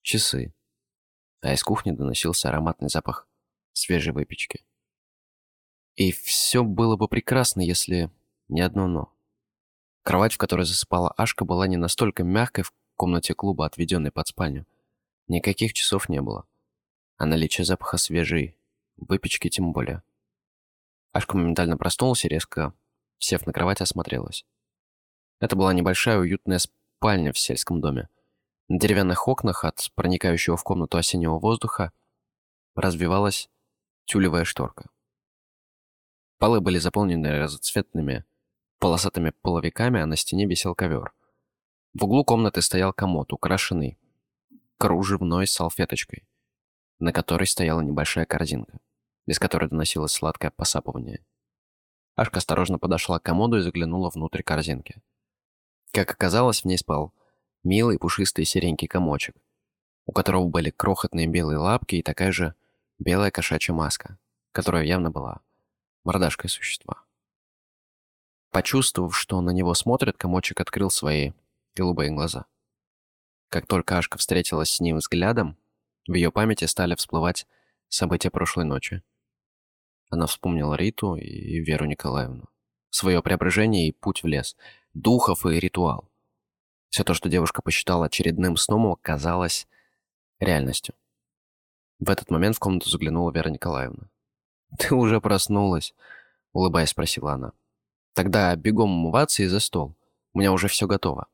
Часы. 0.00 0.54
А 1.40 1.52
из 1.52 1.62
кухни 1.64 1.90
доносился 1.90 2.48
ароматный 2.48 2.88
запах 2.88 3.28
свежей 3.72 4.12
выпечки. 4.12 4.64
И 5.96 6.10
все 6.12 6.64
было 6.64 6.96
бы 6.96 7.08
прекрасно, 7.08 7.60
если 7.60 8.10
не 8.48 8.60
одно 8.60 8.86
«но». 8.86 9.12
Кровать, 10.02 10.32
в 10.32 10.38
которой 10.38 10.64
засыпала 10.64 11.10
Ашка, 11.16 11.44
была 11.44 11.66
не 11.66 11.76
настолько 11.76 12.24
мягкой 12.24 12.64
в 12.64 12.72
комнате 12.96 13.34
клуба, 13.34 13.66
отведенной 13.66 14.10
под 14.10 14.26
спальню. 14.26 14.66
Никаких 15.28 15.72
часов 15.72 16.08
не 16.08 16.20
было. 16.20 16.46
А 17.18 17.26
наличие 17.26 17.64
запаха 17.64 17.98
свежей 17.98 18.56
выпечки 18.96 19.48
тем 19.48 19.72
более. 19.72 20.02
Ашка 21.12 21.36
моментально 21.36 21.76
проснулась 21.76 22.24
и 22.24 22.28
резко, 22.28 22.74
сев 23.18 23.46
на 23.46 23.52
кровать, 23.52 23.80
осмотрелась. 23.80 24.44
Это 25.40 25.56
была 25.56 25.72
небольшая 25.72 26.18
уютная 26.18 26.58
спальня 26.58 27.32
в 27.32 27.38
сельском 27.38 27.80
доме. 27.80 28.08
На 28.68 28.78
деревянных 28.78 29.28
окнах 29.28 29.64
от 29.64 29.90
проникающего 29.94 30.56
в 30.56 30.64
комнату 30.64 30.96
осеннего 30.96 31.38
воздуха 31.38 31.92
развивалась 32.74 33.50
тюлевая 34.04 34.44
шторка. 34.44 34.88
Полы 36.42 36.60
были 36.60 36.78
заполнены 36.78 37.38
разноцветными 37.38 38.24
полосатыми 38.80 39.32
половиками, 39.42 40.00
а 40.00 40.06
на 40.06 40.16
стене 40.16 40.44
висел 40.44 40.74
ковер. 40.74 41.12
В 41.94 42.02
углу 42.02 42.24
комнаты 42.24 42.62
стоял 42.62 42.92
комод, 42.92 43.32
украшенный 43.32 43.96
кружевной 44.76 45.46
салфеточкой, 45.46 46.26
на 46.98 47.12
которой 47.12 47.44
стояла 47.44 47.80
небольшая 47.80 48.24
корзинка, 48.26 48.80
без 49.24 49.38
которой 49.38 49.70
доносилось 49.70 50.10
сладкое 50.10 50.50
посапывание. 50.50 51.24
Ашка 52.16 52.38
осторожно 52.38 52.80
подошла 52.80 53.20
к 53.20 53.22
комоду 53.22 53.58
и 53.58 53.62
заглянула 53.62 54.10
внутрь 54.10 54.42
корзинки. 54.42 55.00
Как 55.92 56.10
оказалось, 56.10 56.62
в 56.62 56.64
ней 56.64 56.76
спал 56.76 57.14
милый 57.62 58.00
пушистый 58.00 58.46
серенький 58.46 58.88
комочек, 58.88 59.36
у 60.06 60.12
которого 60.12 60.48
были 60.48 60.70
крохотные 60.70 61.28
белые 61.28 61.58
лапки 61.58 61.94
и 61.94 62.02
такая 62.02 62.32
же 62.32 62.56
белая 62.98 63.30
кошачья 63.30 63.72
маска, 63.72 64.18
которая 64.50 64.82
явно 64.82 65.12
была 65.12 65.40
мордашкой 66.04 66.50
существа. 66.50 67.04
Почувствовав, 68.50 69.16
что 69.16 69.40
на 69.40 69.50
него 69.50 69.74
смотрят, 69.74 70.16
комочек 70.16 70.60
открыл 70.60 70.90
свои 70.90 71.32
голубые 71.74 72.10
глаза. 72.10 72.46
Как 73.48 73.66
только 73.66 73.98
Ашка 73.98 74.18
встретилась 74.18 74.70
с 74.70 74.80
ним 74.80 74.96
взглядом, 74.98 75.56
в 76.06 76.14
ее 76.14 76.30
памяти 76.30 76.64
стали 76.64 76.94
всплывать 76.94 77.46
события 77.88 78.30
прошлой 78.30 78.64
ночи. 78.64 79.02
Она 80.10 80.26
вспомнила 80.26 80.74
Риту 80.74 81.16
и 81.16 81.60
Веру 81.60 81.86
Николаевну, 81.86 82.48
свое 82.90 83.22
преображение 83.22 83.88
и 83.88 83.92
путь 83.92 84.22
в 84.22 84.26
лес, 84.26 84.56
духов 84.92 85.46
и 85.46 85.58
ритуал. 85.58 86.10
Все 86.90 87.04
то, 87.04 87.14
что 87.14 87.30
девушка 87.30 87.62
посчитала 87.62 88.06
очередным 88.06 88.56
сном, 88.56 88.86
оказалось 88.86 89.66
реальностью. 90.40 90.94
В 91.98 92.10
этот 92.10 92.30
момент 92.30 92.56
в 92.56 92.58
комнату 92.58 92.90
заглянула 92.90 93.32
Вера 93.32 93.48
Николаевна. 93.48 94.10
«Ты 94.78 94.94
уже 94.94 95.20
проснулась?»— 95.20 95.94
улыбаясь, 96.52 96.90
спросила 96.90 97.32
она. 97.32 97.52
Тогда 98.14 98.54
бегом 98.56 98.90
умываться 98.90 99.42
и 99.42 99.46
за 99.46 99.60
стол. 99.60 99.96
У 100.34 100.38
меня 100.38 100.52
уже 100.52 100.68
все 100.68 100.86
готово. 100.86 101.28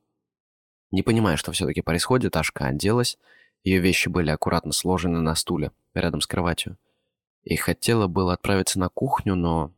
Не 0.90 1.02
понимая, 1.02 1.36
что 1.36 1.52
все-таки 1.52 1.82
происходит, 1.82 2.36
Ашка 2.36 2.66
оделась. 2.66 3.18
Ее 3.64 3.80
вещи 3.80 4.08
были 4.08 4.30
аккуратно 4.30 4.72
сложены 4.72 5.20
на 5.20 5.34
стуле, 5.34 5.72
рядом 5.92 6.20
с 6.20 6.26
кроватью. 6.26 6.78
И 7.42 7.56
хотела 7.56 8.06
было 8.06 8.34
отправиться 8.34 8.78
на 8.78 8.88
кухню, 8.88 9.34
но... 9.34 9.72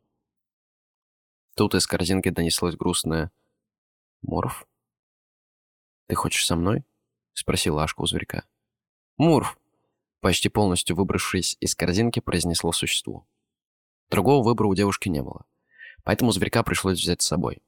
Тут 1.56 1.74
из 1.74 1.86
корзинки 1.86 2.28
донеслось 2.28 2.76
грустное 2.76 3.32
«Морф? 4.22 4.66
Ты 6.06 6.14
хочешь 6.14 6.46
со 6.46 6.56
мной?»— 6.56 6.84
спросила 7.32 7.82
Ашка 7.82 8.02
у 8.02 8.06
зверька. 8.06 8.44
«Мурф!»— 9.16 9.58
почти 10.20 10.48
полностью 10.48 10.96
выбравшись 10.96 11.56
из 11.60 11.74
корзинки, 11.74 12.20
произнесло 12.20 12.72
существо. 12.72 13.26
Другого 14.10 14.44
выбора 14.44 14.68
у 14.68 14.74
девушки 14.74 15.08
не 15.08 15.22
было 15.22 15.44
поэтому 16.04 16.32
зверька 16.32 16.62
пришлось 16.62 16.98
взять 16.98 17.22
с 17.22 17.26
собой. 17.26 17.62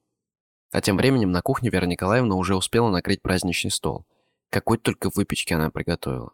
А 0.71 0.81
тем 0.81 0.97
временем 0.97 1.33
на 1.33 1.43
кухне 1.43 1.71
Вера 1.71 1.87
Николаевна 1.87 2.35
уже 2.35 2.57
успела 2.57 2.91
накрыть 2.91 3.23
праздничный 3.23 3.71
стол. 3.71 4.07
Какой 4.51 4.79
только 4.79 5.11
выпечки 5.15 5.53
она 5.53 5.71
приготовила. 5.71 6.33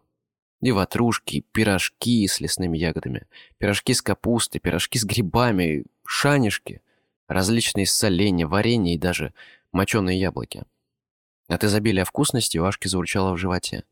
И 0.61 0.73
ватрушки, 0.73 1.37
и 1.37 1.41
пирожки 1.41 2.27
с 2.27 2.41
лесными 2.41 2.77
ягодами, 2.79 3.27
пирожки 3.59 3.95
с 3.95 4.03
капустой, 4.03 4.61
пирожки 4.61 4.99
с 4.99 5.05
грибами, 5.05 5.85
шанишки, 6.05 6.83
различные 7.29 7.87
соленья, 7.87 8.47
варенье 8.47 8.95
и 8.95 8.99
даже 8.99 9.35
моченые 9.71 10.19
яблоки. 10.19 10.65
От 11.49 11.65
изобилия 11.65 12.05
вкусности 12.05 12.59
у 12.59 12.65
Ашки 12.65 12.89
заурчало 12.89 13.35
в 13.35 13.39
животе. 13.39 13.85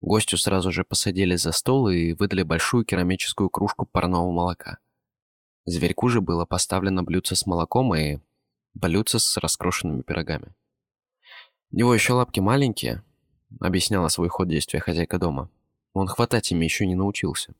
Гостю 0.00 0.38
сразу 0.38 0.72
же 0.72 0.82
посадили 0.82 1.36
за 1.36 1.52
стол 1.52 1.90
и 1.90 2.14
выдали 2.14 2.42
большую 2.42 2.86
керамическую 2.86 3.50
кружку 3.50 3.84
парного 3.84 4.30
молока. 4.30 4.78
Зверьку 5.66 6.08
же 6.08 6.20
было 6.20 6.46
поставлено 6.46 7.02
блюдце 7.02 7.36
с 7.36 7.46
молоком 7.46 7.94
и 7.94 8.18
блюдце 8.74 9.18
с 9.18 9.36
раскрошенными 9.36 10.02
пирогами. 10.02 10.54
«У 11.70 11.76
него 11.76 11.94
еще 11.94 12.14
лапки 12.14 12.40
маленькие»,— 12.40 13.04
объясняла 13.60 14.08
свой 14.08 14.28
ход 14.28 14.48
действия 14.48 14.80
хозяйка 14.80 15.18
дома. 15.18 15.50
«Он 15.92 16.06
хватать 16.06 16.50
ими 16.50 16.64
еще 16.64 16.86
не 16.86 16.94
научился». 16.94 17.54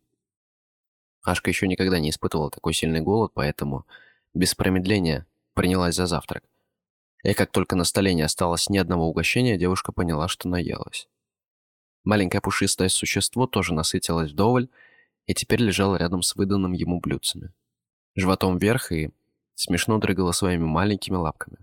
Ашка 1.22 1.50
еще 1.50 1.68
никогда 1.68 2.00
не 2.00 2.10
испытывала 2.10 2.50
такой 2.50 2.72
сильный 2.72 3.02
голод, 3.02 3.32
поэтому 3.34 3.86
без 4.32 4.54
промедления 4.54 5.26
принялась 5.52 5.94
за 5.94 6.06
завтрак. 6.06 6.44
И 7.22 7.34
как 7.34 7.52
только 7.52 7.76
на 7.76 7.84
столе 7.84 8.14
не 8.14 8.22
осталось 8.22 8.70
ни 8.70 8.78
одного 8.78 9.06
угощения, 9.06 9.58
девушка 9.58 9.92
поняла, 9.92 10.28
что 10.28 10.48
наелась. 10.48 11.06
Маленькое 12.04 12.40
пушистое 12.40 12.88
существо 12.88 13.46
тоже 13.46 13.74
насытилось 13.74 14.32
вдоволь 14.32 14.70
и 15.26 15.34
теперь 15.34 15.60
лежало 15.60 15.96
рядом 15.96 16.22
с 16.22 16.34
выданным 16.34 16.72
ему 16.72 16.98
блюдцами 16.98 17.52
животом 18.20 18.58
вверх 18.58 18.92
и 18.92 19.10
смешно 19.54 19.98
дрыгала 19.98 20.32
своими 20.32 20.64
маленькими 20.64 21.16
лапками. 21.16 21.58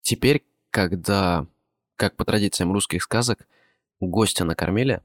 Теперь, 0.00 0.44
когда, 0.70 1.46
как 1.96 2.16
по 2.16 2.24
традициям 2.24 2.72
русских 2.72 3.02
сказок, 3.02 3.46
гостя 4.00 4.44
накормили, 4.44 5.02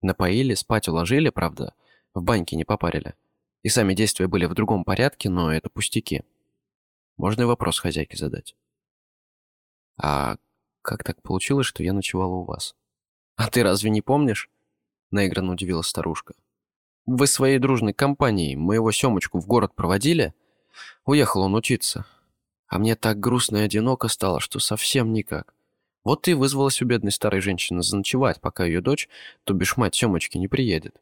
напоили, 0.00 0.54
спать 0.54 0.88
уложили, 0.88 1.30
правда, 1.30 1.74
в 2.14 2.22
баньке 2.22 2.56
не 2.56 2.64
попарили, 2.64 3.14
и 3.62 3.68
сами 3.68 3.94
действия 3.94 4.28
были 4.28 4.46
в 4.46 4.54
другом 4.54 4.84
порядке, 4.84 5.28
но 5.28 5.52
это 5.52 5.68
пустяки. 5.70 6.22
Можно 7.16 7.42
и 7.42 7.46
вопрос 7.46 7.78
хозяйке 7.78 8.16
задать. 8.16 8.56
«А 10.00 10.36
как 10.82 11.02
так 11.02 11.20
получилось, 11.22 11.66
что 11.66 11.82
я 11.82 11.92
ночевала 11.92 12.34
у 12.34 12.44
вас?» 12.44 12.76
«А 13.36 13.50
ты 13.50 13.62
разве 13.62 13.90
не 13.90 14.02
помнишь?»— 14.02 14.48
наигранно 15.10 15.52
удивилась 15.52 15.88
старушка. 15.88 16.34
Вы 17.10 17.26
своей 17.26 17.58
дружной 17.58 17.94
компанией 17.94 18.54
моего 18.54 18.92
Семочку 18.92 19.40
в 19.40 19.46
город 19.46 19.74
проводили? 19.74 20.34
Уехал 21.06 21.40
он 21.40 21.54
учиться. 21.54 22.04
А 22.66 22.78
мне 22.78 22.96
так 22.96 23.18
грустно 23.18 23.56
и 23.56 23.60
одиноко 23.62 24.08
стало, 24.08 24.40
что 24.40 24.58
совсем 24.58 25.14
никак. 25.14 25.54
Вот 26.04 26.20
ты 26.20 26.36
вызвалась 26.36 26.82
у 26.82 26.84
бедной 26.84 27.10
старой 27.10 27.40
женщины 27.40 27.82
заночевать, 27.82 28.42
пока 28.42 28.66
ее 28.66 28.82
дочь, 28.82 29.08
то 29.44 29.54
бишь 29.54 29.78
мать 29.78 29.94
Семочки, 29.94 30.36
не 30.36 30.48
приедет. 30.48 31.00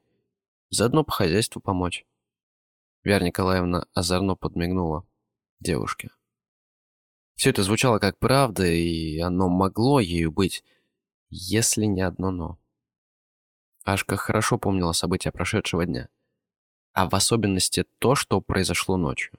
Заодно 0.71 1.03
по 1.03 1.11
хозяйству 1.11 1.61
помочь. 1.61 2.07
Вера 3.03 3.25
Николаевна 3.25 3.87
озорно 3.93 4.37
подмигнула 4.37 5.05
девушке. 5.59 6.11
Все 7.35 7.51
это 7.51 7.65
звучало 7.65 7.99
как 7.99 8.17
правда, 8.21 8.65
и 8.65 9.19
оно 9.19 9.49
могло 9.49 9.99
ею 9.99 10.31
быть, 10.31 10.63
если 11.31 11.87
не 11.87 12.03
одно 12.03 12.31
«но». 12.31 12.59
Ашка 13.87 14.17
хорошо 14.17 14.59
помнила 14.59 14.91
события 14.91 15.31
прошедшего 15.31 15.87
дня. 15.87 16.09
А 16.93 17.09
в 17.09 17.15
особенности 17.15 17.85
то, 18.01 18.17
что 18.17 18.41
произошло 18.41 18.97
ночью. 18.97 19.39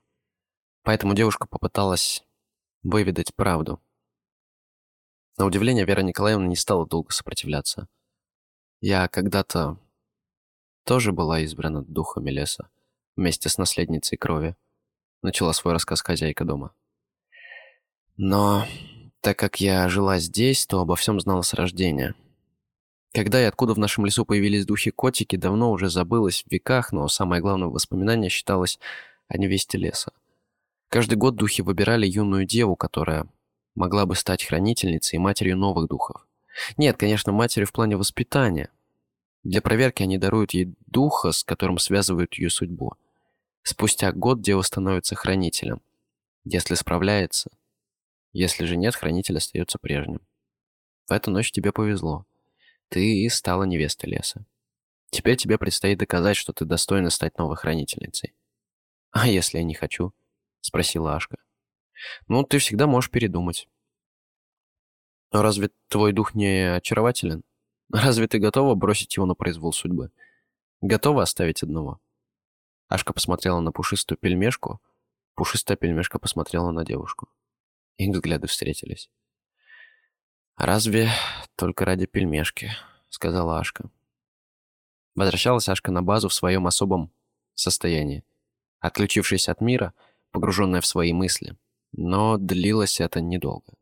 Поэтому 0.84 1.14
девушка 1.14 1.46
попыталась 1.48 2.24
выведать 2.82 3.36
правду. 3.36 3.82
На 5.38 5.46
удивление 5.46 5.86
Вера 5.86 6.00
Николаевна 6.00 6.48
не 6.48 6.56
стала 6.56 6.88
долго 6.88 7.12
сопротивляться. 7.12 7.90
Я 8.80 9.10
когда-то 9.10 9.78
тоже 10.86 11.12
была 11.12 11.42
избрана 11.42 11.84
духами 11.84 12.32
леса 12.32 12.70
вместе 13.18 13.50
с 13.50 13.58
наследницей 13.58 14.18
крови. 14.18 14.56
Начала 15.24 15.52
свой 15.52 15.74
рассказ 15.74 16.02
хозяйка 16.02 16.46
дома. 16.46 16.74
Но 18.16 18.66
так 19.20 19.38
как 19.38 19.60
я 19.60 19.90
жила 19.90 20.20
здесь, 20.20 20.66
то 20.66 20.80
обо 20.80 20.96
всем 20.96 21.20
знала 21.20 21.42
с 21.42 21.54
рождения. 21.54 22.16
Когда 23.18 23.42
и 23.42 23.46
откуда 23.46 23.74
в 23.74 23.80
нашем 23.80 24.06
лесу 24.06 24.26
появились 24.26 24.68
духи-котики, 24.68 25.38
давно 25.38 25.72
уже 25.72 25.90
забылось 25.90 26.44
в 26.44 26.52
веках, 26.52 26.92
но 26.92 27.08
самое 27.08 27.42
главное 27.42 27.68
воспоминание 27.68 28.30
считалось 28.30 28.78
о 29.28 29.40
невесте 29.40 29.80
леса. 29.80 30.12
Каждый 30.90 31.16
год 31.16 31.36
духи 31.36 31.64
выбирали 31.64 32.06
юную 32.06 32.46
деву, 32.46 32.76
которая 32.76 33.28
могла 33.74 34.06
бы 34.06 34.14
стать 34.14 34.44
хранительницей 34.44 35.16
и 35.16 35.20
матерью 35.20 35.58
новых 35.58 35.90
духов. 35.90 36.28
Нет, 36.78 36.98
конечно, 36.98 37.32
матерью 37.32 37.66
в 37.66 37.72
плане 37.72 37.98
воспитания. 37.98 38.70
Для 39.42 39.64
проверки 39.64 40.04
они 40.04 40.20
даруют 40.20 40.54
ей 40.54 40.76
духа, 40.86 41.32
с 41.32 41.44
которым 41.44 41.80
связывают 41.80 42.36
ее 42.36 42.52
судьбу. 42.52 42.94
Спустя 43.64 44.12
год 44.12 44.42
дева 44.42 44.62
становится 44.62 45.16
хранителем. 45.16 45.82
Если 46.44 46.76
справляется. 46.76 47.50
Если 48.32 48.66
же 48.66 48.78
нет, 48.78 48.94
хранитель 48.94 49.38
остается 49.38 49.80
прежним. 49.80 50.22
В 51.08 51.14
эту 51.14 51.32
ночь 51.32 51.52
тебе 51.52 51.72
повезло. 51.72 52.28
Ты 52.90 53.30
стала 53.30 53.64
невестой 53.64 54.10
леса. 54.10 54.46
Теперь 55.10 55.38
тебе 55.38 55.58
предстоит 55.58 56.00
доказать, 56.00 56.38
что 56.38 56.54
ты 56.54 56.66
достойна 56.66 57.10
стать 57.10 57.38
новой 57.38 57.56
хранительницей. 57.56 58.34
А 59.12 59.28
если 59.28 59.58
я 59.58 59.64
не 59.64 59.74
хочу? 59.74 60.14
Спросила 60.62 61.16
Ашка. 61.16 61.38
Ну, 62.28 62.44
ты 62.44 62.60
всегда 62.60 62.88
можешь 62.88 63.10
передумать. 63.10 63.68
Разве 65.32 65.72
твой 65.88 66.14
дух 66.14 66.36
не 66.36 66.76
очарователен? 66.76 67.44
Разве 67.92 68.28
ты 68.28 68.40
готова 68.40 68.76
бросить 68.76 69.16
его 69.16 69.26
на 69.26 69.34
произвол 69.34 69.74
судьбы? 69.74 70.12
Готова 70.82 71.24
оставить 71.24 71.64
одного? 71.64 72.00
Ашка 72.88 73.14
посмотрела 73.14 73.60
на 73.60 73.72
пушистую 73.72 74.18
пельмешку. 74.18 74.82
Пушистая 75.36 75.78
пельмешка 75.78 76.20
посмотрела 76.20 76.72
на 76.72 76.86
девушку. 76.86 77.30
Их 77.98 78.14
взгляды 78.14 78.48
встретились. 78.48 79.10
«Разве 80.58 81.12
только 81.56 81.86
ради 81.86 82.08
пельмешки»,— 82.08 82.72
сказала 83.10 83.60
Ашка. 83.60 83.92
Возвращалась 85.14 85.70
Ашка 85.70 85.92
на 85.92 86.02
базу 86.02 86.30
в 86.30 86.34
своем 86.34 86.66
особом 86.66 87.12
состоянии. 87.54 88.24
Отключившись 88.80 89.50
от 89.50 89.62
мира, 89.62 89.94
погруженная 90.32 90.82
в 90.82 90.88
свои 90.88 91.14
мысли. 91.14 91.56
Но 91.92 92.38
длилось 92.38 93.00
это 93.00 93.22
недолго. 93.22 93.74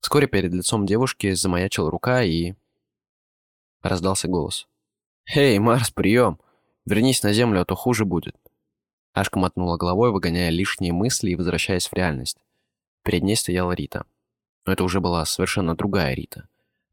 Вскоре 0.00 0.26
перед 0.26 0.54
лицом 0.54 0.86
девушки 0.86 1.32
замаячила 1.34 1.90
рука 1.90 2.22
и... 2.22 2.54
Раздался 3.82 4.26
голос. 4.26 4.66
«Эй, 5.34 5.58
Марс, 5.58 5.90
прием! 5.90 6.40
Вернись 6.86 7.22
на 7.22 7.34
Землю, 7.34 7.60
а 7.60 7.64
то 7.66 7.74
хуже 7.74 8.06
будет!» 8.06 8.36
Ашка 9.12 9.38
мотнула 9.38 9.76
головой, 9.76 10.12
выгоняя 10.12 10.48
лишние 10.48 10.94
мысли 10.94 11.30
и 11.30 11.36
возвращаясь 11.36 11.88
в 11.88 11.92
реальность. 11.92 12.38
Перед 13.02 13.22
ней 13.22 13.36
стояла 13.36 13.72
Рита. 13.72 14.06
Но 14.66 14.72
это 14.72 14.82
уже 14.84 15.00
была 15.00 15.24
совершенно 15.24 15.76
другая 15.76 16.12
Рита. 16.14 16.48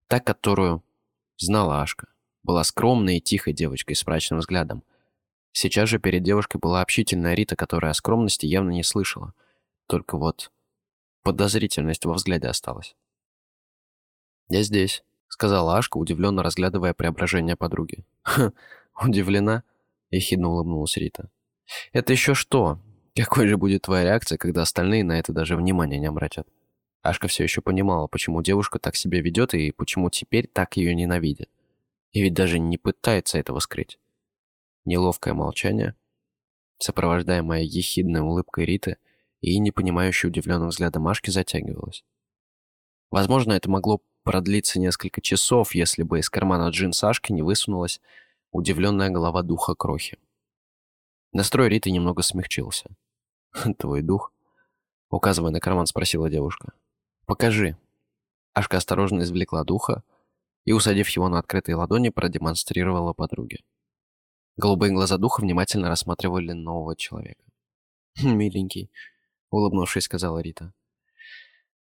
Та, 0.07 0.19
которую 0.19 0.83
знала 1.37 1.81
Ашка. 1.81 2.07
Была 2.43 2.63
скромной 2.63 3.17
и 3.17 3.21
тихой 3.21 3.53
девочкой 3.53 3.95
с 3.95 4.05
мрачным 4.05 4.39
взглядом. 4.39 4.83
Сейчас 5.51 5.89
же 5.89 5.99
перед 5.99 6.23
девушкой 6.23 6.57
была 6.57 6.81
общительная 6.81 7.33
Рита, 7.33 7.55
которая 7.55 7.91
о 7.91 7.95
скромности 7.95 8.45
явно 8.45 8.71
не 8.71 8.83
слышала. 8.83 9.33
Только 9.87 10.17
вот 10.17 10.51
подозрительность 11.23 12.05
во 12.05 12.13
взгляде 12.13 12.47
осталась. 12.47 12.95
«Я 14.49 14.61
здесь»,— 14.63 15.03
сказала 15.27 15.77
Ашка, 15.77 15.97
удивленно 15.97 16.43
разглядывая 16.43 16.93
преображение 16.93 17.55
подруги. 17.55 18.05
«Ха, 18.23 18.51
удивлена?»— 19.01 19.63
ехидно 20.11 20.49
улыбнулась 20.49 20.97
Рита. 20.97 21.29
«Это 21.91 22.13
еще 22.13 22.33
что? 22.33 22.79
Какой 23.15 23.47
же 23.47 23.57
будет 23.57 23.83
твоя 23.83 24.03
реакция, 24.03 24.37
когда 24.37 24.63
остальные 24.63 25.03
на 25.03 25.17
это 25.17 25.31
даже 25.31 25.55
внимания 25.55 25.97
не 25.97 26.07
обратят?» 26.07 26.47
Ашка 27.03 27.27
все 27.27 27.43
еще 27.43 27.61
понимала, 27.61 28.07
почему 28.07 28.41
девушка 28.41 28.79
так 28.79 28.95
себя 28.95 29.21
ведет 29.21 29.53
и 29.53 29.71
почему 29.71 30.09
теперь 30.09 30.47
так 30.47 30.77
ее 30.77 30.95
ненавидит. 30.95 31.49
И 32.13 32.21
ведь 32.21 32.33
даже 32.33 32.59
не 32.59 32.77
пытается 32.77 33.37
этого 33.37 33.59
скрыть. 33.59 33.99
Неловкое 34.85 35.33
молчание, 35.33 35.95
сопровождаемое 36.77 37.61
ехидной 37.61 38.21
улыбкой 38.21 38.65
Риты 38.65 38.97
и 39.41 39.59
непонимающей 39.59 40.29
удивленным 40.29 40.69
взглядом 40.69 41.03
Машки 41.03 41.29
затягивалось. 41.29 42.05
Возможно, 43.11 43.51
это 43.51 43.69
могло 43.69 44.01
продлиться 44.23 44.79
несколько 44.79 45.19
часов, 45.19 45.75
если 45.75 46.03
бы 46.03 46.19
из 46.19 46.29
кармана 46.29 46.69
джинс 46.69 46.97
Сашки 46.97 47.33
не 47.33 47.41
высунулась 47.41 47.99
удивленная 48.51 49.09
голова 49.09 49.41
духа 49.41 49.75
Крохи. 49.75 50.17
Настрой 51.33 51.67
Риты 51.67 51.91
немного 51.91 52.21
смягчился. 52.21 52.89
«Твой 53.77 54.01
дух?» 54.01 54.31
Указывая 55.09 55.51
на 55.51 55.59
карман, 55.59 55.85
спросила 55.85 56.29
девушка. 56.29 56.71
«Покажи». 57.25 57.77
Ашка 58.53 58.77
осторожно 58.77 59.21
извлекла 59.21 59.63
духа 59.63 60.03
и, 60.65 60.73
усадив 60.73 61.09
его 61.09 61.29
на 61.29 61.39
открытые 61.39 61.75
ладони, 61.75 62.09
продемонстрировала 62.09 63.13
подруге. 63.13 63.63
Голубые 64.55 64.91
глаза 64.93 65.17
духа 65.17 65.41
внимательно 65.41 65.89
рассматривали 65.89 66.51
нового 66.51 66.95
человека. 66.95 67.43
«Хм, 68.19 68.37
«Миленький»,— 68.37 68.91
улыбнувшись, 69.49 70.03
сказала 70.03 70.39
Рита. 70.39 70.73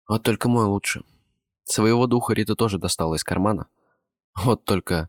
«Вот 0.09 0.23
только 0.23 0.49
мой 0.49 0.65
лучше». 0.65 1.05
Своего 1.65 2.07
духа 2.07 2.33
Рита 2.33 2.55
тоже 2.55 2.79
достала 2.79 3.17
из 3.17 3.25
кармана. 3.25 3.69
Вот 4.37 4.65
только 4.65 5.09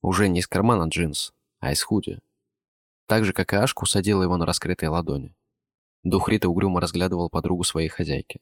уже 0.00 0.28
не 0.28 0.40
из 0.40 0.46
кармана 0.46 0.88
джинс, 0.88 1.34
а 1.60 1.72
из 1.72 1.82
худи. 1.82 2.20
Так 3.06 3.24
же, 3.24 3.32
как 3.32 3.52
и 3.52 3.56
Ашку, 3.56 3.84
усадила 3.84 4.22
его 4.22 4.36
на 4.36 4.46
раскрытые 4.46 4.88
ладони. 4.88 5.34
Дух 6.04 6.28
Риты 6.28 6.48
угрюмо 6.48 6.80
разглядывал 6.80 7.28
подругу 7.28 7.64
своей 7.64 7.88
хозяйки. 7.88 8.40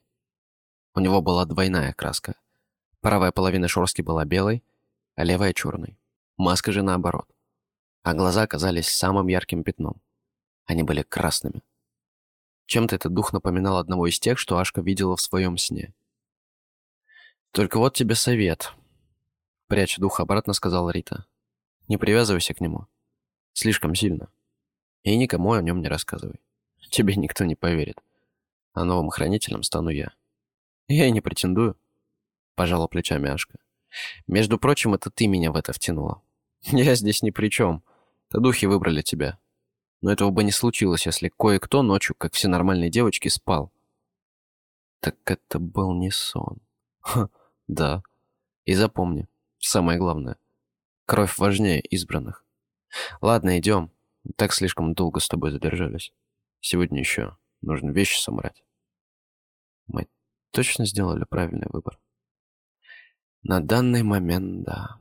У 0.97 1.01
него 1.01 1.23
была 1.23 1.45
двойная 1.45 1.93
краска. 1.93 2.35
Правая 3.01 3.31
половина 3.31 3.69
шорстки 3.69 4.03
была 4.03 4.25
белой, 4.25 4.65
а 5.15 5.23
левая— 5.23 5.53
черной. 5.55 5.97
Маска 6.37 6.73
же 6.73 6.83
наоборот 6.83 7.29
а 8.07 8.15
глаза 8.15 8.43
оказались 8.43 8.87
самым 8.87 9.27
ярким 9.27 9.65
пятном. 9.65 10.01
Они 10.65 10.85
были 10.85 11.03
красными. 11.03 11.65
Чем-то 12.67 12.95
этот 12.95 13.13
дух 13.13 13.33
напоминал 13.33 13.79
одного 13.79 14.07
из 14.07 14.21
тех, 14.21 14.39
что 14.39 14.59
Ашка 14.59 14.81
видела 14.81 15.17
в 15.17 15.21
своем 15.21 15.59
сне. 15.59 15.93
«Только 17.51 17.81
вот 17.81 17.95
тебе 17.95 18.15
совет»,— 18.15 18.73
пряча 19.67 20.01
дух 20.01 20.21
обратно, 20.21 20.53
сказала 20.53 20.91
Рита. 20.91 21.27
«Не 21.89 21.97
привязывайся 21.97 22.55
к 22.55 22.61
нему. 22.61 22.87
Слишком 23.55 23.97
сильно. 23.97 24.29
И 25.03 25.17
никому 25.17 25.55
о 25.55 25.63
нем 25.63 25.83
не 25.83 25.89
рассказывай. 25.89 26.39
Тебе 26.91 27.17
никто 27.17 27.45
не 27.45 27.57
поверит. 27.57 28.01
А 28.73 28.85
новым 28.85 29.11
хранителем 29.11 29.65
стану 29.65 29.89
я». 29.89 30.13
«Я 30.89 31.07
и 31.07 31.11
не 31.11 31.21
претендую»,— 31.21 31.77
пожала 32.55 32.87
плечами 32.87 33.29
Ашка. 33.29 33.59
«Между 34.27 34.59
прочим, 34.59 34.95
это 34.95 35.11
ты 35.11 35.27
меня 35.27 35.51
в 35.53 35.57
это 35.57 35.73
втянула. 35.73 36.23
Я 36.63 36.95
здесь 36.95 37.23
ни 37.23 37.31
при 37.31 37.49
чем. 37.49 37.83
То 38.31 38.41
духи 38.41 38.67
выбрали 38.67 39.03
тебя. 39.03 39.39
Но 40.01 40.13
этого 40.13 40.31
бы 40.31 40.45
не 40.45 40.53
случилось, 40.53 41.07
если 41.07 41.33
кое-кто 41.37 41.83
ночью, 41.83 42.15
как 42.17 42.35
все 42.35 42.49
нормальные 42.49 42.91
девочки, 42.91 43.29
спал. 43.29 43.73
Так 45.01 45.17
это 45.25 45.59
был 45.59 45.95
не 45.95 46.11
сон. 46.11 46.61
Ха, 47.01 47.29
да. 47.67 48.03
И 48.65 48.75
запомни, 48.75 49.29
самое 49.59 49.99
главное. 49.99 50.37
Кровь 51.07 51.39
важнее 51.39 51.81
избранных. 51.81 52.45
Ладно, 53.21 53.59
идем. 53.59 53.93
Так 54.37 54.53
слишком 54.53 54.95
долго 54.95 55.21
с 55.21 55.29
тобой 55.29 55.53
задержались. 55.53 56.13
Сегодня 56.61 56.99
еще 56.99 57.37
нужно 57.61 57.91
вещи 57.91 58.19
собрать. 58.19 58.65
Мы 59.87 60.09
точно 60.57 60.87
сделали 60.87 61.25
правильный 61.25 61.67
выбор. 61.69 62.01
На 63.43 63.61
данный 63.61 64.03
момент, 64.03 64.65
да. 64.65 64.99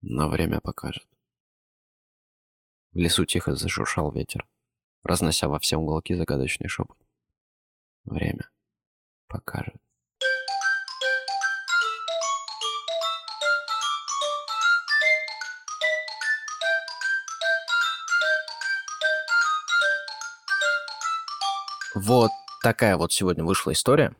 Но 0.00 0.30
время 0.30 0.58
покажет. 0.62 1.06
В 2.92 2.96
лесу 2.96 3.26
тихо 3.26 3.54
зашуршал 3.54 4.10
ветер, 4.10 4.48
разнося 5.02 5.48
во 5.48 5.58
все 5.58 5.76
уголки 5.76 6.14
загадочный 6.14 6.68
шепот. 6.68 6.96
Время 8.04 8.48
покажет. 9.26 9.76
Вот 21.94 22.30
такая 22.62 22.96
вот 22.96 23.12
сегодня 23.12 23.44
вышла 23.44 23.72
история. 23.72 24.16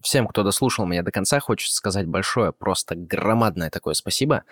Всем, 0.00 0.26
кто 0.26 0.42
дослушал 0.42 0.86
меня 0.86 1.02
до 1.02 1.10
конца, 1.10 1.40
хочется 1.40 1.76
сказать 1.76 2.06
большое, 2.06 2.52
просто 2.52 2.94
громадное 2.94 3.70
такое 3.70 3.94
спасибо. 3.94 4.44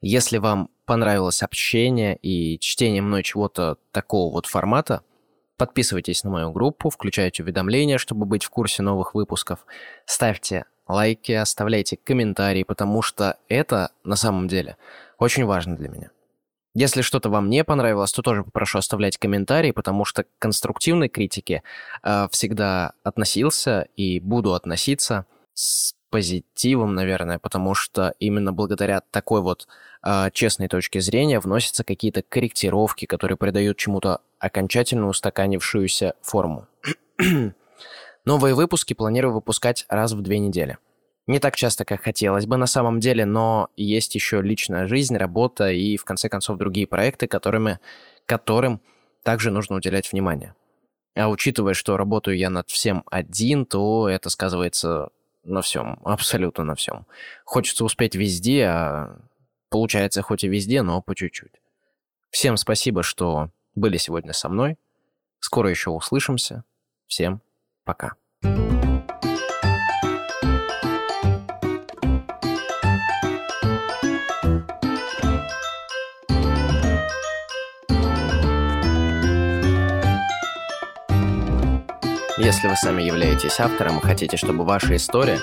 Если 0.00 0.38
вам 0.38 0.70
понравилось 0.86 1.42
общение 1.42 2.16
и 2.16 2.58
чтение 2.58 3.02
мной 3.02 3.22
чего-то 3.22 3.78
такого 3.92 4.32
вот 4.32 4.46
формата, 4.46 5.02
Подписывайтесь 5.58 6.22
на 6.22 6.30
мою 6.30 6.52
группу, 6.52 6.88
включайте 6.88 7.42
уведомления, 7.42 7.98
чтобы 7.98 8.26
быть 8.26 8.44
в 8.44 8.50
курсе 8.50 8.84
новых 8.84 9.14
выпусков. 9.16 9.66
Ставьте 10.06 10.66
лайки, 10.86 11.32
оставляйте 11.32 11.96
комментарии, 11.96 12.62
потому 12.62 13.02
что 13.02 13.38
это 13.48 13.90
на 14.04 14.14
самом 14.14 14.46
деле 14.46 14.76
очень 15.18 15.44
важно 15.44 15.76
для 15.76 15.88
меня. 15.88 16.10
Если 16.80 17.02
что-то 17.02 17.28
вам 17.28 17.50
не 17.50 17.64
понравилось, 17.64 18.12
то 18.12 18.22
тоже 18.22 18.44
попрошу 18.44 18.78
оставлять 18.78 19.18
комментарии, 19.18 19.72
потому 19.72 20.04
что 20.04 20.22
к 20.22 20.26
конструктивной 20.38 21.08
критике 21.08 21.64
э, 22.04 22.28
всегда 22.30 22.92
относился 23.02 23.88
и 23.96 24.20
буду 24.20 24.54
относиться 24.54 25.26
с 25.54 25.96
позитивом, 26.08 26.94
наверное, 26.94 27.40
потому 27.40 27.74
что 27.74 28.14
именно 28.20 28.52
благодаря 28.52 29.02
такой 29.10 29.40
вот 29.40 29.66
э, 30.04 30.30
честной 30.32 30.68
точке 30.68 31.00
зрения 31.00 31.40
вносятся 31.40 31.82
какие-то 31.82 32.22
корректировки, 32.22 33.06
которые 33.06 33.36
придают 33.36 33.76
чему-то 33.76 34.20
окончательно 34.38 35.08
устаканившуюся 35.08 36.14
форму. 36.22 36.68
Новые 38.24 38.54
выпуски 38.54 38.94
планирую 38.94 39.34
выпускать 39.34 39.84
раз 39.88 40.12
в 40.12 40.22
две 40.22 40.38
недели. 40.38 40.78
Не 41.28 41.40
так 41.40 41.56
часто, 41.56 41.84
как 41.84 42.02
хотелось 42.02 42.46
бы 42.46 42.56
на 42.56 42.66
самом 42.66 43.00
деле, 43.00 43.26
но 43.26 43.68
есть 43.76 44.14
еще 44.14 44.40
личная 44.40 44.86
жизнь, 44.86 45.14
работа 45.14 45.70
и, 45.70 45.98
в 45.98 46.04
конце 46.06 46.30
концов, 46.30 46.56
другие 46.56 46.86
проекты, 46.86 47.26
которыми, 47.28 47.80
которым 48.24 48.80
также 49.22 49.50
нужно 49.50 49.76
уделять 49.76 50.10
внимание. 50.10 50.54
А 51.14 51.28
учитывая, 51.28 51.74
что 51.74 51.98
работаю 51.98 52.38
я 52.38 52.48
над 52.48 52.70
всем 52.70 53.04
один, 53.10 53.66
то 53.66 54.08
это 54.08 54.30
сказывается 54.30 55.10
на 55.44 55.60
всем, 55.60 56.00
абсолютно 56.02 56.64
на 56.64 56.74
всем. 56.74 57.06
Хочется 57.44 57.84
успеть 57.84 58.14
везде, 58.14 58.64
а 58.64 59.20
получается 59.68 60.22
хоть 60.22 60.44
и 60.44 60.48
везде, 60.48 60.80
но 60.80 61.02
по 61.02 61.14
чуть-чуть. 61.14 61.60
Всем 62.30 62.56
спасибо, 62.56 63.02
что 63.02 63.50
были 63.74 63.98
сегодня 63.98 64.32
со 64.32 64.48
мной. 64.48 64.78
Скоро 65.40 65.68
еще 65.68 65.90
услышимся. 65.90 66.64
Всем 67.06 67.42
пока. 67.84 68.14
Если 82.40 82.68
вы 82.68 82.76
сами 82.76 83.02
являетесь 83.02 83.58
автором 83.58 83.98
и 83.98 84.00
хотите, 84.00 84.36
чтобы 84.36 84.64
ваша 84.64 84.94
история, 84.94 85.40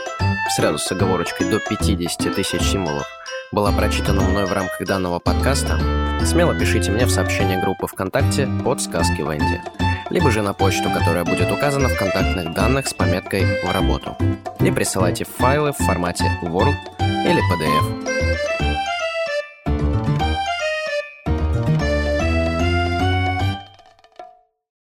сразу 0.55 0.77
с 0.77 0.89
оговорочкой 0.89 1.51
до 1.51 1.59
50 1.59 2.33
тысяч 2.33 2.61
символов, 2.61 3.05
была 3.51 3.73
прочитана 3.73 4.21
мной 4.21 4.45
в 4.45 4.53
рамках 4.53 4.87
данного 4.87 5.19
подкаста, 5.19 5.77
смело 6.23 6.57
пишите 6.57 6.91
мне 6.91 7.05
в 7.05 7.11
сообщение 7.11 7.59
группы 7.59 7.87
ВКонтакте 7.87 8.47
под 8.63 8.81
«Сказки 8.81 9.21
Венди», 9.21 9.61
либо 10.09 10.31
же 10.31 10.41
на 10.41 10.53
почту, 10.53 10.89
которая 10.89 11.25
будет 11.25 11.51
указана 11.51 11.89
в 11.89 11.97
контактных 11.97 12.53
данных 12.53 12.87
с 12.87 12.93
пометкой 12.93 13.43
«В 13.65 13.71
работу». 13.73 14.15
И 14.61 14.71
присылайте 14.71 15.25
файлы 15.25 15.73
в 15.73 15.77
формате 15.77 16.23
Word 16.43 16.75
или 16.99 17.41
PDF. 17.51 18.34